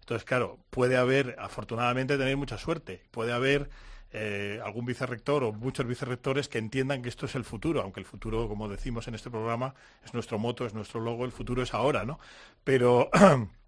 Entonces, 0.00 0.24
claro, 0.24 0.58
puede 0.70 0.96
haber, 0.96 1.36
afortunadamente, 1.38 2.18
tener 2.18 2.36
mucha 2.36 2.58
suerte. 2.58 3.04
Puede 3.12 3.32
haber 3.32 3.70
eh, 4.12 4.60
algún 4.64 4.84
vicerrector 4.84 5.44
o 5.44 5.52
muchos 5.52 5.86
vicerrectores 5.86 6.48
que 6.48 6.58
entiendan 6.58 7.02
que 7.02 7.08
esto 7.08 7.26
es 7.26 7.36
el 7.36 7.44
futuro, 7.44 7.82
aunque 7.82 8.00
el 8.00 8.06
futuro, 8.06 8.48
como 8.48 8.68
decimos 8.68 9.06
en 9.06 9.14
este 9.14 9.30
programa, 9.30 9.74
es 10.04 10.12
nuestro 10.12 10.40
moto, 10.40 10.66
es 10.66 10.74
nuestro 10.74 11.00
logo, 11.00 11.24
el 11.24 11.30
futuro 11.30 11.62
es 11.62 11.72
ahora, 11.72 12.04
¿no? 12.04 12.18
Pero 12.64 13.10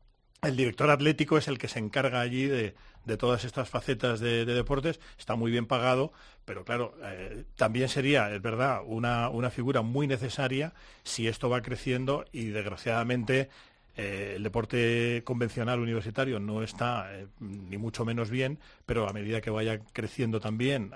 el 0.43 0.57
director 0.57 0.91
atlético 0.91 1.39
es 1.39 1.47
el 1.47 1.57
que 1.57 1.69
se 1.69 1.79
encarga 1.79 2.21
allí 2.21 2.47
de, 2.47 2.75
todas 3.17 3.45
estas 3.45 3.69
facetas 3.69 4.19
de, 4.19 4.45
de 4.45 4.55
deportes, 4.55 4.99
está 5.17 5.37
muy 5.37 5.53
bien 5.53 5.67
pagado, 5.67 6.13
pero 6.45 6.65
claro, 6.65 6.95
eh, 7.05 7.45
también 7.55 7.89
sería, 7.89 8.33
es 8.35 8.43
verdad, 8.43 8.81
una, 8.85 9.29
una 9.29 9.51
figura 9.51 9.83
muy 9.83 10.09
necesaria 10.09 10.73
si 11.05 11.29
esto 11.29 11.49
va 11.49 11.63
creciendo 11.63 12.25
y 12.33 12.47
desgraciadamente 12.47 13.51
eh, 13.97 14.33
el 14.37 14.43
deporte 14.43 15.23
convencional 15.25 15.79
universitario 15.79 16.41
no 16.41 16.65
está 16.65 17.07
eh, 17.15 17.29
ni 17.39 17.77
mucho 17.79 18.05
menos 18.05 18.29
bien, 18.29 18.59
pero 18.85 19.09
a 19.09 19.13
medida 19.13 19.41
que 19.41 19.51
vaya 19.51 19.79
creciendo 19.93 20.41
también, 20.41 20.91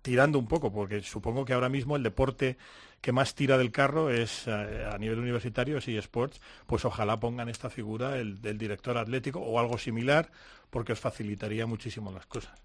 tirando 0.00 0.38
un 0.38 0.48
poco, 0.48 0.72
porque 0.72 1.02
supongo 1.02 1.44
que 1.44 1.52
ahora 1.52 1.68
mismo 1.68 1.96
el 1.96 2.02
deporte 2.02 2.56
que 3.00 3.12
más 3.12 3.34
tira 3.34 3.56
del 3.58 3.72
carro 3.72 4.10
es 4.10 4.46
eh, 4.46 4.88
a 4.90 4.98
nivel 4.98 5.18
universitario, 5.18 5.78
es 5.78 5.88
eSports, 5.88 6.40
pues 6.66 6.84
ojalá 6.84 7.18
pongan 7.18 7.48
esta 7.48 7.70
figura 7.70 8.18
el, 8.18 8.40
del 8.40 8.58
director 8.58 8.98
atlético 8.98 9.40
o 9.40 9.58
algo 9.58 9.78
similar, 9.78 10.30
porque 10.70 10.92
os 10.92 11.00
facilitaría 11.00 11.66
muchísimo 11.66 12.12
las 12.12 12.26
cosas. 12.26 12.60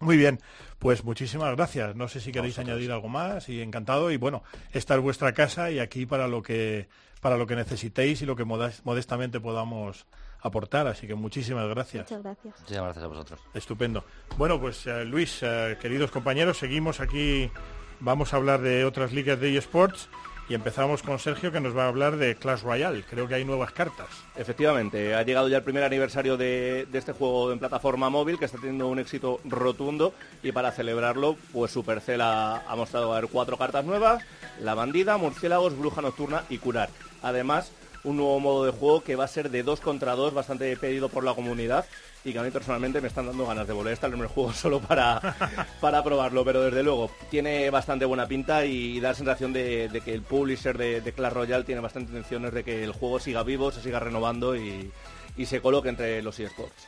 Muy 0.00 0.16
bien, 0.16 0.40
pues 0.78 1.04
muchísimas 1.04 1.54
gracias. 1.54 1.94
No 1.94 2.08
sé 2.08 2.20
si 2.20 2.32
queréis 2.32 2.58
añadir 2.58 2.90
algo 2.90 3.08
más 3.08 3.48
y 3.48 3.62
encantado. 3.62 4.10
Y 4.10 4.16
bueno, 4.16 4.42
esta 4.72 4.94
es 4.96 5.00
vuestra 5.00 5.32
casa 5.32 5.70
y 5.70 5.78
aquí 5.78 6.04
para 6.04 6.26
lo 6.26 6.42
que 6.42 6.88
para 7.20 7.38
lo 7.38 7.46
que 7.46 7.56
necesitéis 7.56 8.20
y 8.20 8.26
lo 8.26 8.36
que 8.36 8.44
modestamente 8.44 9.40
podamos 9.40 10.06
aportar. 10.40 10.86
Así 10.88 11.06
que 11.06 11.14
muchísimas 11.14 11.66
gracias. 11.68 12.10
Muchas 12.10 12.22
gracias. 12.22 12.60
Muchísimas 12.60 12.84
gracias 12.84 13.04
a 13.04 13.08
vosotros. 13.08 13.40
Estupendo. 13.54 14.04
Bueno, 14.36 14.60
pues 14.60 14.86
eh, 14.86 15.04
Luis, 15.06 15.38
eh, 15.42 15.78
queridos 15.80 16.10
compañeros, 16.10 16.58
seguimos 16.58 17.00
aquí. 17.00 17.50
Vamos 18.04 18.34
a 18.34 18.36
hablar 18.36 18.60
de 18.60 18.84
otras 18.84 19.14
ligas 19.14 19.40
de 19.40 19.56
eSports 19.56 20.10
Y 20.50 20.52
empezamos 20.52 21.02
con 21.02 21.18
Sergio 21.18 21.50
que 21.50 21.60
nos 21.60 21.74
va 21.74 21.84
a 21.84 21.88
hablar 21.88 22.18
de 22.18 22.34
Clash 22.36 22.60
Royale. 22.60 23.02
Creo 23.08 23.26
que 23.26 23.34
hay 23.34 23.46
nuevas 23.46 23.72
cartas. 23.72 24.08
Efectivamente, 24.36 25.14
ha 25.14 25.22
llegado 25.22 25.48
ya 25.48 25.56
el 25.56 25.62
primer 25.62 25.84
aniversario 25.84 26.36
de, 26.36 26.86
este 26.92 27.12
juego 27.12 27.50
en 27.50 27.58
plataforma 27.58 28.10
móvil 28.10 28.38
que 28.38 28.44
está 28.44 28.58
teniendo 28.58 28.88
un 28.88 28.98
éxito 28.98 29.40
rotundo 29.46 30.12
y 30.42 30.52
para 30.52 30.70
celebrarlo, 30.70 31.38
pues 31.50 31.72
Supercell 31.72 32.20
ha, 32.20 32.58
ha 32.70 32.76
mostrado 32.76 33.10
a 33.10 33.20
ver 33.22 33.30
cuatro 33.32 33.56
cartas 33.56 33.86
nuevas, 33.86 34.22
la 34.60 34.74
bandida, 34.74 35.16
murciélagos, 35.16 35.78
bruja 35.78 36.02
nocturna 36.02 36.44
y 36.50 36.58
curar. 36.58 36.90
Además, 37.22 37.72
un 38.04 38.18
nuevo 38.18 38.38
modo 38.38 38.64
de 38.64 38.72
juego 38.72 39.02
que 39.02 39.16
va 39.16 39.24
a 39.24 39.28
ser 39.28 39.50
de 39.50 39.62
dos 39.62 39.80
contra 39.80 40.14
dos, 40.14 40.32
bastante 40.32 40.76
pedido 40.76 41.08
por 41.08 41.24
la 41.24 41.34
comunidad 41.34 41.86
y 42.24 42.32
que 42.32 42.38
a 42.38 42.42
mí 42.42 42.50
personalmente 42.50 43.00
me 43.00 43.08
están 43.08 43.26
dando 43.26 43.46
ganas 43.46 43.66
de 43.66 43.72
volver 43.72 43.90
a 43.90 43.94
estar 43.94 44.12
en 44.12 44.20
el 44.20 44.26
juego 44.26 44.52
solo 44.54 44.80
para, 44.80 45.20
para 45.80 46.02
probarlo, 46.04 46.44
pero 46.44 46.62
desde 46.62 46.82
luego 46.82 47.10
tiene 47.30 47.68
bastante 47.70 48.04
buena 48.04 48.26
pinta 48.26 48.64
y 48.64 49.00
da 49.00 49.10
la 49.10 49.14
sensación 49.14 49.52
de, 49.52 50.02
que 50.04 50.14
el 50.14 50.22
publisher 50.22 50.76
de, 50.76 51.12
Clash 51.12 51.32
Royale 51.32 51.64
tiene 51.64 51.80
bastantes 51.80 52.10
intenciones 52.10 52.52
de 52.52 52.64
que 52.64 52.84
el 52.84 52.92
juego 52.92 53.18
siga 53.18 53.42
vivo, 53.42 53.72
se 53.72 53.82
siga 53.82 54.00
renovando 54.00 54.56
y, 54.56 54.90
y 55.36 55.46
se 55.46 55.60
coloque 55.60 55.88
entre 55.88 56.22
los 56.22 56.38
eSports. 56.38 56.86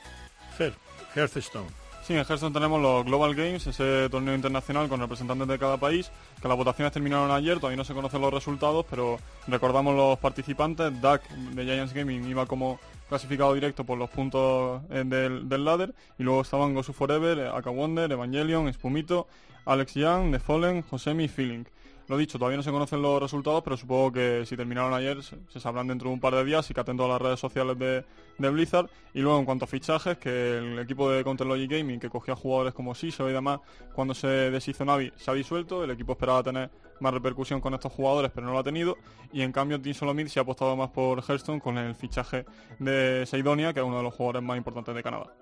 Fer, 0.56 0.74
Hearthstone. 1.14 1.85
Sí, 2.06 2.12
en 2.12 2.20
Hearthstone 2.20 2.52
tenemos 2.52 2.80
los 2.80 3.04
Global 3.04 3.34
Games, 3.34 3.66
ese 3.66 4.08
torneo 4.08 4.32
internacional 4.32 4.88
con 4.88 5.00
representantes 5.00 5.48
de 5.48 5.58
cada 5.58 5.76
país, 5.76 6.12
que 6.40 6.46
las 6.46 6.56
votaciones 6.56 6.92
terminaron 6.92 7.32
ayer, 7.32 7.56
todavía 7.56 7.78
no 7.78 7.82
se 7.82 7.94
conocen 7.94 8.20
los 8.20 8.32
resultados, 8.32 8.86
pero 8.88 9.18
recordamos 9.48 9.96
los 9.96 10.16
participantes, 10.20 11.02
Duck 11.02 11.22
de 11.28 11.64
Giants 11.64 11.92
Gaming 11.92 12.28
iba 12.28 12.46
como 12.46 12.78
clasificado 13.08 13.54
directo 13.54 13.82
por 13.82 13.98
los 13.98 14.08
puntos 14.08 14.82
eh, 14.88 15.02
del, 15.04 15.48
del, 15.48 15.64
ladder 15.64 15.94
y 16.16 16.22
luego 16.22 16.42
estaban 16.42 16.74
Gosu 16.74 16.92
Forever, 16.92 17.48
Aka 17.48 17.70
Wonder, 17.70 18.12
Evangelion, 18.12 18.72
Spumito, 18.72 19.26
Alex 19.64 19.94
Young, 19.94 20.30
The 20.30 20.38
Fallen, 20.38 20.82
Josemi 20.82 21.24
y 21.24 21.28
Feeling. 21.28 21.64
Lo 22.08 22.16
dicho, 22.16 22.38
todavía 22.38 22.56
no 22.56 22.62
se 22.62 22.70
conocen 22.70 23.02
los 23.02 23.20
resultados, 23.20 23.62
pero 23.64 23.76
supongo 23.76 24.12
que 24.12 24.44
si 24.46 24.56
terminaron 24.56 24.94
ayer 24.94 25.18
se, 25.22 25.60
sabrán 25.60 25.88
dentro 25.88 26.08
de 26.08 26.14
un 26.14 26.20
par 26.20 26.34
de 26.34 26.44
días 26.44 26.70
y 26.70 26.74
que 26.74 26.80
atento 26.80 27.04
a 27.04 27.08
las 27.08 27.20
redes 27.20 27.40
sociales 27.40 27.76
de, 27.78 28.04
de, 28.38 28.50
Blizzard. 28.50 28.88
Y 29.12 29.20
luego 29.20 29.38
en 29.40 29.44
cuanto 29.44 29.64
a 29.64 29.68
fichajes, 29.68 30.16
que 30.18 30.58
el 30.58 30.78
equipo 30.78 31.10
de 31.10 31.24
Counter 31.24 31.46
Logic 31.46 31.68
Gaming, 31.68 31.98
que 31.98 32.08
cogía 32.08 32.36
jugadores 32.36 32.74
como 32.74 32.94
Siso 32.94 33.28
y 33.28 33.32
demás, 33.32 33.58
cuando 33.92 34.14
se 34.14 34.28
deshizo 34.28 34.84
Navi, 34.84 35.12
se 35.16 35.30
ha 35.30 35.34
disuelto. 35.34 35.82
El 35.82 35.90
equipo 35.90 36.12
esperaba 36.12 36.44
tener 36.44 36.70
más 37.00 37.12
repercusión 37.12 37.60
con 37.60 37.74
estos 37.74 37.92
jugadores, 37.92 38.30
pero 38.32 38.46
no 38.46 38.52
lo 38.52 38.60
ha 38.60 38.64
tenido. 38.64 38.96
Y 39.32 39.42
en 39.42 39.50
cambio 39.50 39.80
Team 39.80 39.94
Solomid 39.94 40.28
se 40.28 40.38
ha 40.38 40.42
apostado 40.42 40.76
más 40.76 40.90
por 40.90 41.18
Hearthstone 41.18 41.60
con 41.60 41.76
el 41.76 41.94
fichaje 41.96 42.44
de 42.78 43.24
Seidonia, 43.26 43.72
que 43.72 43.80
es 43.80 43.86
uno 43.86 43.96
de 43.96 44.04
los 44.04 44.14
jugadores 44.14 44.42
más 44.42 44.56
importantes 44.56 44.94
de 44.94 45.02
Canadá. 45.02 45.32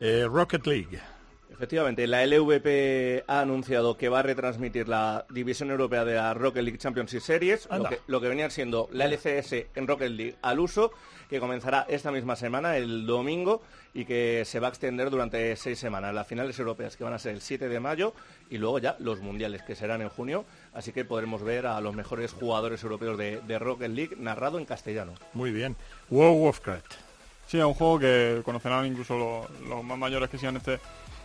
Eh, 0.00 0.26
Rocket 0.30 0.64
League. 0.64 1.00
Efectivamente, 1.58 2.06
la 2.06 2.24
LVP 2.24 3.24
ha 3.26 3.40
anunciado 3.40 3.96
que 3.96 4.08
va 4.08 4.20
a 4.20 4.22
retransmitir 4.22 4.86
la 4.86 5.26
división 5.28 5.72
europea 5.72 6.04
de 6.04 6.14
la 6.14 6.32
Rocket 6.32 6.62
League 6.62 6.78
Championship 6.78 7.18
Series, 7.18 7.68
lo 7.68 7.88
que, 7.88 7.98
lo 8.06 8.20
que, 8.20 8.28
venían 8.28 8.52
siendo 8.52 8.88
la 8.92 9.06
LCS 9.06 9.66
en 9.74 9.88
Rocket 9.88 10.08
League 10.08 10.36
al 10.40 10.60
uso, 10.60 10.92
que 11.28 11.40
comenzará 11.40 11.84
esta 11.88 12.12
misma 12.12 12.36
semana, 12.36 12.76
el 12.76 13.06
domingo, 13.06 13.60
y 13.92 14.04
que 14.04 14.44
se 14.44 14.60
va 14.60 14.68
a 14.68 14.70
extender 14.70 15.10
durante 15.10 15.56
seis 15.56 15.80
semanas. 15.80 16.14
Las 16.14 16.28
finales 16.28 16.56
europeas 16.60 16.96
que 16.96 17.02
van 17.02 17.14
a 17.14 17.18
ser 17.18 17.34
el 17.34 17.40
7 17.40 17.68
de 17.68 17.80
mayo 17.80 18.14
y 18.50 18.58
luego 18.58 18.78
ya 18.78 18.94
los 19.00 19.18
mundiales 19.18 19.62
que 19.62 19.74
serán 19.74 20.00
en 20.00 20.10
junio, 20.10 20.44
así 20.74 20.92
que 20.92 21.04
podremos 21.04 21.42
ver 21.42 21.66
a 21.66 21.80
los 21.80 21.92
mejores 21.92 22.34
jugadores 22.34 22.84
europeos 22.84 23.18
de, 23.18 23.40
de 23.40 23.58
Rocket 23.58 23.90
League 23.90 24.16
narrado 24.16 24.60
en 24.60 24.64
castellano. 24.64 25.14
Muy 25.34 25.50
bien. 25.50 25.74
World 26.08 26.36
of 26.36 26.42
Warcraft. 26.44 26.94
Sí, 27.48 27.58
es 27.58 27.64
un 27.64 27.74
juego 27.74 27.98
que 27.98 28.42
conocerán 28.44 28.86
incluso 28.86 29.18
los, 29.18 29.68
los 29.68 29.82
más 29.82 29.98
mayores 29.98 30.30
que 30.30 30.38
sigan 30.38 30.56
este 30.56 30.78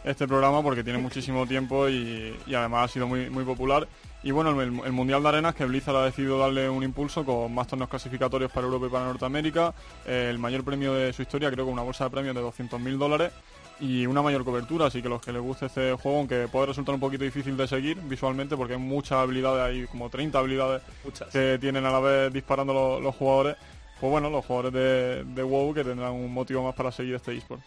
este 0.04 0.28
programa 0.28 0.62
porque 0.62 0.84
tiene 0.84 0.99
muchísimo 0.99 1.47
tiempo 1.47 1.88
y, 1.89 2.36
y, 2.45 2.56
además 2.56 2.86
ha 2.86 2.93
sido 2.93 3.08
muy, 3.08 3.30
muy 3.30 3.43
popular. 3.43 3.88
Y 4.22 4.32
bueno, 4.32 4.62
el, 4.62 4.80
el, 4.86 4.91
Mundial 4.91 5.22
de 5.24 5.30
Arenas 5.30 5.56
que 5.56 5.66
Blizzard 5.66 5.97
ha 5.97 6.06
decidido 6.06 6.38
darle 6.38 6.70
un 6.70 6.84
impulso 6.84 7.26
con 7.26 7.54
más 7.54 7.68
torneos 7.68 7.89
clasificatorios 7.89 8.51
para 8.51 8.68
Europa 8.68 8.88
y 8.88 8.89
para 8.89 9.06
Norteamérica, 9.06 9.74
eh, 10.06 10.28
el 10.30 10.39
mayor 10.39 10.64
premio 10.64 10.93
de 10.93 11.12
su 11.14 11.22
historia, 11.22 11.51
creo 11.51 11.66
que 11.66 11.72
una 11.72 11.82
bolsa 11.82 12.06
de 12.06 12.10
premios 12.10 12.36
de 12.36 12.41
200.000 12.41 12.97
dólares 12.97 13.34
y 13.80 14.06
una 14.06 14.22
mayor 14.22 14.45
cobertura, 14.45 14.86
así 14.86 15.01
que 15.01 15.10
los 15.10 15.22
que 15.22 15.34
les 15.34 15.41
guste 15.41 15.66
este 15.66 15.93
juego, 15.93 16.20
aunque 16.20 16.47
puede 16.49 16.68
resultar 16.68 16.95
un 16.95 17.01
poquito 17.01 17.24
difícil 17.24 17.58
de 17.58 17.68
seguir 17.68 17.97
visualmente 18.04 18.56
porque 18.56 18.74
hay 18.74 18.80
muchas 18.80 19.18
habilidades, 19.18 19.62
hay 19.62 19.88
como 19.88 20.10
30 20.10 20.39
habilidades 20.39 20.84
muchas. 21.04 21.28
que 21.30 21.58
tienen 21.60 21.86
a 21.86 21.91
la 21.91 21.99
vez 21.99 22.32
disparando 22.32 22.74
los, 22.74 23.01
los 23.01 23.16
jugadores, 23.16 23.58
pues 23.99 24.12
bueno, 24.12 24.30
los 24.30 24.45
jugadores 24.45 24.74
de, 24.74 25.24
de 25.34 25.43
WoW 25.43 25.74
que 25.74 25.84
tendrán 25.84 26.12
un 26.12 26.34
motivo 26.34 26.64
más 26.64 26.76
para 26.76 26.91
seguir 26.91 27.16
este 27.16 27.36
eSport. 27.36 27.62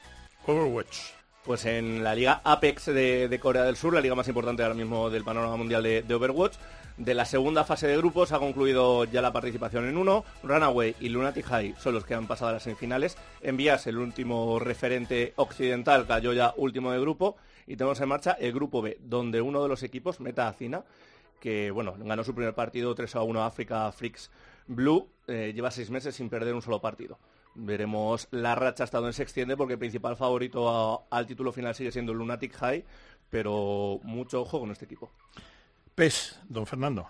Overwatch 0.47 1.16
pues 1.47 1.65
en 1.65 2.03
la 2.03 2.15
liga 2.15 2.41
Apex 2.43 2.87
de, 2.87 3.39
Corea 3.41 3.63
del 3.63 3.77
Sur, 3.77 3.95
la 3.95 4.01
liga 4.01 4.17
más 4.17 4.27
importante 4.27 4.65
ahora 4.65 4.75
mismo 4.75 5.09
del 5.11 5.23
panorama 5.23 5.57
mundial 5.57 5.83
de, 5.83 6.15
Overwatch. 6.15 6.57
De 6.97 7.15
la 7.15 7.25
segunda 7.25 7.63
fase 7.63 7.87
de 7.87 7.97
grupos 7.97 8.33
ha 8.33 8.39
concluido 8.39 9.05
ya 9.05 9.23
la 9.23 9.33
participación 9.33 9.87
en 9.87 9.97
uno. 9.97 10.25
Runaway 10.43 10.97
y 10.99 11.09
Lunatic 11.09 11.47
High 11.47 11.75
son 11.79 11.95
los 11.95 12.05
que 12.05 12.15
han 12.15 12.27
pasado 12.27 12.51
a 12.51 12.55
las 12.55 12.65
semifinales. 12.65 13.17
Envías, 13.43 13.87
el 13.87 13.99
último 13.99 14.59
referente 14.59 15.35
occidental, 15.37 16.07
cayó 16.07 16.33
ya 16.33 16.53
último 16.57 16.91
de 16.91 16.99
grupo. 16.99 17.37
Y 17.67 17.77
tenemos 17.77 18.01
en 18.01 18.09
marcha 18.09 18.33
el 18.33 18.53
grupo 18.53 18.83
B, 18.83 18.99
donde 19.01 19.41
uno 19.41 19.63
de 19.63 19.69
los 19.69 19.85
equipos, 19.85 20.19
Meta 20.21 20.49
Acina, 20.49 20.85
que 21.39 21.71
bueno, 21.71 21.95
ganó 21.99 22.25
su 22.25 22.35
primer 22.35 22.55
partido 22.55 22.95
3 22.95 23.15
a 23.15 23.23
1 23.23 23.43
a 23.43 23.47
África 23.47 23.93
Freaks 23.93 24.31
Blue, 24.67 25.09
eh, 25.27 25.53
lleva 25.55 25.71
seis 25.71 25.91
meses 25.91 26.15
sin 26.15 26.29
perder 26.29 26.55
un 26.55 26.63
solo 26.63 26.81
partido. 26.81 27.19
Veremos 27.55 28.29
la 28.31 28.55
racha 28.55 28.85
hasta 28.85 28.99
donde 28.99 29.13
se 29.13 29.23
extiende 29.23 29.57
porque 29.57 29.75
el 29.75 29.79
principal 29.79 30.17
favorito 30.17 31.07
al 31.11 31.27
título 31.27 31.53
final 31.53 31.75
sigue 31.75 31.91
siendo 31.91 32.13
el 32.13 32.19
Lunatic 32.19 32.55
High, 32.55 32.85
pero 33.31 34.01
mucho 34.03 34.43
ojo 34.43 34.61
con 34.61 34.71
este 34.71 34.85
equipo. 34.85 35.11
PES, 35.95 36.41
don 36.49 36.67
Fernando. 36.67 37.09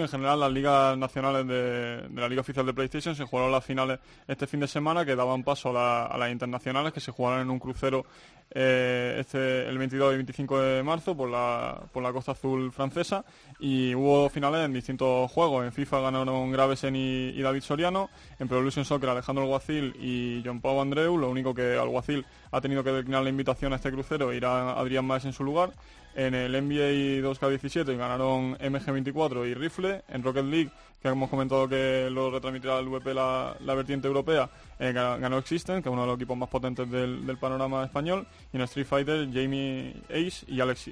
En 0.00 0.08
general 0.08 0.40
las 0.40 0.52
ligas 0.52 0.96
nacionales 0.96 1.46
de, 1.46 2.08
la 2.14 2.28
Liga 2.28 2.40
Oficial 2.40 2.66
de 2.66 2.74
PlayStation 2.74 3.14
se 3.14 3.24
jugaron 3.24 3.52
las 3.52 3.64
finales 3.64 3.98
este 4.26 4.46
fin 4.46 4.60
de 4.60 4.68
semana 4.68 5.04
que 5.04 5.16
daban 5.16 5.42
paso 5.42 5.70
a, 5.70 5.72
la, 5.72 6.06
a 6.06 6.18
las 6.18 6.30
internacionales 6.30 6.92
que 6.92 7.00
se 7.00 7.12
jugaron 7.12 7.40
en 7.40 7.50
un 7.50 7.58
crucero 7.58 8.04
eh, 8.50 9.16
este, 9.18 9.68
el 9.68 9.76
22 9.76 10.14
y 10.14 10.16
25 10.16 10.60
de 10.60 10.82
marzo 10.82 11.14
por 11.14 11.28
la, 11.28 12.12
costa 12.12 12.32
azul 12.32 12.72
francesa 12.72 13.22
y 13.60 13.94
hubo 13.94 14.30
finales 14.30 14.64
en 14.64 14.72
distintos 14.72 15.30
juegos. 15.30 15.64
En 15.64 15.72
FIFA 15.72 16.00
ganaron 16.00 16.50
Gravesen 16.50 16.96
y, 16.96 17.28
y 17.28 17.42
David 17.42 17.60
Soriano, 17.60 18.08
en 18.38 18.48
Pro 18.48 18.58
Evolution 18.58 18.84
Soccer 18.84 19.10
Alejandro 19.10 19.44
Alguacil 19.44 19.94
y 20.00 20.42
John 20.44 20.60
Pau 20.60 20.80
Andreu, 20.80 21.18
lo 21.18 21.28
único 21.28 21.54
que 21.54 21.76
Alguacil 21.76 22.24
ha 22.50 22.60
tenido 22.60 22.82
que 22.82 22.90
declinar 22.90 23.22
la 23.22 23.28
invitación 23.28 23.72
a 23.72 23.76
este 23.76 23.92
crucero 23.92 24.32
irá 24.32 24.72
Adrián 24.72 25.04
Maes 25.04 25.26
en 25.26 25.32
su 25.32 25.44
lugar. 25.44 25.72
En 26.18 26.34
el 26.34 26.50
NBA 26.50 27.22
2K17 27.22 27.96
ganaron 27.96 28.58
MG24 28.58 29.48
y 29.48 29.54
Rifle. 29.54 30.02
En 30.08 30.24
Rocket 30.24 30.46
League, 30.46 30.70
que 31.00 31.06
hemos 31.06 31.30
comentado 31.30 31.68
que 31.68 32.08
lo 32.10 32.28
retransmitirá 32.28 32.80
el 32.80 32.88
VP 32.88 33.14
la, 33.14 33.56
la 33.60 33.74
vertiente 33.74 34.08
europea, 34.08 34.50
eh, 34.80 34.92
ganó 34.92 35.38
Existence, 35.38 35.80
que 35.80 35.88
es 35.88 35.92
uno 35.92 36.02
de 36.02 36.08
los 36.08 36.16
equipos 36.16 36.36
más 36.36 36.48
potentes 36.48 36.90
del, 36.90 37.24
del, 37.24 37.38
panorama 37.38 37.84
español. 37.84 38.26
Y 38.52 38.56
en 38.56 38.62
Street 38.62 38.86
Fighter, 38.86 39.28
Jamie 39.32 39.94
Ace 40.10 40.44
y 40.48 40.60
Alex 40.60 40.90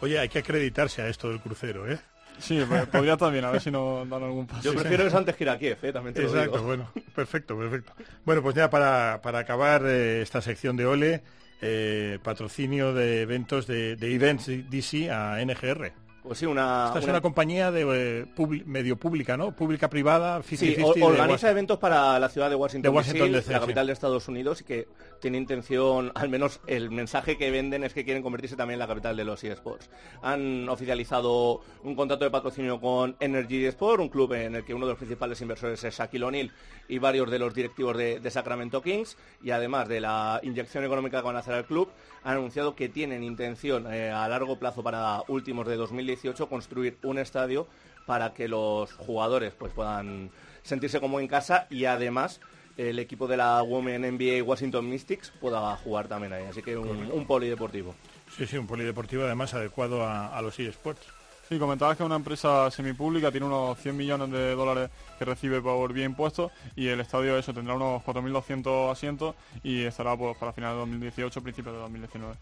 Oye, 0.00 0.18
hay 0.18 0.28
que 0.28 0.40
acreditarse 0.40 1.00
a 1.00 1.06
esto 1.06 1.28
del 1.28 1.38
crucero, 1.38 1.88
¿eh? 1.88 2.00
Sí, 2.40 2.60
podría 2.90 3.16
también, 3.16 3.44
a 3.44 3.52
ver 3.52 3.60
si 3.60 3.70
nos 3.70 4.08
dan 4.08 4.24
algún 4.24 4.48
paso. 4.48 4.62
Yo 4.62 4.74
prefiero 4.74 5.06
eso 5.06 5.16
antes 5.16 5.36
que 5.36 5.44
ir 5.44 5.50
a 5.50 5.58
Kiev, 5.60 5.78
¿eh? 5.80 5.92
también 5.92 6.12
te 6.12 6.22
Exacto, 6.22 6.50
lo 6.50 6.56
digo. 6.56 6.66
bueno, 6.66 6.90
perfecto, 7.14 7.56
perfecto. 7.56 7.92
Bueno, 8.24 8.42
pues 8.42 8.56
ya 8.56 8.68
para, 8.68 9.20
para 9.22 9.38
acabar 9.38 9.82
eh, 9.86 10.22
esta 10.22 10.42
sección 10.42 10.76
de 10.76 10.86
Ole, 10.86 11.22
eh, 11.60 12.18
patrocinio 12.22 12.92
de 12.94 13.22
eventos 13.22 13.66
de, 13.66 13.96
de 13.96 14.14
Events 14.14 14.46
DC 14.70 15.10
a 15.10 15.38
NGR. 15.44 16.05
Pues 16.26 16.40
sí, 16.40 16.46
una, 16.46 16.86
Esta 16.88 16.98
es 16.98 17.04
una... 17.04 17.14
una 17.14 17.20
compañía 17.20 17.70
de 17.70 18.22
eh, 18.22 18.26
publi 18.34 18.64
medio 18.64 18.96
pública, 18.96 19.36
¿no? 19.36 19.54
Pública 19.54 19.88
privada. 19.88 20.42
50 20.42 20.56
Sí, 20.56 20.74
50 20.74 21.06
organiza 21.06 21.50
eventos 21.50 21.78
para 21.78 22.18
la 22.18 22.28
ciudad 22.28 22.50
de 22.50 22.56
Washington, 22.56 22.82
de 22.82 22.96
Washington 22.96 23.32
DC, 23.32 23.36
DC, 23.36 23.52
la 23.52 23.58
sí. 23.58 23.60
capital 23.60 23.86
de 23.86 23.92
Estados 23.92 24.26
Unidos, 24.26 24.60
y 24.60 24.64
que 24.64 24.88
tiene 25.20 25.38
intención, 25.38 26.10
al 26.16 26.28
menos 26.28 26.60
el 26.66 26.90
mensaje 26.90 27.38
que 27.38 27.50
venden 27.50 27.84
es 27.84 27.94
que 27.94 28.04
quieren 28.04 28.22
convertirse 28.22 28.56
también 28.56 28.74
en 28.76 28.80
la 28.80 28.88
capital 28.88 29.16
de 29.16 29.24
los 29.24 29.44
eSports. 29.44 29.88
Han 30.22 30.68
oficializado 30.68 31.60
un 31.84 31.94
contrato 31.94 32.24
de 32.24 32.30
patrocinio 32.30 32.80
con 32.80 33.16
Energy 33.20 33.66
Sport, 33.66 34.00
un 34.00 34.08
club 34.08 34.32
en 34.32 34.56
el 34.56 34.64
que 34.64 34.74
uno 34.74 34.86
de 34.86 34.92
los 34.92 34.98
principales 34.98 35.40
inversores 35.40 35.82
es 35.84 35.96
Shaquille 35.96 36.24
O'Neal 36.24 36.50
y 36.88 36.98
varios 36.98 37.30
de 37.30 37.38
los 37.38 37.54
directivos 37.54 37.96
de, 37.96 38.18
de 38.18 38.30
Sacramento 38.30 38.82
Kings, 38.82 39.16
y 39.42 39.50
además 39.52 39.88
de 39.88 40.00
la 40.00 40.40
inyección 40.42 40.84
económica 40.84 41.20
que 41.20 41.26
van 41.26 41.36
a 41.36 41.40
hacer 41.40 41.54
al 41.54 41.66
club, 41.66 41.88
han 42.26 42.38
anunciado 42.38 42.74
que 42.74 42.88
tienen 42.88 43.22
intención 43.22 43.86
eh, 43.86 44.10
a 44.10 44.26
largo 44.26 44.58
plazo 44.58 44.82
para 44.82 45.22
últimos 45.28 45.64
de 45.68 45.76
2018 45.76 46.48
construir 46.48 46.98
un 47.04 47.18
estadio 47.18 47.68
para 48.04 48.34
que 48.34 48.48
los 48.48 48.92
jugadores 48.94 49.54
pues 49.56 49.72
puedan 49.72 50.30
sentirse 50.64 50.98
como 50.98 51.20
en 51.20 51.28
casa 51.28 51.68
y 51.70 51.84
además 51.84 52.40
el 52.76 52.98
equipo 52.98 53.28
de 53.28 53.36
la 53.36 53.62
Women 53.62 54.16
NBA 54.16 54.42
Washington 54.42 54.90
Mystics 54.90 55.32
pueda 55.40 55.76
jugar 55.76 56.08
también 56.08 56.32
ahí. 56.32 56.44
Así 56.46 56.62
que 56.62 56.76
un, 56.76 57.12
un 57.12 57.26
polideportivo. 57.28 57.94
Sí, 58.36 58.44
sí, 58.44 58.58
un 58.58 58.66
polideportivo 58.66 59.22
además 59.22 59.54
adecuado 59.54 60.02
a, 60.02 60.36
a 60.36 60.42
los 60.42 60.58
eSports. 60.58 61.06
Sí, 61.48 61.60
comentabas 61.60 61.96
que 61.96 62.02
una 62.02 62.16
empresa 62.16 62.68
semipública 62.72 63.30
tiene 63.30 63.46
unos 63.46 63.78
100 63.78 63.96
millones 63.96 64.30
de 64.32 64.56
dólares 64.56 64.90
que 65.16 65.24
recibe 65.24 65.60
por 65.60 65.92
bien 65.92 66.10
impuestos 66.10 66.50
y 66.74 66.88
el 66.88 66.98
estadio 66.98 67.38
eso 67.38 67.54
tendrá 67.54 67.74
unos 67.74 68.02
4.200 68.02 68.90
asientos 68.90 69.36
y 69.62 69.84
estará 69.84 70.16
pues, 70.16 70.36
para 70.38 70.52
finales 70.52 70.74
de 70.74 70.80
2018, 70.80 71.42
principios 71.42 71.74
de 71.76 71.80
2019. 71.82 72.34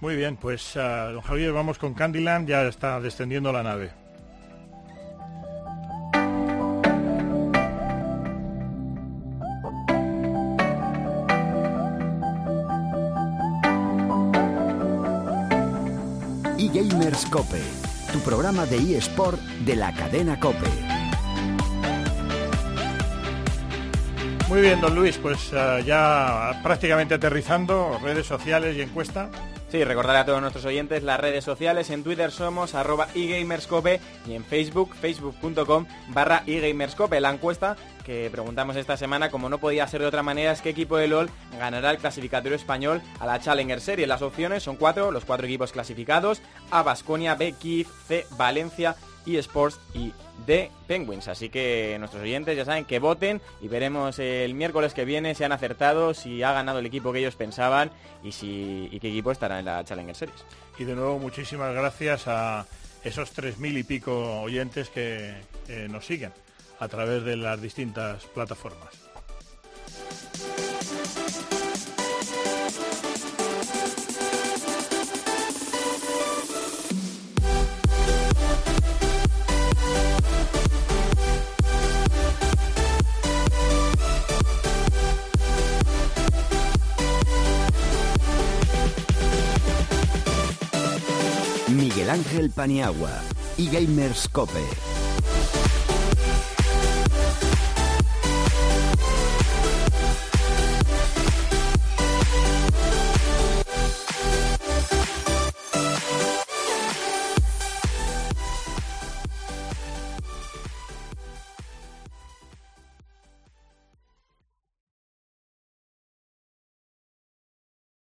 Muy 0.00 0.14
bien, 0.14 0.36
pues 0.36 0.76
uh, 0.76 1.12
don 1.12 1.22
Javier, 1.22 1.52
vamos 1.52 1.78
con 1.78 1.94
Candyland, 1.94 2.48
ya 2.48 2.62
está 2.62 3.00
descendiendo 3.00 3.52
la 3.52 3.64
nave. 3.64 3.90
E-Gamers 16.58 17.26
Cope 17.26 17.81
tu 18.12 18.20
programa 18.20 18.66
de 18.66 18.98
eSport 18.98 19.40
de 19.40 19.74
la 19.74 19.94
cadena 19.94 20.38
Cope. 20.38 20.68
Muy 24.48 24.60
bien, 24.60 24.82
don 24.82 24.94
Luis, 24.94 25.16
pues 25.16 25.50
eh, 25.54 25.82
ya 25.86 26.60
prácticamente 26.62 27.14
aterrizando, 27.14 27.98
redes 28.02 28.26
sociales 28.26 28.76
y 28.76 28.82
encuesta. 28.82 29.30
Sí, 29.70 29.82
recordar 29.84 30.16
a 30.16 30.26
todos 30.26 30.42
nuestros 30.42 30.66
oyentes 30.66 31.02
las 31.02 31.18
redes 31.18 31.42
sociales. 31.42 31.88
En 31.88 32.04
Twitter 32.04 32.30
somos 32.30 32.74
arroba 32.74 33.08
eGamerscope 33.14 34.02
y 34.26 34.34
en 34.34 34.44
Facebook, 34.44 34.94
facebook.com 34.94 35.86
barra 36.08 36.42
eGamerscope. 36.46 37.18
La 37.18 37.30
encuesta 37.30 37.76
que 38.02 38.28
preguntamos 38.30 38.76
esta 38.76 38.96
semana, 38.96 39.30
como 39.30 39.48
no 39.48 39.58
podía 39.58 39.86
ser 39.86 40.00
de 40.00 40.06
otra 40.06 40.22
manera, 40.22 40.52
es 40.52 40.60
qué 40.60 40.70
equipo 40.70 40.96
de 40.96 41.08
LOL 41.08 41.30
ganará 41.58 41.90
el 41.90 41.98
clasificatorio 41.98 42.56
español 42.56 43.02
a 43.20 43.26
la 43.26 43.40
Challenger 43.40 43.80
Series. 43.80 44.08
Las 44.08 44.22
opciones 44.22 44.62
son 44.62 44.76
cuatro, 44.76 45.10
los 45.10 45.24
cuatro 45.24 45.46
equipos 45.46 45.72
clasificados, 45.72 46.42
A 46.70 46.82
Basconia, 46.82 47.34
B 47.34 47.54
Kiev, 47.58 47.86
C 48.06 48.26
Valencia, 48.36 48.96
eSports 49.26 49.78
y 49.94 50.12
de 50.46 50.70
Penguins. 50.86 51.28
Así 51.28 51.48
que 51.48 51.96
nuestros 51.98 52.22
oyentes 52.22 52.56
ya 52.56 52.64
saben 52.64 52.84
que 52.84 52.98
voten 52.98 53.40
y 53.60 53.68
veremos 53.68 54.18
el 54.18 54.54
miércoles 54.54 54.94
que 54.94 55.04
viene 55.04 55.34
si 55.34 55.44
han 55.44 55.52
acertado, 55.52 56.14
si 56.14 56.42
ha 56.42 56.52
ganado 56.52 56.80
el 56.80 56.86
equipo 56.86 57.12
que 57.12 57.20
ellos 57.20 57.36
pensaban 57.36 57.90
y, 58.22 58.32
si, 58.32 58.88
y 58.90 59.00
qué 59.00 59.08
equipo 59.08 59.30
estará 59.30 59.58
en 59.58 59.66
la 59.66 59.84
Challenger 59.84 60.16
Series. 60.16 60.44
Y 60.78 60.84
de 60.84 60.94
nuevo 60.94 61.18
muchísimas 61.18 61.74
gracias 61.74 62.26
a 62.26 62.66
esos 63.04 63.30
tres 63.32 63.58
mil 63.58 63.76
y 63.76 63.82
pico 63.82 64.42
oyentes 64.42 64.88
que 64.88 65.34
eh, 65.68 65.88
nos 65.90 66.06
siguen 66.06 66.32
a 66.82 66.88
través 66.88 67.24
de 67.24 67.36
las 67.36 67.62
distintas 67.62 68.24
plataformas. 68.24 68.90
Miguel 91.68 92.10
Ángel 92.10 92.50
Paniagua 92.50 93.12
y 93.56 93.70
Gamers 93.70 94.28
Cope. 94.28 94.91